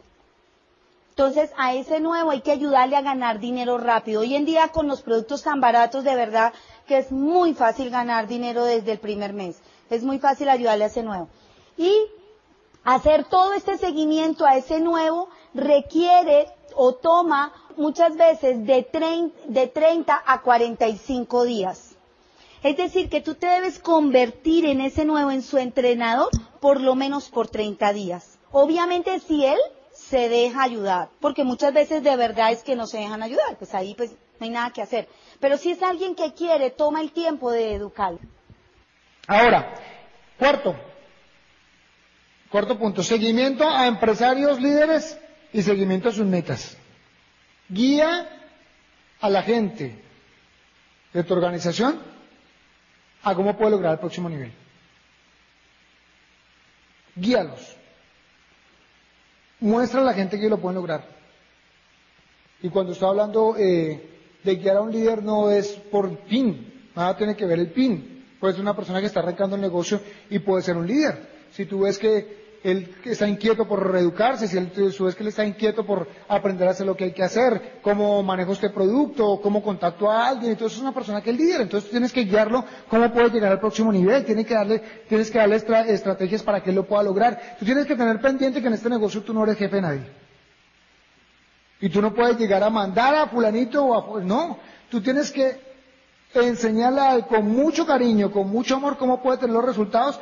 Entonces, 1.17 1.49
a 1.57 1.73
ese 1.73 1.99
nuevo 1.99 2.29
hay 2.29 2.41
que 2.41 2.51
ayudarle 2.51 2.95
a 2.95 3.01
ganar 3.01 3.39
dinero 3.39 3.79
rápido. 3.79 4.21
Hoy 4.21 4.35
en 4.35 4.45
día, 4.45 4.67
con 4.67 4.87
los 4.87 5.01
productos 5.01 5.41
tan 5.41 5.59
baratos, 5.59 6.03
de 6.03 6.15
verdad 6.15 6.53
que 6.85 6.99
es 6.99 7.11
muy 7.11 7.55
fácil 7.55 7.89
ganar 7.89 8.27
dinero 8.27 8.63
desde 8.63 8.91
el 8.91 8.99
primer 8.99 9.33
mes. 9.33 9.59
Es 9.89 10.03
muy 10.03 10.19
fácil 10.19 10.47
ayudarle 10.47 10.83
a 10.83 10.87
ese 10.87 11.01
nuevo. 11.01 11.27
Y 11.75 11.91
Hacer 12.87 13.25
todo 13.25 13.51
este 13.51 13.77
seguimiento 13.77 14.45
a 14.45 14.55
ese 14.55 14.79
nuevo 14.79 15.27
requiere 15.53 16.47
o 16.73 16.93
toma 16.95 17.51
muchas 17.75 18.15
veces 18.15 18.65
de, 18.65 18.81
30 18.81 20.23
a 20.25 20.41
45 20.41 21.43
días. 21.43 21.97
Es 22.63 22.77
decir, 22.77 23.09
que 23.09 23.19
tú 23.19 23.35
te 23.35 23.45
debes 23.45 23.79
convertir 23.79 24.65
en 24.65 24.79
ese 24.79 25.03
nuevo, 25.03 25.31
en 25.31 25.41
su 25.41 25.57
entrenador, 25.57 26.29
por 26.61 26.79
lo 26.79 26.95
menos 26.95 27.27
por 27.27 27.49
30 27.49 27.91
días. 27.91 28.39
Obviamente 28.53 29.19
si 29.19 29.43
él 29.43 29.59
se 30.09 30.29
deja 30.29 30.63
ayudar, 30.63 31.09
porque 31.19 31.43
muchas 31.43 31.73
veces 31.73 32.03
de 32.03 32.15
verdad 32.15 32.51
es 32.51 32.63
que 32.63 32.75
no 32.75 32.87
se 32.87 32.97
dejan 32.97 33.23
ayudar, 33.23 33.57
pues 33.57 33.73
ahí 33.73 33.93
pues 33.95 34.11
no 34.11 34.45
hay 34.45 34.49
nada 34.49 34.71
que 34.71 34.81
hacer. 34.81 35.07
Pero 35.39 35.57
si 35.57 35.71
es 35.71 35.83
alguien 35.83 36.15
que 36.15 36.33
quiere, 36.33 36.69
toma 36.69 37.01
el 37.01 37.11
tiempo 37.11 37.51
de 37.51 37.73
educarlo. 37.75 38.19
Ahora, 39.27 39.73
cuarto, 40.37 40.75
Cuarto 42.49 42.77
punto, 42.77 43.03
seguimiento 43.03 43.69
a 43.69 43.87
empresarios 43.87 44.61
líderes 44.61 45.19
y 45.51 45.61
seguimiento 45.61 46.09
a 46.09 46.11
sus 46.13 46.25
metas. 46.25 46.77
Guía 47.67 48.29
a 49.19 49.29
la 49.29 49.43
gente 49.43 50.01
de 51.11 51.23
tu 51.23 51.33
organización 51.33 52.01
a 53.23 53.35
cómo 53.35 53.57
puede 53.57 53.71
lograr 53.71 53.93
el 53.93 53.99
próximo 53.99 54.29
nivel. 54.29 54.53
Guíalos. 57.15 57.75
Muestra 59.59 60.01
a 60.01 60.03
la 60.03 60.13
gente 60.13 60.39
que 60.39 60.49
lo 60.49 60.59
pueden 60.59 60.75
lograr. 60.75 61.05
Y 62.61 62.69
cuando 62.69 62.93
estoy 62.93 63.09
hablando 63.09 63.55
eh, 63.57 64.09
de 64.43 64.55
guiar 64.55 64.77
a 64.77 64.81
un 64.81 64.91
líder 64.91 65.23
no 65.23 65.51
es 65.51 65.67
por 65.69 66.25
fin, 66.27 66.89
nada 66.95 67.15
tiene 67.17 67.35
que 67.35 67.45
ver 67.45 67.59
el 67.59 67.71
pin. 67.71 68.25
Puede 68.39 68.53
ser 68.53 68.61
una 68.61 68.75
persona 68.75 68.99
que 68.99 69.07
está 69.07 69.19
arrancando 69.19 69.55
el 69.55 69.61
negocio 69.61 69.99
y 70.29 70.39
puede 70.39 70.63
ser 70.63 70.77
un 70.77 70.87
líder 70.87 71.37
si 71.51 71.65
tú 71.65 71.81
ves 71.81 71.97
que 71.97 72.46
él 72.71 72.95
está 73.05 73.27
inquieto 73.27 73.65
por 73.67 73.91
reeducarse, 73.91 74.47
si 74.47 74.57
él, 74.57 74.71
tú 74.71 75.05
ves 75.05 75.15
que 75.15 75.23
él 75.23 75.29
está 75.29 75.45
inquieto 75.45 75.85
por 75.85 76.07
aprender 76.27 76.67
a 76.67 76.71
hacer 76.71 76.85
lo 76.85 76.97
que 76.97 77.05
hay 77.05 77.13
que 77.13 77.23
hacer, 77.23 77.79
cómo 77.81 78.21
manejo 78.23 78.51
este 78.51 78.69
producto, 78.69 79.39
cómo 79.41 79.63
contacto 79.63 80.11
a 80.11 80.27
alguien, 80.27 80.51
entonces 80.51 80.77
es 80.77 80.81
una 80.83 80.93
persona 80.93 81.21
que 81.21 81.29
es 81.29 81.37
líder, 81.37 81.61
entonces 81.61 81.89
tienes 81.89 82.11
que 82.11 82.25
guiarlo 82.25 82.65
cómo 82.89 83.09
puede 83.13 83.29
llegar 83.29 83.53
al 83.53 83.59
próximo 83.59 83.91
nivel, 83.91 84.25
tienes 84.25 84.45
que 84.45 84.53
darle, 84.53 84.79
tienes 85.07 85.31
que 85.31 85.37
darle 85.37 85.55
estrategias 85.55 86.43
para 86.43 86.61
que 86.61 86.71
él 86.71 86.75
lo 86.75 86.85
pueda 86.85 87.03
lograr. 87.03 87.55
Tú 87.57 87.63
tienes 87.63 87.85
que 87.85 87.95
tener 87.95 88.19
pendiente 88.19 88.61
que 88.61 88.67
en 88.67 88.73
este 88.73 88.89
negocio 88.89 89.23
tú 89.23 89.33
no 89.33 89.43
eres 89.43 89.57
jefe 89.57 89.77
de 89.77 89.81
nadie. 89.81 90.11
Y 91.79 91.89
tú 91.89 92.01
no 92.01 92.13
puedes 92.13 92.37
llegar 92.37 92.63
a 92.63 92.69
mandar 92.69 93.15
a 93.15 93.27
fulanito 93.27 93.85
o 93.85 94.17
a... 94.17 94.21
No, 94.23 94.57
tú 94.89 94.99
tienes 94.99 95.31
que 95.31 95.67
enseñarle 96.33 97.25
con 97.27 97.47
mucho 97.47 97.85
cariño, 97.85 98.31
con 98.31 98.49
mucho 98.49 98.75
amor, 98.75 98.97
cómo 98.97 99.21
puede 99.21 99.37
tener 99.37 99.55
los 99.55 99.63
resultados 99.65 100.19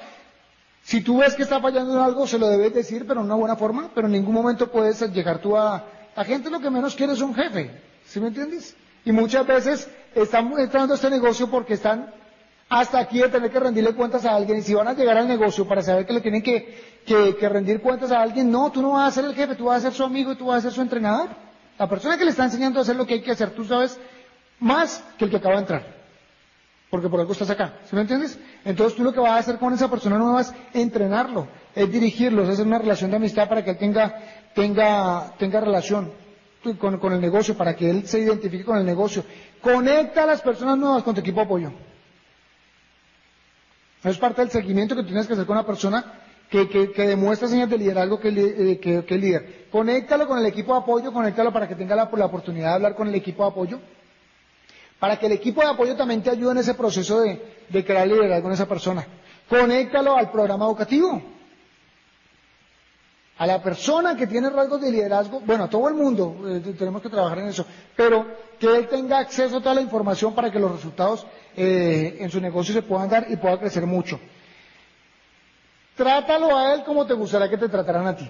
si 0.86 1.02
tú 1.02 1.18
ves 1.18 1.34
que 1.34 1.42
está 1.42 1.60
fallando 1.60 1.94
en 1.94 2.00
algo, 2.00 2.28
se 2.28 2.38
lo 2.38 2.48
debes 2.48 2.72
decir, 2.72 3.08
pero 3.08 3.22
en 3.22 3.26
una 3.26 3.34
buena 3.34 3.56
forma, 3.56 3.90
pero 3.96 4.06
en 4.06 4.14
ningún 4.14 4.36
momento 4.36 4.72
puedes 4.72 5.02
llegar 5.12 5.40
tú 5.40 5.58
a... 5.58 5.84
La 6.16 6.24
gente 6.24 6.52
lo 6.52 6.60
que 6.60 6.70
menos 6.70 6.94
quiere 6.94 7.14
es 7.14 7.22
un 7.22 7.34
jefe, 7.34 7.72
¿sí 8.06 8.20
me 8.20 8.28
entiendes? 8.28 8.76
Y 9.04 9.12
muchas 9.12 9.48
veces 9.48 9.90
están 10.14 10.54
entrando 10.60 10.94
a 10.94 10.96
este 10.96 11.10
negocio 11.10 11.50
porque 11.50 11.74
están 11.74 12.14
hasta 12.70 13.00
aquí 13.00 13.18
de 13.18 13.30
tener 13.30 13.50
que 13.50 13.60
rendirle 13.60 13.96
cuentas 13.96 14.26
a 14.26 14.36
alguien. 14.36 14.60
Y 14.60 14.62
si 14.62 14.76
van 14.76 14.88
a 14.88 14.94
llegar 14.94 15.18
al 15.18 15.28
negocio 15.28 15.68
para 15.68 15.82
saber 15.82 16.06
que 16.06 16.14
le 16.14 16.22
tienen 16.22 16.44
que, 16.44 17.02
que, 17.04 17.50
rendir 17.50 17.82
cuentas 17.82 18.12
a 18.12 18.22
alguien, 18.22 18.52
no, 18.52 18.72
tú 18.72 18.84
no 18.84 18.92
vas 18.92 19.08
a 19.08 19.22
ser 19.22 19.26
el 19.26 19.34
jefe, 19.34 19.56
tú 19.56 19.66
vas 19.66 19.78
a 19.80 19.90
ser 19.90 19.94
su 19.94 20.04
amigo 20.04 20.34
y 20.34 20.36
tú 20.36 20.46
vas 20.46 20.60
a 20.60 20.62
ser 20.62 20.72
su 20.72 20.82
entrenador. 20.82 21.30
La 21.80 21.90
persona 21.90 22.16
que 22.16 22.26
le 22.26 22.30
está 22.30 22.44
enseñando 22.44 22.78
a 22.78 22.84
hacer 22.84 22.96
lo 22.96 23.08
que 23.08 23.16
hay 23.16 23.22
que 23.24 23.32
hacer, 23.32 23.50
tú 23.50 23.66
sabes 23.66 24.00
más 24.60 25.04
que 25.18 25.26
el 25.26 25.32
que 25.32 25.38
acaba 25.38 25.56
de 25.56 25.62
entrar. 25.62 25.95
Porque 26.96 27.10
por 27.10 27.20
algo 27.20 27.34
estás 27.34 27.50
acá, 27.50 27.74
¿sí 27.84 27.94
me 27.94 28.04
entiendes? 28.04 28.40
Entonces 28.64 28.96
tú 28.96 29.04
lo 29.04 29.12
que 29.12 29.20
vas 29.20 29.32
a 29.32 29.38
hacer 29.40 29.58
con 29.58 29.74
esa 29.74 29.90
persona 29.90 30.18
nueva 30.18 30.40
es 30.40 30.54
entrenarlo, 30.74 31.46
es 31.76 31.92
dirigirlo, 31.92 32.44
es 32.44 32.52
hacer 32.52 32.66
una 32.66 32.78
relación 32.78 33.12
de 33.12 33.18
amistad 33.18 33.50
para 33.50 33.66
que 33.66 33.72
él 33.72 33.78
tenga, 33.78 34.18
tenga, 34.54 35.34
tenga 35.38 35.60
relación 35.60 36.14
con, 36.80 37.12
el 37.12 37.20
negocio, 37.20 37.58
para 37.58 37.76
que 37.76 37.90
él 37.90 38.08
se 38.08 38.22
identifique 38.22 38.64
con 38.64 38.78
el 38.78 38.86
negocio. 38.86 39.26
Conecta 39.60 40.24
a 40.24 40.26
las 40.26 40.40
personas 40.40 40.78
nuevas 40.78 41.04
con 41.04 41.14
tu 41.14 41.20
equipo 41.20 41.42
de 41.42 41.46
apoyo. 41.46 41.74
Es 44.02 44.18
parte 44.18 44.40
del 44.40 44.52
seguimiento 44.52 44.96
que 44.96 45.04
tienes 45.04 45.28
que 45.28 45.34
hacer 45.34 45.46
con 45.46 45.58
una 45.58 45.66
persona 45.66 46.14
que, 46.50 46.94
demuestra 46.96 47.50
señas 47.50 47.70
de 47.70 47.78
liderazgo 47.78 48.22
que, 48.22 48.30
eh, 48.30 48.80
que, 48.80 49.04
que, 49.04 49.18
líder. 49.18 49.68
Conéctalo 49.70 50.28
con 50.28 50.40
el 50.40 50.46
equipo 50.46 50.72
de 50.72 50.80
apoyo, 50.80 51.12
conéctalo 51.12 51.52
para 51.52 51.68
que 51.68 51.76
tenga 51.76 51.94
la, 51.94 52.10
la, 52.10 52.26
oportunidad 52.26 52.70
de 52.70 52.74
hablar 52.76 52.96
con 52.96 53.10
el 53.10 53.16
equipo 53.16 53.44
de 53.44 53.50
apoyo, 53.50 53.82
para 55.00 55.18
que 55.18 55.26
el 55.26 55.34
equipo 55.34 55.62
de 55.62 55.68
apoyo 55.68 55.96
también 55.96 56.24
te 56.24 56.30
ayude 56.30 56.52
en 56.52 56.58
ese 56.60 56.74
proceso 56.74 57.22
de, 57.22 57.86
crear 57.86 58.08
liderazgo 58.08 58.44
con 58.44 58.54
esa 58.54 58.68
persona. 58.68 59.06
Conéctalo 59.50 60.16
al 60.18 60.32
programa 60.32 60.66
educativo. 60.66 61.22
A 63.38 63.46
la 63.46 63.62
persona 63.62 64.16
que 64.16 64.28
tiene 64.28 64.50
rasgos 64.50 64.82
de 64.82 64.92
liderazgo, 64.92 65.42
bueno, 65.42 65.66
a 65.66 65.70
todo 65.70 65.90
el 65.90 65.94
mundo, 65.94 66.38
eh, 66.48 66.74
tenemos 66.78 67.02
que 67.02 67.10
trabajar 67.10 67.40
en 67.40 67.48
eso, 67.48 67.66
pero 67.94 68.26
que 68.58 68.66
él 68.66 68.88
tenga 68.88 69.20
acceso 69.20 69.58
a 69.58 69.62
toda 69.62 69.76
la 69.76 69.82
información 69.82 70.34
para 70.34 70.50
que 70.50 70.58
los 70.58 70.72
resultados 70.72 71.28
eh, 71.58 72.16
en 72.22 72.32
su 72.32 72.40
negocio 72.40 72.74
se 72.74 72.82
puedan 72.82 73.10
dar 73.10 73.26
y 73.30 73.36
pueda 73.36 73.60
crecer 73.60 73.86
mucho. 73.86 74.18
Trátalo 75.98 76.56
a 76.58 76.74
él 76.74 76.84
como 76.86 77.06
te 77.06 77.14
gustaría 77.14 77.50
que 77.50 77.58
te 77.58 77.68
trataran 77.68 78.08
a 78.08 78.16
ti. 78.16 78.30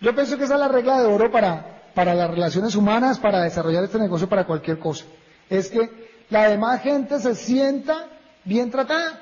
Yo 0.00 0.14
pienso 0.14 0.38
que 0.38 0.44
esa 0.44 0.54
es 0.54 0.60
la 0.60 0.68
regla 0.68 1.00
de 1.00 1.06
oro 1.06 1.30
para, 1.32 1.90
para 1.94 2.14
las 2.14 2.30
relaciones 2.30 2.76
humanas, 2.76 3.18
para 3.18 3.42
desarrollar 3.42 3.82
este 3.82 3.98
negocio, 3.98 4.28
para 4.28 4.44
cualquier 4.44 4.78
cosa. 4.78 5.04
Es 5.50 5.70
que 5.70 5.90
la 6.30 6.48
demás 6.48 6.82
gente 6.82 7.18
se 7.20 7.34
sienta 7.34 8.08
bien 8.44 8.70
tratada. 8.70 9.20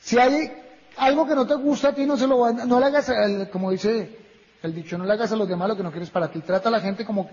Si 0.00 0.18
hay 0.18 0.50
algo 0.96 1.26
que 1.26 1.34
no 1.34 1.46
te 1.46 1.54
gusta 1.54 1.88
a 1.88 1.94
ti, 1.94 2.06
no 2.06 2.16
se 2.16 2.26
lo 2.26 2.52
no 2.52 2.80
le 2.80 2.86
hagas, 2.86 3.12
como 3.52 3.70
dice 3.70 4.18
el 4.62 4.74
dicho, 4.74 4.96
no 4.96 5.04
le 5.04 5.12
hagas 5.12 5.32
a 5.32 5.36
los 5.36 5.48
demás 5.48 5.68
lo 5.68 5.76
que 5.76 5.82
no 5.82 5.90
quieres 5.90 6.10
para 6.10 6.30
ti. 6.30 6.40
Trata 6.40 6.68
a 6.68 6.72
la 6.72 6.80
gente 6.80 7.04
como, 7.04 7.30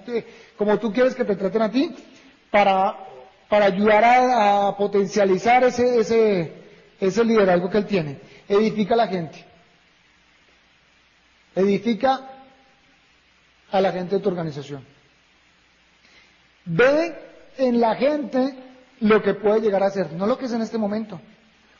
como 0.57 0.79
tú 0.79 0.91
quieres 0.91 1.15
que 1.15 1.25
te 1.25 1.35
traten 1.35 1.61
a 1.61 1.71
ti 1.71 1.95
para, 2.51 2.97
para 3.47 3.65
ayudar 3.65 4.03
a, 4.03 4.75
potencializar 4.77 5.63
ese, 5.63 5.99
ese, 5.99 6.53
ese 6.99 7.23
liderazgo 7.23 7.69
que 7.69 7.77
él 7.77 7.85
tiene. 7.85 8.19
Edifica 8.47 8.95
a 8.95 8.97
la 8.97 9.07
gente. 9.07 9.45
Edifica 11.55 12.21
a 13.71 13.81
la 13.81 13.91
gente 13.91 14.15
de 14.15 14.21
tu 14.21 14.29
organización. 14.29 14.83
Ve 16.71 17.15
en 17.57 17.79
la 17.81 17.95
gente 17.95 18.53
lo 18.99 19.23
que 19.23 19.33
puede 19.33 19.61
llegar 19.61 19.81
a 19.81 19.89
ser, 19.89 20.13
no 20.13 20.27
lo 20.27 20.37
que 20.37 20.45
es 20.45 20.53
en 20.53 20.61
este 20.61 20.77
momento. 20.77 21.19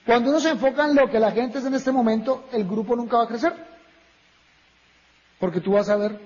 Cuando 0.03 0.31
uno 0.31 0.39
se 0.39 0.49
enfoca 0.49 0.85
en 0.85 0.95
lo 0.95 1.07
que 1.11 1.19
la 1.19 1.31
gente 1.31 1.59
es 1.59 1.65
en 1.65 1.75
este 1.75 1.91
momento, 1.91 2.45
el 2.51 2.65
grupo 2.65 2.95
nunca 2.95 3.17
va 3.17 3.25
a 3.25 3.27
crecer. 3.27 3.53
Porque 5.39 5.61
tú 5.61 5.73
vas 5.73 5.89
a 5.89 5.95
ver 5.95 6.19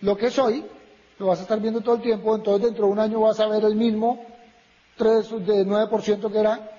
lo 0.00 0.16
que 0.16 0.30
soy, 0.30 0.64
lo 1.20 1.26
vas 1.26 1.38
a 1.38 1.42
estar 1.42 1.60
viendo 1.60 1.80
todo 1.80 1.94
el 1.94 2.02
tiempo, 2.02 2.34
entonces 2.34 2.66
dentro 2.66 2.86
de 2.86 2.92
un 2.92 2.98
año 2.98 3.20
vas 3.20 3.38
a 3.38 3.46
ver 3.46 3.64
el 3.64 3.76
mismo 3.76 4.20
3 4.96 5.46
de 5.46 5.64
9% 5.64 6.32
que 6.32 6.38
era, 6.40 6.72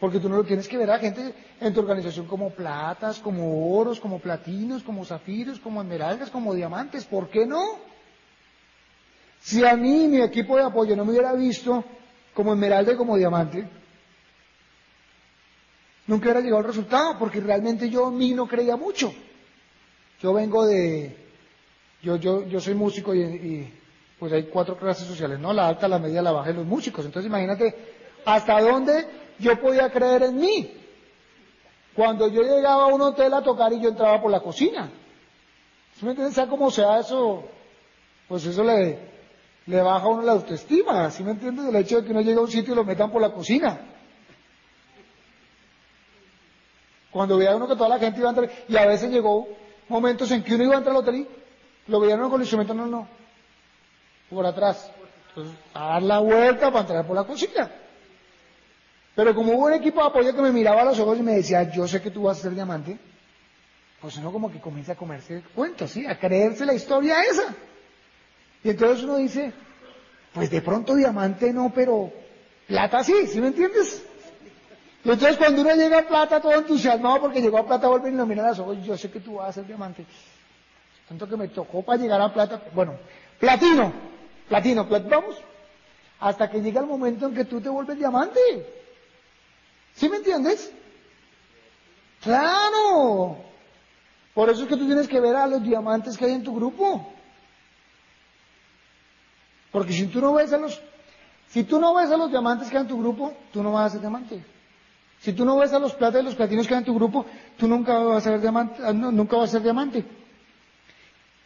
porque 0.00 0.18
tú 0.18 0.28
no 0.28 0.38
lo 0.38 0.44
tienes 0.44 0.66
que 0.66 0.76
ver 0.76 0.90
a 0.90 0.98
gente 0.98 1.32
en 1.60 1.72
tu 1.72 1.78
organización 1.78 2.26
como 2.26 2.50
platas, 2.50 3.20
como 3.20 3.72
oros, 3.78 4.00
como 4.00 4.18
platinos, 4.18 4.82
como 4.82 5.04
zafiros, 5.04 5.60
como 5.60 5.80
esmeraldas, 5.80 6.28
como 6.30 6.54
diamantes. 6.54 7.04
¿Por 7.04 7.28
qué 7.28 7.46
no? 7.46 7.93
Si 9.44 9.62
a 9.62 9.76
mí 9.76 10.08
mi 10.08 10.22
equipo 10.22 10.56
de 10.56 10.62
apoyo 10.62 10.96
no 10.96 11.04
me 11.04 11.10
hubiera 11.10 11.34
visto 11.34 11.84
como 12.32 12.54
esmeralda 12.54 12.94
y 12.94 12.96
como 12.96 13.14
diamante, 13.14 13.68
nunca 16.06 16.24
hubiera 16.24 16.40
llegado 16.40 16.60
al 16.60 16.64
resultado, 16.64 17.18
porque 17.18 17.40
realmente 17.40 17.90
yo 17.90 18.08
en 18.08 18.16
mí 18.16 18.32
no 18.32 18.48
creía 18.48 18.76
mucho. 18.76 19.12
Yo 20.22 20.32
vengo 20.32 20.64
de, 20.64 21.14
yo, 22.00 22.16
yo, 22.16 22.46
yo 22.46 22.58
soy 22.58 22.72
músico 22.72 23.14
y, 23.14 23.70
pues 24.18 24.32
hay 24.32 24.44
cuatro 24.44 24.78
clases 24.78 25.06
sociales, 25.06 25.38
¿no? 25.38 25.52
La 25.52 25.68
alta, 25.68 25.88
la 25.88 25.98
media, 25.98 26.22
la 26.22 26.32
baja 26.32 26.50
y 26.50 26.54
los 26.54 26.64
músicos. 26.64 27.04
Entonces 27.04 27.28
imagínate 27.28 27.74
hasta 28.24 28.58
dónde 28.62 29.06
yo 29.38 29.60
podía 29.60 29.92
creer 29.92 30.22
en 30.22 30.36
mí. 30.36 30.72
Cuando 31.94 32.28
yo 32.28 32.40
llegaba 32.40 32.84
a 32.84 32.94
un 32.94 33.02
hotel 33.02 33.34
a 33.34 33.42
tocar 33.42 33.74
y 33.74 33.82
yo 33.82 33.90
entraba 33.90 34.22
por 34.22 34.30
la 34.30 34.40
cocina. 34.40 34.90
¿Sí 35.98 36.04
me 36.06 36.12
entiendes? 36.12 36.34
Sea 36.34 36.46
como 36.46 36.70
sea 36.70 37.00
eso, 37.00 37.44
pues 38.26 38.46
eso 38.46 38.64
le, 38.64 39.13
le 39.66 39.82
baja 39.82 40.04
a 40.04 40.08
uno 40.08 40.22
la 40.22 40.32
autoestima. 40.32 41.10
¿Sí 41.10 41.22
me 41.22 41.32
entiendes? 41.32 41.66
El 41.66 41.76
hecho 41.76 42.00
de 42.00 42.04
que 42.04 42.12
uno 42.12 42.20
llegue 42.20 42.38
a 42.38 42.42
un 42.42 42.50
sitio 42.50 42.74
y 42.74 42.76
lo 42.76 42.84
metan 42.84 43.10
por 43.10 43.22
la 43.22 43.30
cocina. 43.30 43.80
Cuando 47.10 47.38
veía 47.38 47.54
uno 47.54 47.68
que 47.68 47.76
toda 47.76 47.88
la 47.88 47.98
gente 47.98 48.18
iba 48.18 48.28
a 48.28 48.32
entrar, 48.32 48.50
y 48.68 48.76
a 48.76 48.86
veces 48.86 49.10
llegó 49.10 49.46
momentos 49.88 50.30
en 50.32 50.42
que 50.42 50.54
uno 50.54 50.64
iba 50.64 50.74
a 50.74 50.78
entrar 50.78 50.96
al 50.96 51.02
hotel 51.02 51.14
y 51.16 51.90
lo 51.90 52.00
veían 52.00 52.18
con 52.22 52.34
el 52.34 52.40
instrumento, 52.40 52.74
no, 52.74 52.86
no, 52.86 53.06
por 54.30 54.44
atrás. 54.44 54.90
Entonces, 55.28 55.56
a 55.74 55.86
dar 55.90 56.02
la 56.02 56.18
vuelta 56.18 56.70
para 56.70 56.80
entrar 56.80 57.06
por 57.06 57.14
la 57.14 57.24
cocina. 57.24 57.70
Pero 59.14 59.32
como 59.34 59.52
hubo 59.52 59.66
un 59.66 59.74
equipo 59.74 60.00
de 60.00 60.08
apoyo 60.08 60.34
que 60.34 60.42
me 60.42 60.50
miraba 60.50 60.82
a 60.82 60.86
los 60.86 60.98
ojos 60.98 61.18
y 61.18 61.22
me 61.22 61.36
decía, 61.36 61.70
yo 61.70 61.86
sé 61.86 62.02
que 62.02 62.10
tú 62.10 62.22
vas 62.22 62.38
a 62.38 62.42
ser 62.42 62.54
diamante, 62.54 62.98
pues 64.00 64.16
uno 64.16 64.32
como 64.32 64.50
que 64.50 64.60
comienza 64.60 64.92
a 64.92 64.96
comerse 64.96 65.42
cuentos, 65.54 65.92
¿sí? 65.92 66.04
A 66.06 66.18
creerse 66.18 66.66
la 66.66 66.74
historia 66.74 67.22
esa. 67.22 67.54
Y 68.64 68.70
entonces 68.70 69.04
uno 69.04 69.16
dice, 69.16 69.52
pues 70.32 70.50
de 70.50 70.62
pronto 70.62 70.94
diamante 70.94 71.52
no, 71.52 71.70
pero 71.72 72.10
plata 72.66 73.04
sí, 73.04 73.26
¿sí 73.26 73.40
me 73.40 73.48
entiendes? 73.48 74.02
Y 75.04 75.10
entonces 75.10 75.36
cuando 75.36 75.60
uno 75.60 75.74
llega 75.74 75.98
a 75.98 76.08
plata 76.08 76.40
todo 76.40 76.54
entusiasmado 76.54 77.20
porque 77.20 77.42
llegó 77.42 77.58
a 77.58 77.66
plata, 77.66 77.88
vuelve 77.88 78.08
y 78.08 78.14
lo 78.14 78.24
mira 78.24 78.42
las 78.42 78.58
ojos, 78.58 78.78
yo 78.82 78.96
sé 78.96 79.10
que 79.10 79.20
tú 79.20 79.34
vas 79.34 79.50
a 79.50 79.52
ser 79.52 79.66
diamante. 79.66 80.06
Tanto 81.06 81.28
que 81.28 81.36
me 81.36 81.48
tocó 81.48 81.82
para 81.82 82.00
llegar 82.00 82.18
a 82.22 82.32
plata, 82.32 82.62
bueno, 82.74 82.94
platino, 83.38 83.92
platino, 84.48 84.86
vamos, 84.86 85.36
hasta 86.20 86.48
que 86.50 86.62
llega 86.62 86.80
el 86.80 86.86
momento 86.86 87.26
en 87.26 87.34
que 87.34 87.44
tú 87.44 87.60
te 87.60 87.68
vuelves 87.68 87.98
diamante. 87.98 88.40
¿Sí 89.94 90.08
me 90.08 90.16
entiendes? 90.16 90.72
Claro. 92.22 93.36
Por 94.32 94.48
eso 94.48 94.62
es 94.62 94.68
que 94.68 94.76
tú 94.76 94.86
tienes 94.86 95.06
que 95.06 95.20
ver 95.20 95.36
a 95.36 95.46
los 95.46 95.62
diamantes 95.62 96.16
que 96.16 96.24
hay 96.24 96.32
en 96.32 96.42
tu 96.42 96.56
grupo. 96.56 97.13
Porque 99.74 99.92
si 99.92 100.06
tú 100.06 100.20
no 100.20 100.32
ves 100.34 100.52
a 100.52 100.56
los, 100.56 100.80
si 101.48 101.64
tú 101.64 101.80
no 101.80 101.96
ves 101.96 102.08
a 102.08 102.16
los 102.16 102.30
diamantes 102.30 102.70
que 102.70 102.76
hay 102.76 102.82
en 102.82 102.88
tu 102.88 102.96
grupo, 102.96 103.34
tú 103.52 103.60
no 103.60 103.72
vas 103.72 103.86
a 103.86 103.90
ser 103.90 104.02
diamante. 104.02 104.40
Si 105.18 105.32
tú 105.32 105.44
no 105.44 105.56
ves 105.56 105.72
a 105.72 105.80
los 105.80 105.94
platas 105.94 106.22
y 106.22 106.24
los 106.24 106.36
platinos 106.36 106.68
que 106.68 106.74
hay 106.74 106.78
en 106.78 106.84
tu 106.84 106.94
grupo, 106.94 107.26
tú 107.56 107.66
nunca 107.66 107.98
vas 107.98 108.24
a 108.24 108.30
ser 108.30 108.40
diamante, 108.40 108.80
ah, 108.84 108.92
nunca 108.92 109.36
vas 109.36 109.48
a 109.48 109.52
ser 109.54 109.62
diamante. 109.62 110.04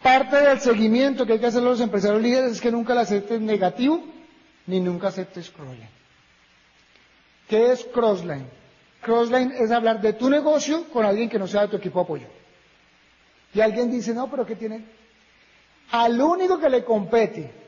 Parte 0.02 0.36
del 0.42 0.60
seguimiento 0.60 1.24
que 1.24 1.32
hay 1.32 1.38
que 1.38 1.46
hacer 1.46 1.62
los 1.62 1.80
empresarios 1.80 2.20
líderes 2.20 2.52
es 2.52 2.60
que 2.60 2.70
nunca 2.70 2.92
le 2.92 3.00
aceptes 3.00 3.40
negativo 3.40 4.04
ni 4.66 4.78
nunca 4.78 5.08
aceptes 5.08 5.48
crossline. 5.48 5.88
¿Qué 7.48 7.72
es 7.72 7.82
crossline? 7.82 8.46
Crossline 9.00 9.52
es 9.52 9.70
hablar 9.70 10.02
de 10.02 10.12
tu 10.12 10.28
negocio 10.28 10.84
con 10.92 11.06
alguien 11.06 11.30
que 11.30 11.38
no 11.38 11.46
sea 11.46 11.62
de 11.62 11.68
tu 11.68 11.76
equipo 11.78 12.00
de 12.00 12.04
apoyo. 12.04 12.26
Y 13.54 13.62
alguien 13.62 13.90
dice, 13.90 14.12
no, 14.12 14.28
pero 14.28 14.44
¿qué 14.44 14.54
tiene? 14.54 14.84
Al 15.92 16.20
único 16.20 16.58
que 16.58 16.68
le 16.68 16.84
compete 16.84 17.67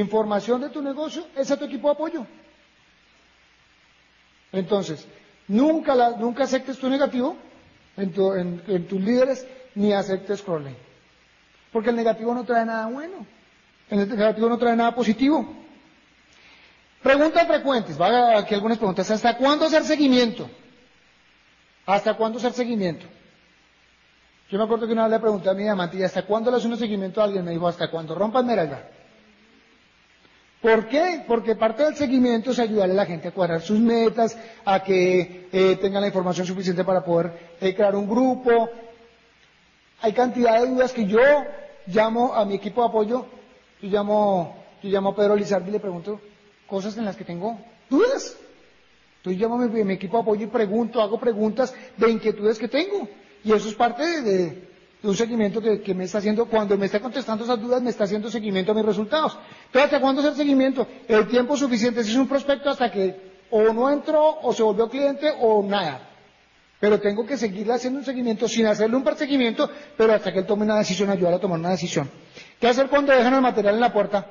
información 0.00 0.60
de 0.60 0.70
tu 0.70 0.82
negocio 0.82 1.26
es 1.36 1.50
a 1.50 1.56
tu 1.56 1.64
equipo 1.64 1.88
de 1.88 1.94
apoyo. 1.94 2.26
Entonces, 4.52 5.06
Nunca, 5.48 5.94
nunca 6.18 6.44
aceptes 6.44 6.78
tu 6.78 6.88
negativo 6.88 7.36
en, 7.96 8.86
tus 8.88 9.00
líderes 9.00 9.46
ni 9.74 9.92
aceptes 9.92 10.40
scrolling. 10.40 10.76
Porque 11.72 11.90
el 11.90 11.96
negativo 11.96 12.34
no 12.34 12.44
trae 12.44 12.64
nada 12.64 12.86
bueno. 12.86 13.26
El 13.88 14.08
negativo 14.08 14.48
no 14.48 14.58
trae 14.58 14.74
nada 14.74 14.94
positivo. 14.94 15.54
Preguntas 17.02 17.46
frecuentes. 17.46 18.00
Va 18.00 18.38
aquí 18.38 18.54
algunas 18.54 18.78
preguntas. 18.78 19.10
¿Hasta 19.10 19.36
cuándo 19.36 19.66
hacer 19.66 19.84
seguimiento? 19.84 20.50
¿Hasta 21.84 22.14
cuándo 22.14 22.38
hacer 22.38 22.52
seguimiento? 22.52 23.06
Yo 24.50 24.58
me 24.58 24.64
acuerdo 24.64 24.86
que 24.86 24.92
una 24.92 25.04
vez 25.04 25.12
le 25.12 25.20
pregunté 25.20 25.48
a 25.50 25.54
mi 25.54 25.68
amante, 25.68 26.04
¿hasta 26.04 26.22
cuándo 26.22 26.50
le 26.50 26.56
hace 26.56 26.66
un 26.66 26.76
seguimiento 26.76 27.20
a 27.20 27.24
alguien? 27.24 27.44
Me 27.44 27.52
dijo, 27.52 27.66
¿hasta 27.68 27.90
cuándo 27.90 28.14
rompan 28.14 28.46
Meralda? 28.46 28.88
¿Por 30.66 30.88
qué? 30.88 31.22
Porque 31.28 31.54
parte 31.54 31.84
del 31.84 31.94
seguimiento 31.94 32.50
es 32.50 32.58
ayudarle 32.58 32.94
a 32.94 32.96
la 32.96 33.06
gente 33.06 33.28
a 33.28 33.30
cuadrar 33.30 33.62
sus 33.62 33.78
metas, 33.78 34.36
a 34.64 34.82
que 34.82 35.46
eh, 35.52 35.78
tengan 35.80 36.00
la 36.00 36.08
información 36.08 36.44
suficiente 36.44 36.82
para 36.82 37.04
poder 37.04 37.54
eh, 37.60 37.72
crear 37.72 37.94
un 37.94 38.08
grupo. 38.08 38.68
Hay 40.00 40.12
cantidad 40.12 40.60
de 40.60 40.66
dudas 40.66 40.92
que 40.92 41.06
yo 41.06 41.20
llamo 41.86 42.34
a 42.34 42.44
mi 42.44 42.56
equipo 42.56 42.82
de 42.82 42.88
apoyo, 42.88 43.26
yo 43.80 43.88
llamo, 43.88 44.56
yo 44.82 44.90
llamo 44.90 45.10
a 45.10 45.14
Pedro 45.14 45.36
Lizardi 45.36 45.68
y 45.68 45.72
le 45.72 45.78
pregunto 45.78 46.20
cosas 46.66 46.96
en 46.98 47.04
las 47.04 47.14
que 47.14 47.22
tengo 47.22 47.60
dudas. 47.88 48.36
Entonces 49.18 49.40
llamo 49.40 49.62
a 49.62 49.68
mi, 49.68 49.92
equipo 49.92 50.16
de 50.16 50.22
apoyo 50.22 50.46
y 50.46 50.48
pregunto, 50.48 51.00
hago 51.00 51.20
preguntas 51.20 51.72
de 51.96 52.10
inquietudes 52.10 52.58
que 52.58 52.66
tengo. 52.66 53.08
Y 53.44 53.52
eso 53.52 53.68
es 53.68 53.74
parte 53.76 54.20
de, 54.20 54.68
un 55.02 55.14
seguimiento 55.14 55.60
que, 55.60 55.94
me 55.94 56.04
está 56.04 56.18
haciendo, 56.18 56.46
cuando 56.46 56.76
me 56.76 56.86
está 56.86 57.00
contestando 57.00 57.44
esas 57.44 57.60
dudas, 57.60 57.82
me 57.82 57.90
está 57.90 58.04
haciendo 58.04 58.30
seguimiento 58.30 58.72
a 58.72 58.74
mis 58.74 58.84
resultados. 58.84 59.38
Entonces, 59.66 59.84
¿hasta 59.84 60.00
cuándo 60.00 60.20
es 60.22 60.28
el 60.28 60.34
seguimiento? 60.34 60.86
El 61.06 61.28
tiempo 61.28 61.56
suficiente, 61.56 62.02
si 62.02 62.10
es 62.10 62.16
un 62.16 62.28
prospecto 62.28 62.70
hasta 62.70 62.90
que 62.90 63.36
o 63.50 63.72
no 63.72 63.90
entró, 63.90 64.40
o 64.42 64.52
se 64.52 64.62
volvió 64.62 64.88
cliente, 64.88 65.32
o 65.40 65.62
nada. 65.62 66.00
Pero 66.80 67.00
tengo 67.00 67.24
que 67.24 67.36
seguirle 67.36 67.74
haciendo 67.74 68.00
un 68.00 68.04
seguimiento 68.04 68.48
sin 68.48 68.66
hacerle 68.66 68.96
un 68.96 69.04
perseguimiento, 69.04 69.70
pero 69.96 70.12
hasta 70.12 70.32
que 70.32 70.40
él 70.40 70.46
tome 70.46 70.64
una 70.64 70.76
decisión, 70.76 71.10
ayudar 71.10 71.34
a 71.34 71.38
tomar 71.38 71.58
una 71.58 71.70
decisión. 71.70 72.10
¿Qué 72.60 72.66
hacer 72.66 72.88
cuando 72.88 73.12
dejan 73.12 73.34
el 73.34 73.40
material 73.40 73.74
en 73.74 73.80
la 73.80 73.92
puerta? 73.92 74.26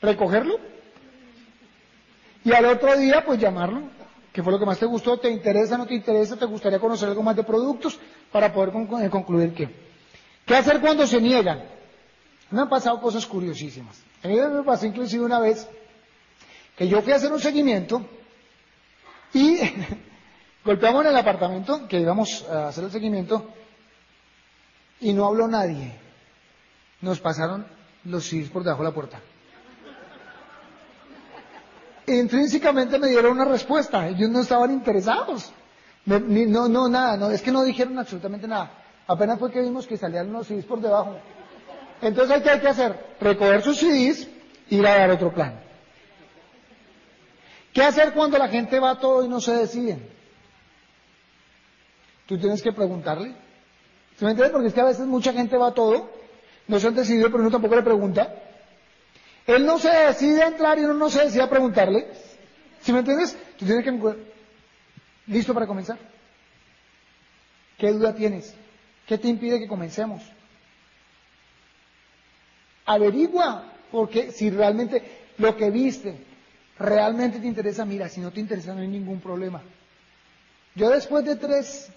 ¿Recogerlo? 0.00 0.58
Y 2.44 2.52
al 2.52 2.64
otro 2.66 2.96
día, 2.96 3.22
pues 3.26 3.38
llamarlo. 3.38 3.99
¿Qué 4.40 4.44
fue 4.44 4.54
lo 4.54 4.58
que 4.58 4.64
más 4.64 4.78
te 4.78 4.86
gustó? 4.86 5.18
¿Te 5.18 5.28
interesa, 5.28 5.76
no 5.76 5.84
te 5.86 5.92
interesa? 5.92 6.34
¿Te 6.34 6.46
gustaría 6.46 6.78
conocer 6.78 7.10
algo 7.10 7.22
más 7.22 7.36
de 7.36 7.44
productos? 7.44 8.00
Para 8.32 8.50
poder 8.50 8.72
eh, 9.04 9.10
concluir 9.10 9.52
qué. 9.52 9.68
¿Qué 10.46 10.56
hacer 10.56 10.80
cuando 10.80 11.06
se 11.06 11.20
niegan? 11.20 11.62
Me 12.50 12.62
han 12.62 12.68
pasado 12.70 12.98
cosas 13.02 13.26
curiosísimas. 13.26 14.02
A 14.24 14.28
mí 14.28 14.36
me 14.36 14.62
pasó 14.62 14.86
inclusive 14.86 15.22
una 15.22 15.40
vez 15.40 15.68
que 16.74 16.88
yo 16.88 17.02
fui 17.02 17.12
a 17.12 17.16
hacer 17.16 17.30
un 17.30 17.38
seguimiento 17.38 18.02
y 19.34 19.58
golpeamos 20.64 21.04
en 21.04 21.10
el 21.10 21.16
apartamento, 21.18 21.86
que 21.86 22.00
íbamos 22.00 22.48
a 22.48 22.68
hacer 22.68 22.84
el 22.84 22.90
seguimiento, 22.90 23.46
y 25.00 25.12
no 25.12 25.26
habló 25.26 25.48
nadie. 25.48 25.92
Nos 27.02 27.20
pasaron 27.20 27.66
los 28.04 28.26
CIS 28.26 28.48
por 28.48 28.64
debajo 28.64 28.84
de 28.84 28.88
la 28.88 28.94
puerta. 28.94 29.20
Intrínsecamente 32.18 32.98
me 32.98 33.08
dieron 33.08 33.32
una 33.32 33.44
respuesta, 33.44 34.08
ellos 34.08 34.30
no 34.30 34.40
estaban 34.40 34.72
interesados. 34.72 35.52
No, 36.04 36.68
no, 36.68 36.88
nada, 36.88 37.16
no, 37.16 37.30
es 37.30 37.42
que 37.42 37.52
no 37.52 37.62
dijeron 37.62 37.98
absolutamente 37.98 38.48
nada. 38.48 38.70
Apenas 39.06 39.38
fue 39.38 39.50
que 39.50 39.60
vimos 39.60 39.86
que 39.86 39.96
salían 39.96 40.32
los 40.32 40.46
CDs 40.46 40.64
por 40.64 40.80
debajo. 40.80 41.16
Entonces, 42.02 42.42
¿qué 42.42 42.50
hay 42.50 42.60
que 42.60 42.68
hacer? 42.68 43.16
Recoger 43.20 43.62
sus 43.62 43.76
CDs 43.78 44.28
y 44.68 44.78
ir 44.78 44.86
a 44.86 44.96
dar 44.96 45.10
otro 45.10 45.32
plan. 45.32 45.60
¿Qué 47.72 47.82
hacer 47.82 48.12
cuando 48.12 48.38
la 48.38 48.48
gente 48.48 48.80
va 48.80 48.98
todo 48.98 49.24
y 49.24 49.28
no 49.28 49.40
se 49.40 49.52
deciden? 49.52 50.08
Tú 52.26 52.38
tienes 52.38 52.62
que 52.62 52.72
preguntarle. 52.72 53.34
¿Se 54.16 54.24
me 54.24 54.32
entiende? 54.32 54.52
Porque 54.52 54.68
es 54.68 54.74
que 54.74 54.80
a 54.80 54.84
veces 54.84 55.06
mucha 55.06 55.32
gente 55.32 55.56
va 55.56 55.72
todo, 55.72 56.10
no 56.66 56.78
se 56.78 56.88
han 56.88 56.94
decidido, 56.94 57.30
pero 57.30 57.42
uno 57.42 57.50
tampoco 57.50 57.76
le 57.76 57.82
pregunta. 57.82 58.34
Él 59.56 59.66
no 59.66 59.78
se 59.78 59.90
decide 59.90 60.42
a 60.42 60.48
entrar 60.48 60.78
y 60.78 60.84
uno 60.84 60.94
no 60.94 61.10
se 61.10 61.24
decide 61.24 61.42
a 61.42 61.50
preguntarle. 61.50 62.06
¿Sí 62.80 62.92
me 62.92 63.00
entiendes? 63.00 63.36
Tú 63.58 63.66
tienes 63.66 63.84
que... 63.84 64.30
¿Listo 65.26 65.52
para 65.54 65.66
comenzar? 65.66 65.98
¿Qué 67.76 67.90
duda 67.92 68.14
tienes? 68.14 68.54
¿Qué 69.06 69.18
te 69.18 69.28
impide 69.28 69.58
que 69.58 69.66
comencemos? 69.66 70.22
Averigua, 72.86 73.72
porque 73.90 74.30
si 74.30 74.50
realmente 74.50 75.02
lo 75.38 75.56
que 75.56 75.70
viste 75.70 76.26
realmente 76.78 77.38
te 77.38 77.46
interesa, 77.46 77.84
mira, 77.84 78.08
si 78.08 78.20
no 78.20 78.30
te 78.32 78.40
interesa 78.40 78.74
no 78.74 78.80
hay 78.80 78.88
ningún 78.88 79.20
problema. 79.20 79.62
Yo 80.74 80.88
después 80.88 81.24
de 81.24 81.36
tres 81.36 81.90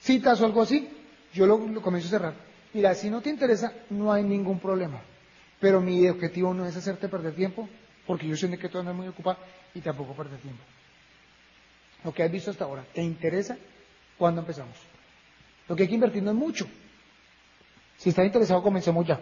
citas 0.00 0.40
o 0.40 0.46
algo 0.46 0.62
así, 0.62 0.88
yo 1.32 1.46
lo, 1.46 1.80
comienzo 1.80 2.08
a 2.08 2.18
cerrar. 2.18 2.34
Mira, 2.72 2.94
si 2.94 3.10
no 3.10 3.20
te 3.20 3.30
interesa, 3.30 3.72
no 3.90 4.12
hay 4.12 4.24
ningún 4.24 4.58
problema. 4.58 5.00
Pero 5.60 5.80
mi 5.80 6.08
objetivo 6.08 6.54
no 6.54 6.66
es 6.66 6.76
hacerte 6.76 7.08
perder 7.08 7.34
tiempo, 7.34 7.68
porque 8.06 8.26
yo 8.26 8.36
sé 8.36 8.56
que 8.58 8.68
tú 8.68 8.78
andas 8.78 8.94
muy 8.94 9.08
ocupado 9.08 9.38
y 9.74 9.80
tampoco 9.80 10.14
perder 10.14 10.40
tiempo. 10.40 10.62
Lo 12.02 12.12
que 12.12 12.22
has 12.22 12.32
visto 12.32 12.50
hasta 12.50 12.64
ahora, 12.64 12.84
¿te 12.94 13.02
interesa? 13.02 13.58
¿Cuándo 14.16 14.40
empezamos? 14.40 14.76
Lo 15.68 15.76
que 15.76 15.82
hay 15.82 15.88
que 15.88 15.94
invertir 15.94 16.22
no 16.22 16.30
es 16.30 16.36
mucho. 16.36 16.66
Si 17.98 18.08
estás 18.08 18.24
interesado, 18.24 18.62
comencemos 18.62 19.06
ya. 19.06 19.20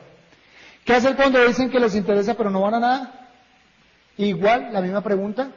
¿Qué 0.85 0.95
hacer 0.95 1.17
cuando 1.17 1.45
dicen 1.45 1.69
que 1.69 1.81
les 1.81 1.95
interesa 1.97 2.35
pero 2.35 2.51
no 2.51 2.61
van 2.61 2.75
a 2.75 2.81
nada? 2.81 3.31
Igual, 4.17 4.73
la 4.73 4.81
misma 4.81 5.03
pregunta. 5.03 5.51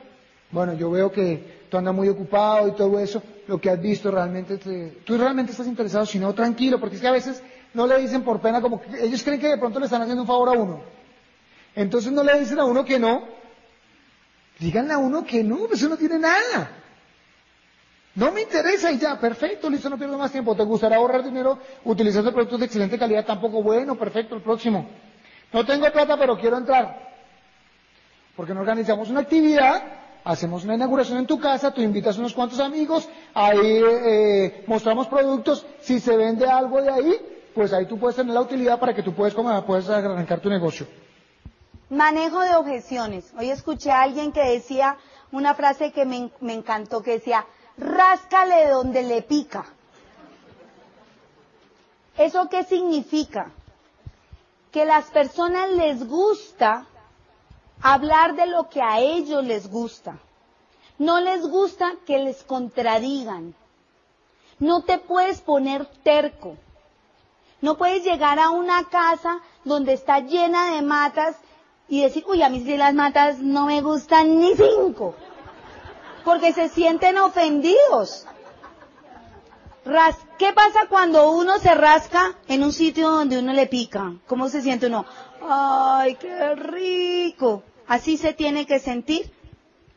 Bueno, 0.52 0.74
yo 0.74 0.92
veo 0.92 1.12
que 1.12 1.62
tú 1.70 1.78
andas 1.78 1.94
muy 1.94 2.10
ocupado 2.10 2.68
y 2.68 2.76
todo 2.76 3.00
eso. 3.00 3.24
Lo 3.48 3.62
que 3.62 3.70
has 3.70 3.82
visto 3.82 4.12
realmente, 4.12 4.58
tú 5.06 5.18
realmente 5.18 5.52
estás 5.52 5.68
interesado, 5.68 6.06
si 6.06 6.20
no, 6.20 6.34
tranquilo, 6.34 6.80
porque 6.80 6.96
es 6.96 7.02
que 7.02 7.08
a 7.08 7.12
veces 7.12 7.42
no 7.74 7.88
le 7.88 8.00
dicen 8.00 8.24
por 8.24 8.40
pena, 8.42 8.62
como 8.62 8.82
que 8.82 9.04
ellos 9.04 9.24
creen 9.24 9.40
que 9.40 9.50
de 9.50 9.58
pronto 9.58 9.80
le 9.80 9.86
están 9.86 10.02
haciendo 10.02 10.24
un 10.24 10.28
favor 10.28 10.50
a 10.50 10.54
uno. 10.54 10.82
Entonces 11.76 12.12
no 12.12 12.24
le 12.24 12.40
dicen 12.40 12.60
a 12.60 12.66
uno 12.66 12.84
que 12.84 13.00
no. 13.00 13.24
Díganle 14.60 14.94
a 14.94 14.98
uno 14.98 15.24
que 15.24 15.44
no, 15.44 15.58
pues 15.68 15.80
eso 15.80 15.90
no 15.90 15.98
tiene 15.98 16.20
nada. 16.20 16.72
No 18.14 18.32
me 18.32 18.42
interesa 18.42 18.92
y 18.92 18.98
ya, 18.98 19.18
perfecto, 19.20 19.70
listo, 19.70 19.90
no 19.90 19.98
pierdo 19.98 20.18
más 20.18 20.32
tiempo. 20.32 20.56
¿Te 20.56 20.64
gustaría 20.64 20.98
ahorrar 20.98 21.24
dinero 21.24 21.58
utilizando 21.86 22.34
productos 22.34 22.60
de 22.60 22.66
excelente 22.66 23.00
calidad? 23.00 23.26
Tampoco, 23.26 23.64
bueno, 23.64 23.96
perfecto, 23.96 24.36
el 24.36 24.42
próximo. 24.42 24.86
No 25.54 25.66
tengo 25.66 25.90
plata, 25.92 26.18
pero 26.18 26.38
quiero 26.38 26.58
entrar. 26.58 27.10
Porque 28.36 28.54
no 28.54 28.62
organizamos 28.62 29.10
una 29.10 29.22
actividad, 29.22 29.82
hacemos 30.26 30.66
una 30.66 30.76
inauguración 30.76 31.20
en 31.20 31.28
tu 31.28 31.40
casa, 31.40 31.74
tú 31.74 31.82
invitas 31.82 32.18
unos 32.18 32.34
cuantos 32.34 32.60
amigos, 32.60 33.08
ahí 33.34 33.82
eh, 33.84 34.64
mostramos 34.68 35.08
productos, 35.08 35.66
si 35.80 36.00
se 36.00 36.16
vende 36.16 36.46
algo 36.48 36.82
de 36.82 36.90
ahí, 36.90 37.31
pues 37.54 37.74
ahí 37.74 37.86
tú 37.86 38.00
puedes 38.00 38.16
tener 38.16 38.34
la 38.34 38.42
utilidad 38.42 38.80
para 38.80 38.94
que 38.94 39.04
tú 39.04 39.14
puedas, 39.14 39.34
puedes 39.64 39.90
arrancar 39.90 40.40
tu 40.40 40.50
negocio. 40.50 40.88
Manejo 41.90 42.40
de 42.40 42.56
objeciones. 42.56 43.34
Hoy 43.38 43.50
escuché 43.50 43.92
a 43.92 44.02
alguien 44.04 44.32
que 44.32 44.44
decía 44.44 44.98
una 45.32 45.56
frase 45.56 45.92
que 45.92 46.06
me, 46.06 46.32
me 46.40 46.54
encantó, 46.54 47.02
que 47.02 47.12
decía, 47.12 47.46
ráscale 47.78 48.68
donde 48.70 49.04
le 49.04 49.22
pica. 49.22 49.66
¿Eso 52.18 52.48
qué 52.50 52.64
significa? 52.64 53.52
Que 54.72 54.86
las 54.86 55.06
personas 55.06 55.70
les 55.72 56.08
gusta 56.08 56.86
hablar 57.82 58.36
de 58.36 58.46
lo 58.46 58.70
que 58.70 58.82
a 58.82 59.00
ellos 59.00 59.44
les 59.44 59.70
gusta. 59.70 60.18
No 60.98 61.20
les 61.20 61.42
gusta 61.42 61.94
que 62.06 62.20
les 62.20 62.44
contradigan. 62.44 63.56
No 64.60 64.84
te 64.84 65.00
puedes 65.00 65.42
poner 65.42 65.86
terco. 66.04 66.56
No 67.62 67.78
puedes 67.78 68.04
llegar 68.04 68.40
a 68.40 68.50
una 68.50 68.90
casa 68.90 69.40
donde 69.64 69.94
está 69.94 70.20
llena 70.20 70.76
de 70.76 70.82
matas 70.82 71.36
y 71.88 72.02
decir, 72.02 72.24
uy, 72.28 72.42
a 72.42 72.50
mí 72.50 72.64
si 72.64 72.78
las 72.78 72.94
matas 72.94 73.40
no 73.40 73.66
me 73.68 73.82
gustan 73.82 74.40
ni 74.40 74.56
cinco. 74.56 75.16
Porque 76.26 76.54
se 76.54 76.70
sienten 76.70 77.18
ofendidos. 77.18 78.26
¿Qué 80.38 80.54
pasa 80.54 80.88
cuando 80.90 81.32
uno 81.32 81.58
se 81.60 81.74
rasca 81.74 82.36
en 82.48 82.64
un 82.64 82.72
sitio 82.72 83.10
donde 83.10 83.40
uno 83.40 83.52
le 83.54 83.68
pica? 83.68 84.14
¿Cómo 84.28 84.48
se 84.50 84.62
siente 84.62 84.88
uno? 84.88 85.06
¡Ay, 85.42 86.16
qué 86.16 86.56
rico! 86.56 87.64
Así 87.88 88.18
se 88.18 88.34
tiene 88.34 88.66
que 88.66 88.80
sentir 88.80 89.32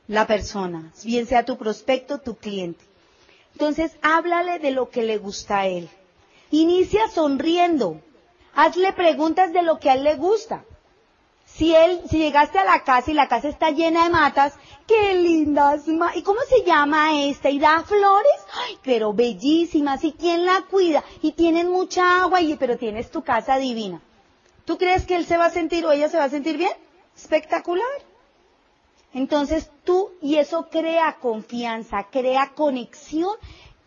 la 0.08 0.26
persona, 0.26 0.90
bien 1.04 1.26
sea 1.26 1.44
tu 1.44 1.56
prospecto, 1.56 2.18
tu 2.18 2.34
cliente. 2.34 2.84
Entonces, 3.52 3.92
háblale 4.02 4.58
de 4.58 4.70
lo 4.70 4.90
que 4.90 5.02
le 5.02 5.18
gusta 5.18 5.60
a 5.60 5.66
él. 5.66 5.88
Inicia 6.54 7.08
sonriendo. 7.08 8.00
Hazle 8.54 8.92
preguntas 8.92 9.52
de 9.52 9.62
lo 9.62 9.80
que 9.80 9.90
a 9.90 9.94
él 9.94 10.04
le 10.04 10.14
gusta. 10.14 10.64
Si 11.44 11.74
él, 11.74 12.00
si 12.08 12.18
llegaste 12.18 12.58
a 12.58 12.64
la 12.64 12.84
casa 12.84 13.10
y 13.10 13.14
la 13.14 13.28
casa 13.28 13.48
está 13.48 13.70
llena 13.70 14.04
de 14.04 14.10
matas, 14.10 14.54
qué 14.86 15.14
lindas, 15.14 15.82
¿y 16.14 16.22
cómo 16.22 16.40
se 16.48 16.64
llama 16.64 17.22
esta? 17.24 17.50
¿Y 17.50 17.58
da 17.58 17.82
flores? 17.82 18.40
Ay, 18.54 18.78
pero 18.82 19.12
bellísimas, 19.12 20.04
¿y 20.04 20.12
quién 20.12 20.46
la 20.46 20.62
cuida? 20.70 21.02
Y 21.22 21.32
tienen 21.32 21.70
mucha 21.70 22.22
agua, 22.22 22.40
y, 22.40 22.54
pero 22.56 22.78
tienes 22.78 23.10
tu 23.10 23.22
casa 23.22 23.56
divina. 23.58 24.00
¿Tú 24.64 24.78
crees 24.78 25.06
que 25.06 25.16
él 25.16 25.26
se 25.26 25.36
va 25.36 25.46
a 25.46 25.50
sentir 25.50 25.84
o 25.84 25.92
ella 25.92 26.08
se 26.08 26.18
va 26.18 26.24
a 26.24 26.30
sentir 26.30 26.56
bien? 26.56 26.72
espectacular. 27.16 27.86
Entonces 29.12 29.70
tú, 29.84 30.10
y 30.20 30.36
eso 30.36 30.68
crea 30.70 31.18
confianza, 31.20 32.08
crea 32.10 32.52
conexión 32.54 33.36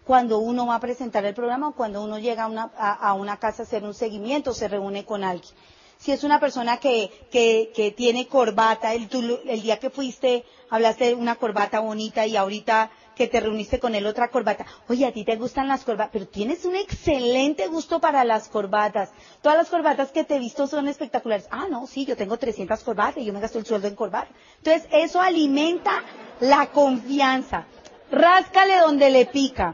cuando 0.07 0.39
uno 0.39 0.65
va 0.65 0.75
a 0.75 0.79
presentar 0.79 1.25
el 1.25 1.35
programa 1.35 1.67
o 1.67 1.75
cuando 1.75 2.01
uno 2.01 2.17
llega 2.17 2.43
a 2.43 2.47
una, 2.47 2.71
a, 2.77 3.13
una 3.13 3.37
casa 3.37 3.63
a 3.63 3.65
hacer 3.65 3.83
un 3.83 3.93
seguimiento, 3.93 4.53
se 4.53 4.69
reúne 4.69 5.03
con 5.03 5.25
alguien. 5.25 5.53
Si 5.97 6.13
es 6.13 6.23
una 6.23 6.39
persona 6.39 6.77
que, 6.77 7.11
que, 7.29 7.93
tiene 7.95 8.25
corbata, 8.27 8.93
el, 8.93 9.09
el 9.45 9.61
día 9.61 9.79
que 9.79 9.89
fuiste 9.89 10.45
hablaste 10.69 11.05
de 11.07 11.15
una 11.15 11.35
corbata 11.35 11.79
bonita 11.79 12.25
y 12.25 12.37
ahorita 12.37 12.89
que 13.15 13.27
te 13.27 13.39
reuniste 13.41 13.79
con 13.79 13.95
él 13.95 14.05
otra 14.05 14.29
corbata. 14.29 14.65
Oye, 14.87 15.05
a 15.05 15.11
ti 15.11 15.25
te 15.25 15.35
gustan 15.35 15.67
las 15.67 15.83
corbatas, 15.83 16.11
pero 16.13 16.27
tienes 16.27 16.63
un 16.63 16.75
excelente 16.75 17.67
gusto 17.67 17.99
para 17.99 18.23
las 18.23 18.47
corbatas. 18.47 19.09
Todas 19.41 19.57
las 19.57 19.69
corbatas 19.69 20.11
que 20.11 20.23
te 20.23 20.35
he 20.35 20.39
visto 20.39 20.67
son 20.67 20.87
espectaculares. 20.87 21.47
Ah, 21.51 21.65
no, 21.69 21.85
sí, 21.85 22.05
yo 22.05 22.15
tengo 22.15 22.37
300 22.37 22.81
corbatas 22.81 23.17
y 23.17 23.25
yo 23.25 23.33
me 23.33 23.41
gasto 23.41 23.59
el 23.59 23.65
sueldo 23.65 23.87
en 23.89 23.95
corbata. 23.95 24.29
Entonces, 24.59 24.87
eso 24.91 25.19
alimenta 25.19 26.03
la 26.39 26.67
confianza. 26.67 27.65
Ráscale 28.11 28.77
donde 28.79 29.09
le 29.09 29.25
pica. 29.25 29.73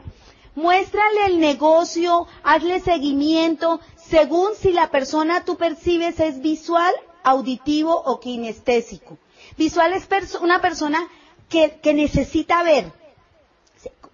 Muéstrale 0.54 1.26
el 1.26 1.40
negocio, 1.40 2.26
hazle 2.44 2.80
seguimiento, 2.80 3.80
según 3.96 4.54
si 4.54 4.72
la 4.72 4.90
persona 4.90 5.44
tú 5.44 5.56
percibes 5.56 6.20
es 6.20 6.40
visual, 6.40 6.94
auditivo 7.24 7.94
o 7.94 8.20
kinestésico. 8.20 9.18
Visual 9.56 9.92
es 9.92 10.34
una 10.36 10.60
persona 10.60 11.08
que, 11.48 11.78
que 11.82 11.92
necesita 11.92 12.62
ver. 12.62 12.92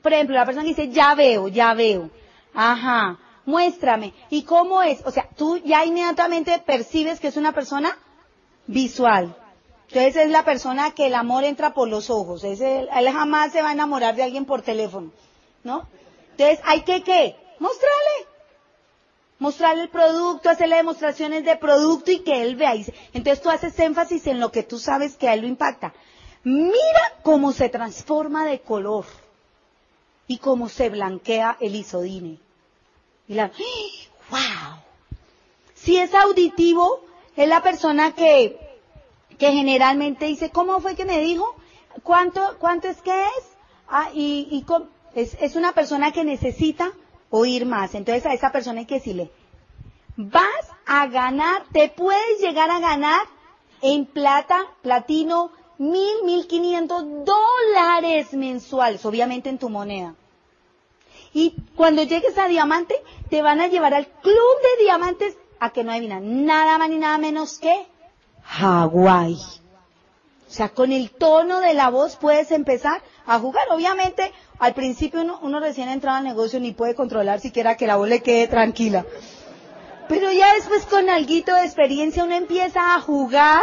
Por 0.02 0.14
ejemplo, 0.14 0.34
la 0.34 0.46
persona 0.46 0.62
que 0.62 0.74
dice, 0.74 0.88
ya 0.88 1.14
veo, 1.14 1.48
ya 1.48 1.74
veo. 1.74 2.10
Ajá, 2.54 3.18
muéstrame. 3.44 4.14
¿Y 4.30 4.44
cómo 4.44 4.82
es? 4.82 5.02
O 5.04 5.10
sea, 5.10 5.28
tú 5.36 5.58
ya 5.58 5.84
inmediatamente 5.84 6.58
percibes 6.64 7.20
que 7.20 7.28
es 7.28 7.36
una 7.36 7.52
persona 7.52 7.96
visual. 8.66 9.36
Entonces 9.88 10.16
es 10.16 10.30
la 10.30 10.44
persona 10.44 10.92
que 10.92 11.08
el 11.08 11.14
amor 11.14 11.44
entra 11.44 11.74
por 11.74 11.88
los 11.88 12.10
ojos. 12.10 12.44
él 12.44 12.88
jamás 13.12 13.52
se 13.52 13.60
va 13.60 13.70
a 13.70 13.72
enamorar 13.72 14.14
de 14.14 14.22
alguien 14.22 14.44
por 14.44 14.62
teléfono, 14.62 15.10
¿no? 15.64 15.86
Entonces 16.40 16.64
hay 16.66 16.80
que, 16.84 17.02
¿qué? 17.02 17.36
Mostrarle. 17.58 18.26
Mostrarle 19.38 19.82
el 19.82 19.88
producto, 19.90 20.48
hacerle 20.48 20.76
demostraciones 20.76 21.44
de 21.44 21.56
producto 21.56 22.10
y 22.12 22.20
que 22.20 22.40
él 22.40 22.56
vea. 22.56 22.72
Entonces 23.12 23.42
tú 23.42 23.50
haces 23.50 23.78
énfasis 23.78 24.26
en 24.26 24.40
lo 24.40 24.50
que 24.50 24.62
tú 24.62 24.78
sabes 24.78 25.16
que 25.16 25.28
a 25.28 25.34
él 25.34 25.42
lo 25.42 25.46
impacta. 25.46 25.92
Mira 26.42 27.18
cómo 27.22 27.52
se 27.52 27.68
transforma 27.68 28.46
de 28.46 28.60
color 28.60 29.04
y 30.26 30.38
cómo 30.38 30.70
se 30.70 30.88
blanquea 30.88 31.58
el 31.60 31.74
isodine. 31.74 32.38
Y 33.28 33.34
la, 33.34 33.48
¡wow! 34.30 34.78
Si 35.74 35.98
es 35.98 36.14
auditivo, 36.14 37.04
es 37.36 37.48
la 37.50 37.62
persona 37.62 38.14
que, 38.14 38.58
que 39.38 39.52
generalmente 39.52 40.24
dice, 40.24 40.48
¿cómo 40.48 40.80
fue 40.80 40.96
que 40.96 41.04
me 41.04 41.20
dijo? 41.20 41.54
¿Cuánto, 42.02 42.56
cuánto 42.58 42.88
es 42.88 43.02
que 43.02 43.24
es? 43.24 43.44
Ah, 43.88 44.08
y, 44.14 44.48
y 44.50 44.64
es, 45.14 45.36
es 45.40 45.56
una 45.56 45.72
persona 45.72 46.12
que 46.12 46.24
necesita 46.24 46.92
oír 47.30 47.66
más. 47.66 47.94
Entonces 47.94 48.26
a 48.26 48.34
esa 48.34 48.52
persona 48.52 48.80
hay 48.80 48.86
que 48.86 48.96
decirle, 48.96 49.30
vas 50.16 50.44
a 50.86 51.06
ganar, 51.06 51.64
te 51.72 51.88
puedes 51.88 52.40
llegar 52.40 52.70
a 52.70 52.80
ganar 52.80 53.20
en 53.82 54.06
plata, 54.06 54.66
platino, 54.82 55.52
mil, 55.78 56.24
mil 56.24 56.46
quinientos 56.46 57.04
dólares 57.24 58.32
mensuales, 58.34 59.04
obviamente 59.06 59.48
en 59.48 59.58
tu 59.58 59.70
moneda. 59.70 60.14
Y 61.32 61.54
cuando 61.76 62.02
llegues 62.02 62.36
a 62.38 62.48
diamante, 62.48 62.94
te 63.30 63.40
van 63.40 63.60
a 63.60 63.68
llevar 63.68 63.94
al 63.94 64.06
club 64.06 64.34
de 64.34 64.84
diamantes 64.84 65.36
a 65.60 65.70
que 65.70 65.84
no 65.84 65.92
adivinan 65.92 66.44
nada 66.44 66.76
más 66.78 66.90
ni 66.90 66.98
nada 66.98 67.18
menos 67.18 67.58
que 67.58 67.86
Hawái. 68.42 69.34
O 69.34 70.52
sea, 70.52 70.70
con 70.70 70.90
el 70.90 71.10
tono 71.10 71.60
de 71.60 71.74
la 71.74 71.90
voz 71.90 72.16
puedes 72.16 72.50
empezar 72.50 73.00
a 73.24 73.38
jugar. 73.38 73.64
Obviamente, 73.70 74.32
al 74.60 74.74
principio 74.74 75.22
uno, 75.22 75.40
uno 75.42 75.58
recién 75.58 75.88
entrado 75.88 76.18
al 76.18 76.24
negocio 76.24 76.60
ni 76.60 76.72
puede 76.72 76.94
controlar 76.94 77.40
siquiera 77.40 77.76
que 77.76 77.86
la 77.86 77.96
voz 77.96 78.08
le 78.08 78.20
quede 78.20 78.46
tranquila. 78.46 79.06
Pero 80.06 80.30
ya 80.30 80.54
después 80.54 80.84
con 80.86 81.08
alguito 81.08 81.54
de 81.54 81.64
experiencia 81.64 82.24
uno 82.24 82.34
empieza 82.34 82.94
a 82.94 83.00
jugar 83.00 83.62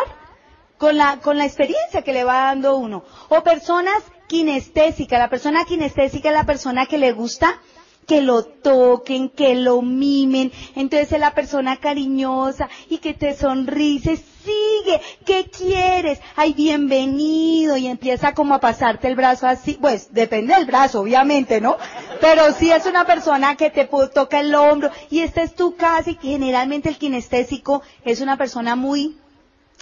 con 0.78 0.98
la, 0.98 1.20
con 1.22 1.38
la 1.38 1.46
experiencia 1.46 2.02
que 2.02 2.14
le 2.14 2.24
va 2.24 2.46
dando 2.46 2.78
uno. 2.78 3.04
O 3.30 3.44
personas 3.44 4.02
kinestésicas. 4.28 5.20
La 5.20 5.30
persona 5.30 5.66
kinestésica 5.66 6.30
es 6.30 6.36
la 6.36 6.46
persona 6.46 6.86
que 6.86 6.98
le 6.98 7.12
gusta 7.12 7.60
que 8.08 8.22
lo 8.22 8.44
toquen, 8.44 9.30
que 9.30 9.54
lo 9.54 9.82
mimen. 9.82 10.52
Entonces 10.76 11.12
es 11.12 11.20
la 11.20 11.36
persona 11.36 11.78
cariñosa 11.78 12.70
y 12.90 12.98
que 12.98 13.14
te 13.14 13.36
sonríe, 13.36 14.18
sigue, 14.18 15.02
¿qué 15.26 15.50
quieres? 15.50 16.20
Ay, 16.36 16.54
bienvenido. 16.54 17.76
Y 17.78 17.88
empieza 17.88 18.34
como 18.34 18.56
a 18.56 18.60
pasarte 18.60 19.08
el 19.10 19.16
brazo 19.16 19.46
así. 19.46 19.78
Pues 19.80 20.14
depende 20.14 20.56
del 20.56 20.66
brazo, 20.66 21.02
obviamente, 21.02 21.60
¿no? 21.60 21.78
Pero 22.22 22.54
si 22.54 22.72
es 22.72 22.86
una 22.86 23.06
persona 23.06 23.56
que 23.56 23.70
te 23.70 23.86
toca 23.86 24.40
el 24.40 24.56
hombro 24.56 24.90
y 25.10 25.20
esta 25.20 25.44
es 25.44 25.54
tu 25.54 25.76
casa 25.76 26.10
y 26.10 26.18
generalmente 26.20 26.90
el 26.90 26.98
kinestésico 26.98 27.82
es 28.06 28.22
una 28.22 28.38
persona 28.38 28.76
muy 28.76 29.18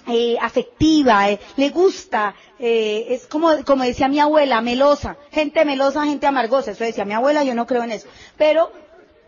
eh, 0.07 0.37
afectiva, 0.39 1.29
eh, 1.29 1.39
le 1.57 1.69
gusta, 1.69 2.35
eh, 2.59 3.07
es 3.09 3.25
como, 3.27 3.63
como 3.63 3.83
decía 3.83 4.07
mi 4.07 4.19
abuela, 4.19 4.61
melosa, 4.61 5.17
gente 5.31 5.65
melosa, 5.65 6.05
gente 6.05 6.27
amargosa, 6.27 6.71
eso 6.71 6.83
decía 6.83 7.05
mi 7.05 7.13
abuela, 7.13 7.43
yo 7.43 7.55
no 7.55 7.65
creo 7.65 7.83
en 7.83 7.91
eso, 7.91 8.07
pero 8.37 8.71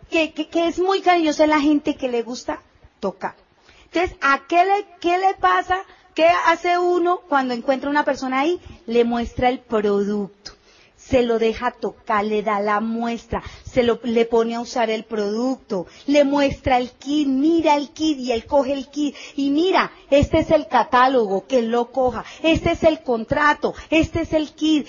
que, 0.10 0.34
que, 0.34 0.68
es 0.68 0.80
muy 0.80 1.02
cariñosa 1.02 1.48
la 1.48 1.60
gente 1.60 1.96
que 1.96 2.10
le 2.10 2.24
gusta 2.24 2.62
tocar. 3.00 3.36
Entonces, 3.86 4.18
¿a 4.22 4.42
qué 4.48 4.66
le, 4.66 4.86
qué 5.00 5.18
le 5.18 5.34
pasa? 5.36 5.80
¿Qué 6.14 6.28
hace 6.46 6.78
uno 6.80 7.22
cuando 7.30 7.54
encuentra 7.54 7.90
una 7.90 8.04
persona 8.04 8.40
ahí? 8.40 8.60
Le 8.86 9.04
muestra 9.04 9.50
el 9.50 9.60
producto 9.60 10.57
se 11.10 11.24
lo 11.24 11.40
deja 11.40 11.72
tocar, 11.72 12.26
le 12.26 12.44
da 12.44 12.60
la 12.60 12.80
muestra, 12.82 13.42
se 13.64 13.84
lo, 13.84 14.00
le 14.04 14.26
pone 14.26 14.56
a 14.56 14.60
usar 14.62 14.90
el 14.90 15.04
producto, 15.06 15.88
le 16.06 16.24
muestra 16.24 16.78
el 16.78 16.92
kit, 16.92 17.28
mira 17.28 17.76
el 17.76 17.90
kit 17.92 18.18
y 18.20 18.32
él 18.32 18.46
coge 18.46 18.74
el 18.74 18.88
kit 18.90 19.16
y 19.36 19.50
mira, 19.52 19.92
este 20.10 20.40
es 20.40 20.52
el 20.52 20.68
catálogo, 20.68 21.48
que 21.48 21.60
él 21.60 21.70
lo 21.72 21.92
coja, 21.92 22.26
este 22.44 22.72
es 22.72 22.84
el 22.84 23.02
contrato, 23.04 23.74
este 23.90 24.22
es 24.22 24.34
el 24.34 24.52
kit, 24.52 24.88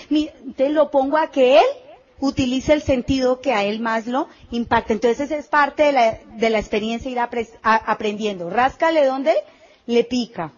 te 0.57 0.71
lo 0.71 0.91
pongo 0.91 1.17
a 1.19 1.31
que 1.31 1.59
él 1.59 1.67
utilice 2.21 2.73
el 2.73 2.83
sentido 2.83 3.41
que 3.41 3.53
a 3.53 3.65
él 3.65 3.79
más 3.79 4.07
lo 4.09 4.29
impacta. 4.51 4.93
Entonces 4.93 5.31
es 5.31 5.47
parte 5.47 5.85
de 5.85 5.93
la, 5.93 6.19
de 6.37 6.51
la 6.51 6.59
experiencia 6.59 7.09
ir 7.11 7.21
aprendiendo. 7.21 8.51
Ráscale 8.51 9.07
donde 9.07 9.35
le 9.87 10.03
pica. 10.03 10.53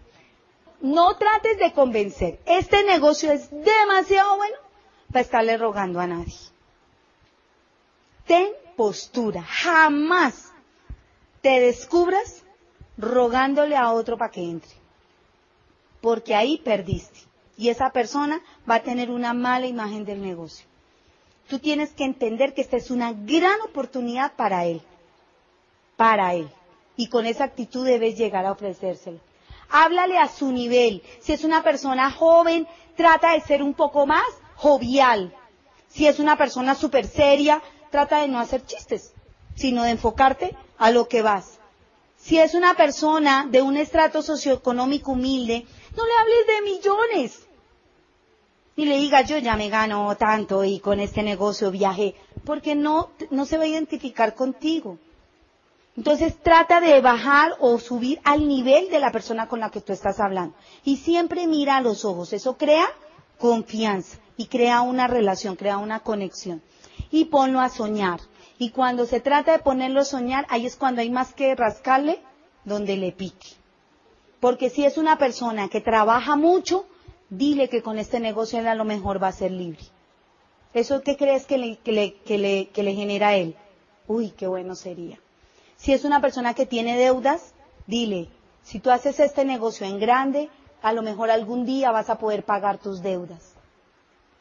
No 0.81 1.17
trates 1.17 1.59
de 1.59 1.73
convencer. 1.75 2.39
Este 2.47 2.83
negocio 2.85 3.31
es 3.31 3.51
demasiado 3.51 4.39
bueno 4.39 4.57
para 5.13 5.23
estarle 5.23 5.57
rogando 5.57 6.01
a 6.01 6.07
nadie. 6.07 6.35
Ten 8.27 8.49
postura, 8.77 9.43
jamás 9.43 10.53
te 11.43 11.61
descubras 11.61 12.43
rogándole 12.97 13.77
a 13.77 13.93
otro 13.93 14.17
para 14.17 14.31
que 14.31 14.43
entre, 14.43 14.73
porque 16.01 16.35
ahí 16.35 16.59
perdiste 16.59 17.21
y 17.57 17.69
esa 17.69 17.91
persona 17.91 18.41
va 18.69 18.77
a 18.77 18.83
tener 18.83 19.11
una 19.11 19.35
mala 19.35 19.67
imagen 19.67 20.07
del 20.07 20.23
negocio. 20.23 20.67
Tú 21.47 21.59
tienes 21.59 21.91
que 21.91 22.05
entender 22.05 22.55
que 22.55 22.63
esta 22.63 22.79
es 22.79 22.91
una 22.91 23.13
gran 23.13 23.61
oportunidad 23.61 24.33
para 24.35 24.65
él, 24.65 24.81
para 25.97 26.35
él, 26.35 26.49
y 26.97 27.09
con 27.09 27.27
esa 27.27 27.45
actitud 27.45 27.85
debes 27.85 28.17
llegar 28.17 28.47
a 28.47 28.53
ofrecérselo. 28.53 29.19
Háblale 29.69 30.17
a 30.17 30.29
su 30.29 30.51
nivel. 30.53 31.03
Si 31.21 31.33
es 31.33 31.45
una 31.45 31.63
persona 31.63 32.11
joven, 32.11 32.67
trata 32.97 33.33
de 33.33 33.41
ser 33.41 33.63
un 33.63 33.75
poco 33.75 34.07
más 34.07 34.25
jovial. 34.61 35.35
Si 35.89 36.07
es 36.07 36.19
una 36.19 36.37
persona 36.37 36.75
súper 36.75 37.07
seria, 37.07 37.63
trata 37.91 38.19
de 38.19 38.29
no 38.29 38.39
hacer 38.39 38.65
chistes, 38.67 39.15
sino 39.55 39.83
de 39.83 39.91
enfocarte 39.91 40.55
a 40.77 40.91
lo 40.91 41.09
que 41.09 41.23
vas. 41.23 41.59
Si 42.19 42.39
es 42.39 42.55
una 42.55 42.75
persona 42.75 43.47
de 43.51 43.63
un 43.63 43.79
estrato 43.79 44.21
socioeconómico 44.21 45.13
humilde, 45.13 45.67
no 45.97 46.05
le 46.05 46.13
hables 46.21 46.47
de 46.47 46.71
millones. 46.71 47.47
Ni 48.77 48.85
le 48.85 48.99
digas, 48.99 49.29
yo 49.29 49.39
ya 49.39 49.57
me 49.57 49.71
gano 49.71 50.15
tanto 50.17 50.63
y 50.63 50.79
con 50.79 51.01
este 51.01 51.23
negocio 51.23 51.71
viaje, 51.71 52.15
porque 52.45 52.75
no, 52.75 53.11
no 53.31 53.47
se 53.47 53.57
va 53.57 53.65
a 53.65 53.69
identificar 53.69 54.35
contigo. 54.35 54.99
Entonces 55.97 56.35
trata 56.43 56.81
de 56.81 57.01
bajar 57.01 57.57
o 57.61 57.79
subir 57.79 58.21
al 58.25 58.47
nivel 58.47 58.91
de 58.91 59.01
la 59.01 59.11
persona 59.11 59.49
con 59.49 59.61
la 59.61 59.71
que 59.71 59.81
tú 59.81 59.95
estás 59.95 60.21
hablando. 60.21 60.55
Y 60.85 60.99
siempre 60.99 61.47
mira 61.47 61.79
a 61.79 61.81
los 61.81 62.05
ojos. 62.05 62.33
Eso 62.35 62.57
crea 62.59 62.87
confianza 63.39 64.19
y 64.41 64.47
crea 64.47 64.81
una 64.81 65.07
relación, 65.07 65.55
crea 65.55 65.77
una 65.77 66.01
conexión. 66.01 66.63
Y 67.11 67.27
ponlo 67.27 67.61
a 67.61 67.69
soñar. 67.69 68.21
Y 68.57 68.71
cuando 68.71 69.05
se 69.05 69.21
trata 69.21 69.53
de 69.53 69.59
ponerlo 69.59 70.01
a 70.01 70.07
soñar, 70.07 70.47
ahí 70.49 70.65
es 70.65 70.77
cuando 70.77 71.03
hay 71.03 71.11
más 71.11 71.35
que 71.35 71.55
rascarle 71.55 72.23
donde 72.65 72.97
le 72.97 73.13
pique. 73.13 73.49
Porque 74.41 74.71
si 74.71 74.87
es 74.87 74.97
una 74.97 75.19
persona 75.19 75.69
que 75.69 75.83
trabaja 75.83 76.37
mucho, 76.37 76.87
dile 77.29 77.69
que 77.69 77.83
con 77.83 77.99
este 77.99 78.19
negocio 78.19 78.59
él 78.59 78.69
a 78.69 78.75
lo 78.75 78.87
mejor 78.87 79.23
va 79.23 79.29
a 79.29 79.33
ser 79.33 79.51
libre. 79.51 79.83
¿Eso 80.73 81.03
qué 81.03 81.19
crees 81.19 81.45
que 81.45 81.59
le, 81.59 81.77
que 81.77 82.39
le, 82.39 82.95
genera 82.95 83.29
a 83.29 83.37
él? 83.37 83.55
Uy, 84.07 84.31
qué 84.31 84.47
bueno 84.47 84.75
sería. 84.75 85.19
Si 85.77 85.93
es 85.93 86.07
una 86.07 86.23
persona 86.23 86.55
que 86.55 86.65
tiene 86.65 86.97
deudas, 86.97 87.53
dile, 87.87 88.31
si 88.63 88.81
tú 88.81 88.91
haces 88.91 89.21
este 89.21 89.45
negocio 89.45 89.87
en 89.87 90.01
grande, 90.01 90.49
a 90.81 90.95
lo 90.95 91.03
mejor 91.03 91.31
algún 91.31 91.67
día 91.67 91.91
vas 91.91 92.09
a 92.09 92.19
poder 92.19 92.43
pagar 92.47 92.79
tus 92.79 93.03
deudas. 93.03 93.50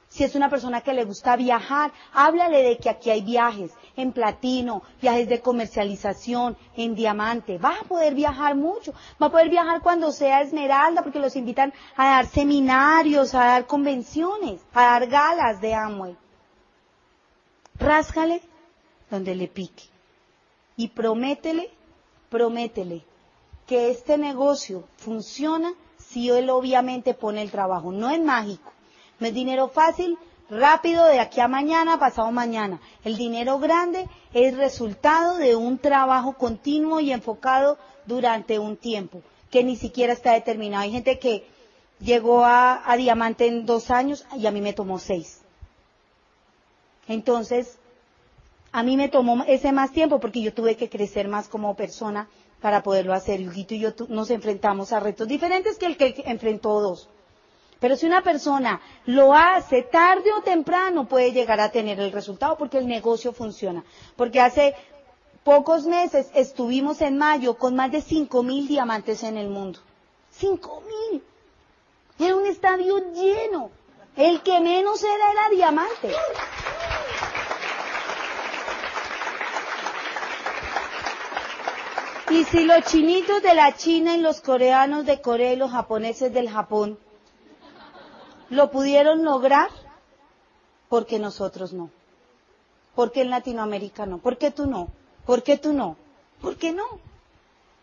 Si 0.09 0.23
es 0.23 0.33
una 0.33 0.49
persona 0.49 0.81
que 0.81 0.93
le 0.93 1.05
gusta 1.05 1.35
viajar, 1.35 1.91
háblale 2.13 2.63
de 2.63 2.77
que 2.77 2.89
aquí 2.89 3.11
hay 3.11 3.21
viajes 3.21 3.71
en 3.95 4.11
platino, 4.11 4.81
viajes 4.99 5.29
de 5.29 5.39
comercialización, 5.39 6.57
en 6.75 6.95
diamante. 6.95 7.59
Va 7.59 7.75
a 7.79 7.83
poder 7.83 8.15
viajar 8.15 8.55
mucho. 8.55 8.91
Va 9.21 9.27
a 9.27 9.31
poder 9.31 9.49
viajar 9.49 9.81
cuando 9.81 10.11
sea 10.11 10.41
esmeralda 10.41 11.03
porque 11.03 11.19
los 11.19 11.35
invitan 11.35 11.71
a 11.95 12.05
dar 12.05 12.25
seminarios, 12.25 13.35
a 13.35 13.45
dar 13.45 13.67
convenciones, 13.67 14.61
a 14.73 14.81
dar 14.81 15.07
galas 15.07 15.61
de 15.61 15.75
Amway. 15.75 16.17
Ráscale 17.75 18.41
donde 19.11 19.35
le 19.35 19.47
pique. 19.47 19.83
Y 20.75 20.87
prométele, 20.87 21.69
prométele 22.29 23.05
que 23.67 23.91
este 23.91 24.17
negocio 24.17 24.85
funciona 24.97 25.71
si 25.97 26.31
él 26.31 26.49
obviamente 26.49 27.13
pone 27.13 27.43
el 27.43 27.51
trabajo. 27.51 27.91
No 27.91 28.09
es 28.09 28.19
mágico. 28.19 28.71
No 29.19 29.27
es 29.27 29.33
dinero 29.33 29.69
fácil, 29.69 30.17
rápido, 30.49 31.05
de 31.05 31.19
aquí 31.19 31.41
a 31.41 31.47
mañana, 31.47 31.99
pasado 31.99 32.31
mañana. 32.31 32.79
El 33.03 33.17
dinero 33.17 33.59
grande 33.59 34.07
es 34.33 34.55
resultado 34.55 35.37
de 35.37 35.55
un 35.55 35.77
trabajo 35.77 36.33
continuo 36.33 36.99
y 36.99 37.11
enfocado 37.11 37.77
durante 38.05 38.59
un 38.59 38.77
tiempo, 38.77 39.21
que 39.49 39.63
ni 39.63 39.75
siquiera 39.75 40.13
está 40.13 40.33
determinado. 40.33 40.83
Hay 40.83 40.91
gente 40.91 41.19
que, 41.19 41.45
llegó 41.99 42.45
a, 42.45 42.95
diamante 42.97 43.47
en 43.47 43.65
dos 43.65 43.91
años 43.91 44.25
y 44.37 44.47
a 44.47 44.51
mí 44.51 44.61
me 44.61 44.73
tomó 44.73 44.99
seis. 44.99 45.41
Entonces, 47.07 47.77
a 48.71 48.83
mí 48.83 48.97
me 48.97 49.09
tomó 49.09 49.43
ese 49.47 49.71
más 49.71 49.91
tiempo 49.91 50.19
porque 50.19 50.41
yo 50.41 50.53
tuve 50.53 50.75
que 50.75 50.89
crecer 50.89 51.27
más 51.27 51.47
como 51.47 51.75
persona 51.75 52.29
para 52.61 52.83
poderlo 52.83 53.13
hacer. 53.13 53.41
Huguito 53.41 53.73
y 53.73 53.79
yo 53.79 53.93
nos 54.09 54.29
enfrentamos 54.29 54.93
a 54.93 54.99
retos 54.99 55.27
diferentes 55.27 55.77
que 55.77 55.85
el 55.87 55.97
que 55.97 56.23
enfrentó 56.25 56.79
dos. 56.81 57.09
Pero 57.79 57.95
si 57.95 58.05
una 58.05 58.21
persona 58.21 58.81
lo 59.05 59.33
hace 59.33 59.83
tarde 59.83 60.31
o 60.33 60.41
temprano 60.41 61.07
puede 61.07 61.31
llegar 61.31 61.59
a 61.61 61.71
tener 61.71 61.99
el 61.99 62.11
resultado 62.11 62.57
porque 62.57 62.77
el 62.77 62.87
negocio 62.87 63.31
funciona. 63.31 63.83
Porque 64.17 64.41
hace 64.41 64.75
pocos 65.43 65.85
meses 65.85 66.29
estuvimos 66.33 67.01
en 67.01 67.17
mayo 67.17 67.57
con 67.57 67.75
más 67.75 67.91
de 67.91 68.01
5 68.01 68.43
mil 68.43 68.67
diamantes 68.67 69.23
en 69.23 69.37
el 69.37 69.47
mundo. 69.47 69.79
5 70.31 70.83
mil. 71.11 71.23
Era 72.19 72.35
un 72.35 72.45
estadio 72.45 72.97
lleno. 73.13 73.71
El 74.17 74.41
que 74.41 74.59
menos 74.59 75.01
era 75.01 75.31
era 75.31 75.49
diamante. 75.49 76.11
Y 82.31 82.43
si 82.43 82.65
los 82.65 82.83
chinitos 82.83 83.41
de 83.41 83.53
la 83.55 83.73
China 83.75 84.15
y 84.17 84.19
los 84.19 84.41
coreanos 84.41 85.05
de 85.05 85.21
Corea 85.21 85.53
y 85.53 85.55
los 85.55 85.71
japoneses 85.71 86.33
del 86.33 86.49
Japón 86.49 86.99
lo 88.49 88.71
pudieron 88.71 89.23
lograr, 89.23 89.69
¿por 90.87 91.05
qué 91.05 91.19
nosotros 91.19 91.73
no? 91.73 91.89
¿Por 92.95 93.11
qué 93.11 93.21
en 93.21 93.29
Latinoamérica 93.29 94.05
no? 94.05 94.17
¿Por 94.17 94.37
qué 94.37 94.51
tú 94.51 94.65
no? 94.65 94.89
¿Por 95.25 95.43
qué 95.43 95.57
tú 95.57 95.73
no? 95.73 95.95
¿Por 96.41 96.57
qué 96.57 96.71
no? 96.71 96.85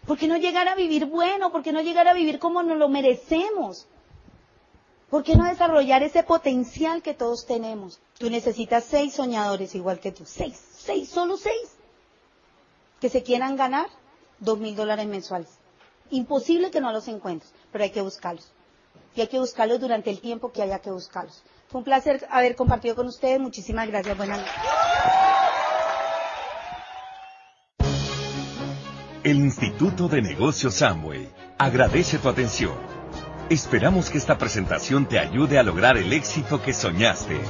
¿Por 0.07 0.19
qué 0.19 0.29
no 0.29 0.37
llegar 0.37 0.69
a 0.69 0.75
vivir 0.75 1.07
bueno? 1.07 1.51
¿Por 1.51 1.63
qué 1.63 1.73
no 1.73 1.81
llegar 1.81 2.09
a 2.09 2.15
vivir 2.15 2.39
como 2.39 2.63
nos 2.63 2.79
lo 2.79 2.89
merecemos? 2.89 3.87
¿Por 5.11 5.23
qué 5.23 5.37
no 5.37 5.45
desarrollar 5.45 6.03
ese 6.03 6.23
potencial 6.23 7.03
que 7.03 7.15
todos 7.15 7.47
tenemos? 7.47 8.01
Tú 8.19 8.29
necesitas 8.29 8.85
seis 8.85 9.15
soñadores 9.15 9.75
igual 9.75 10.01
que 10.01 10.13
tú. 10.13 10.25
Seis, 10.27 10.61
seis, 10.73 11.09
solo 11.09 11.37
seis. 11.37 11.77
Que 13.01 13.09
se 13.09 13.23
quieran 13.23 13.57
ganar 13.57 13.87
dos 14.41 14.59
mil 14.59 14.75
dólares 14.75 15.07
mensuales. 15.07 15.49
Imposible 16.11 16.71
que 16.71 16.81
no 16.81 16.93
los 16.93 17.09
encuentres, 17.09 17.53
pero 17.73 17.85
hay 17.85 17.91
que 17.91 18.03
buscarlos. 18.03 18.53
Y 19.17 19.23
hay 19.23 19.29
que 19.29 19.39
buscarlos 19.39 19.81
durante 19.81 20.11
el 20.11 20.21
tiempo 20.21 20.53
que 20.53 20.63
haya 20.63 20.79
que 20.79 20.91
buscarlos. 20.91 21.43
Fue 21.69 21.79
un 21.79 21.85
placer 21.85 22.27
haber 22.31 22.55
compartido 22.55 22.95
con 22.95 23.07
ustedes. 23.07 23.41
Muchísimas 23.41 23.89
gracias. 23.89 24.17
Buenas 24.17 24.39
noches. 24.41 24.55
El 29.25 29.39
Instituto 29.39 30.07
de 30.07 30.23
Negocios 30.23 30.75
Samway 30.75 31.29
agradece 31.59 32.19
tu 32.19 32.29
atención. 32.29 32.75
Esperamos 33.49 34.11
que 34.11 34.19
esta 34.19 34.39
presentación 34.39 35.09
te 35.09 35.19
ayude 35.19 35.59
a 35.59 35.63
lograr 35.63 35.97
el 35.97 36.13
éxito 36.13 36.63
que 36.63 36.73
soñaste. 36.73 37.41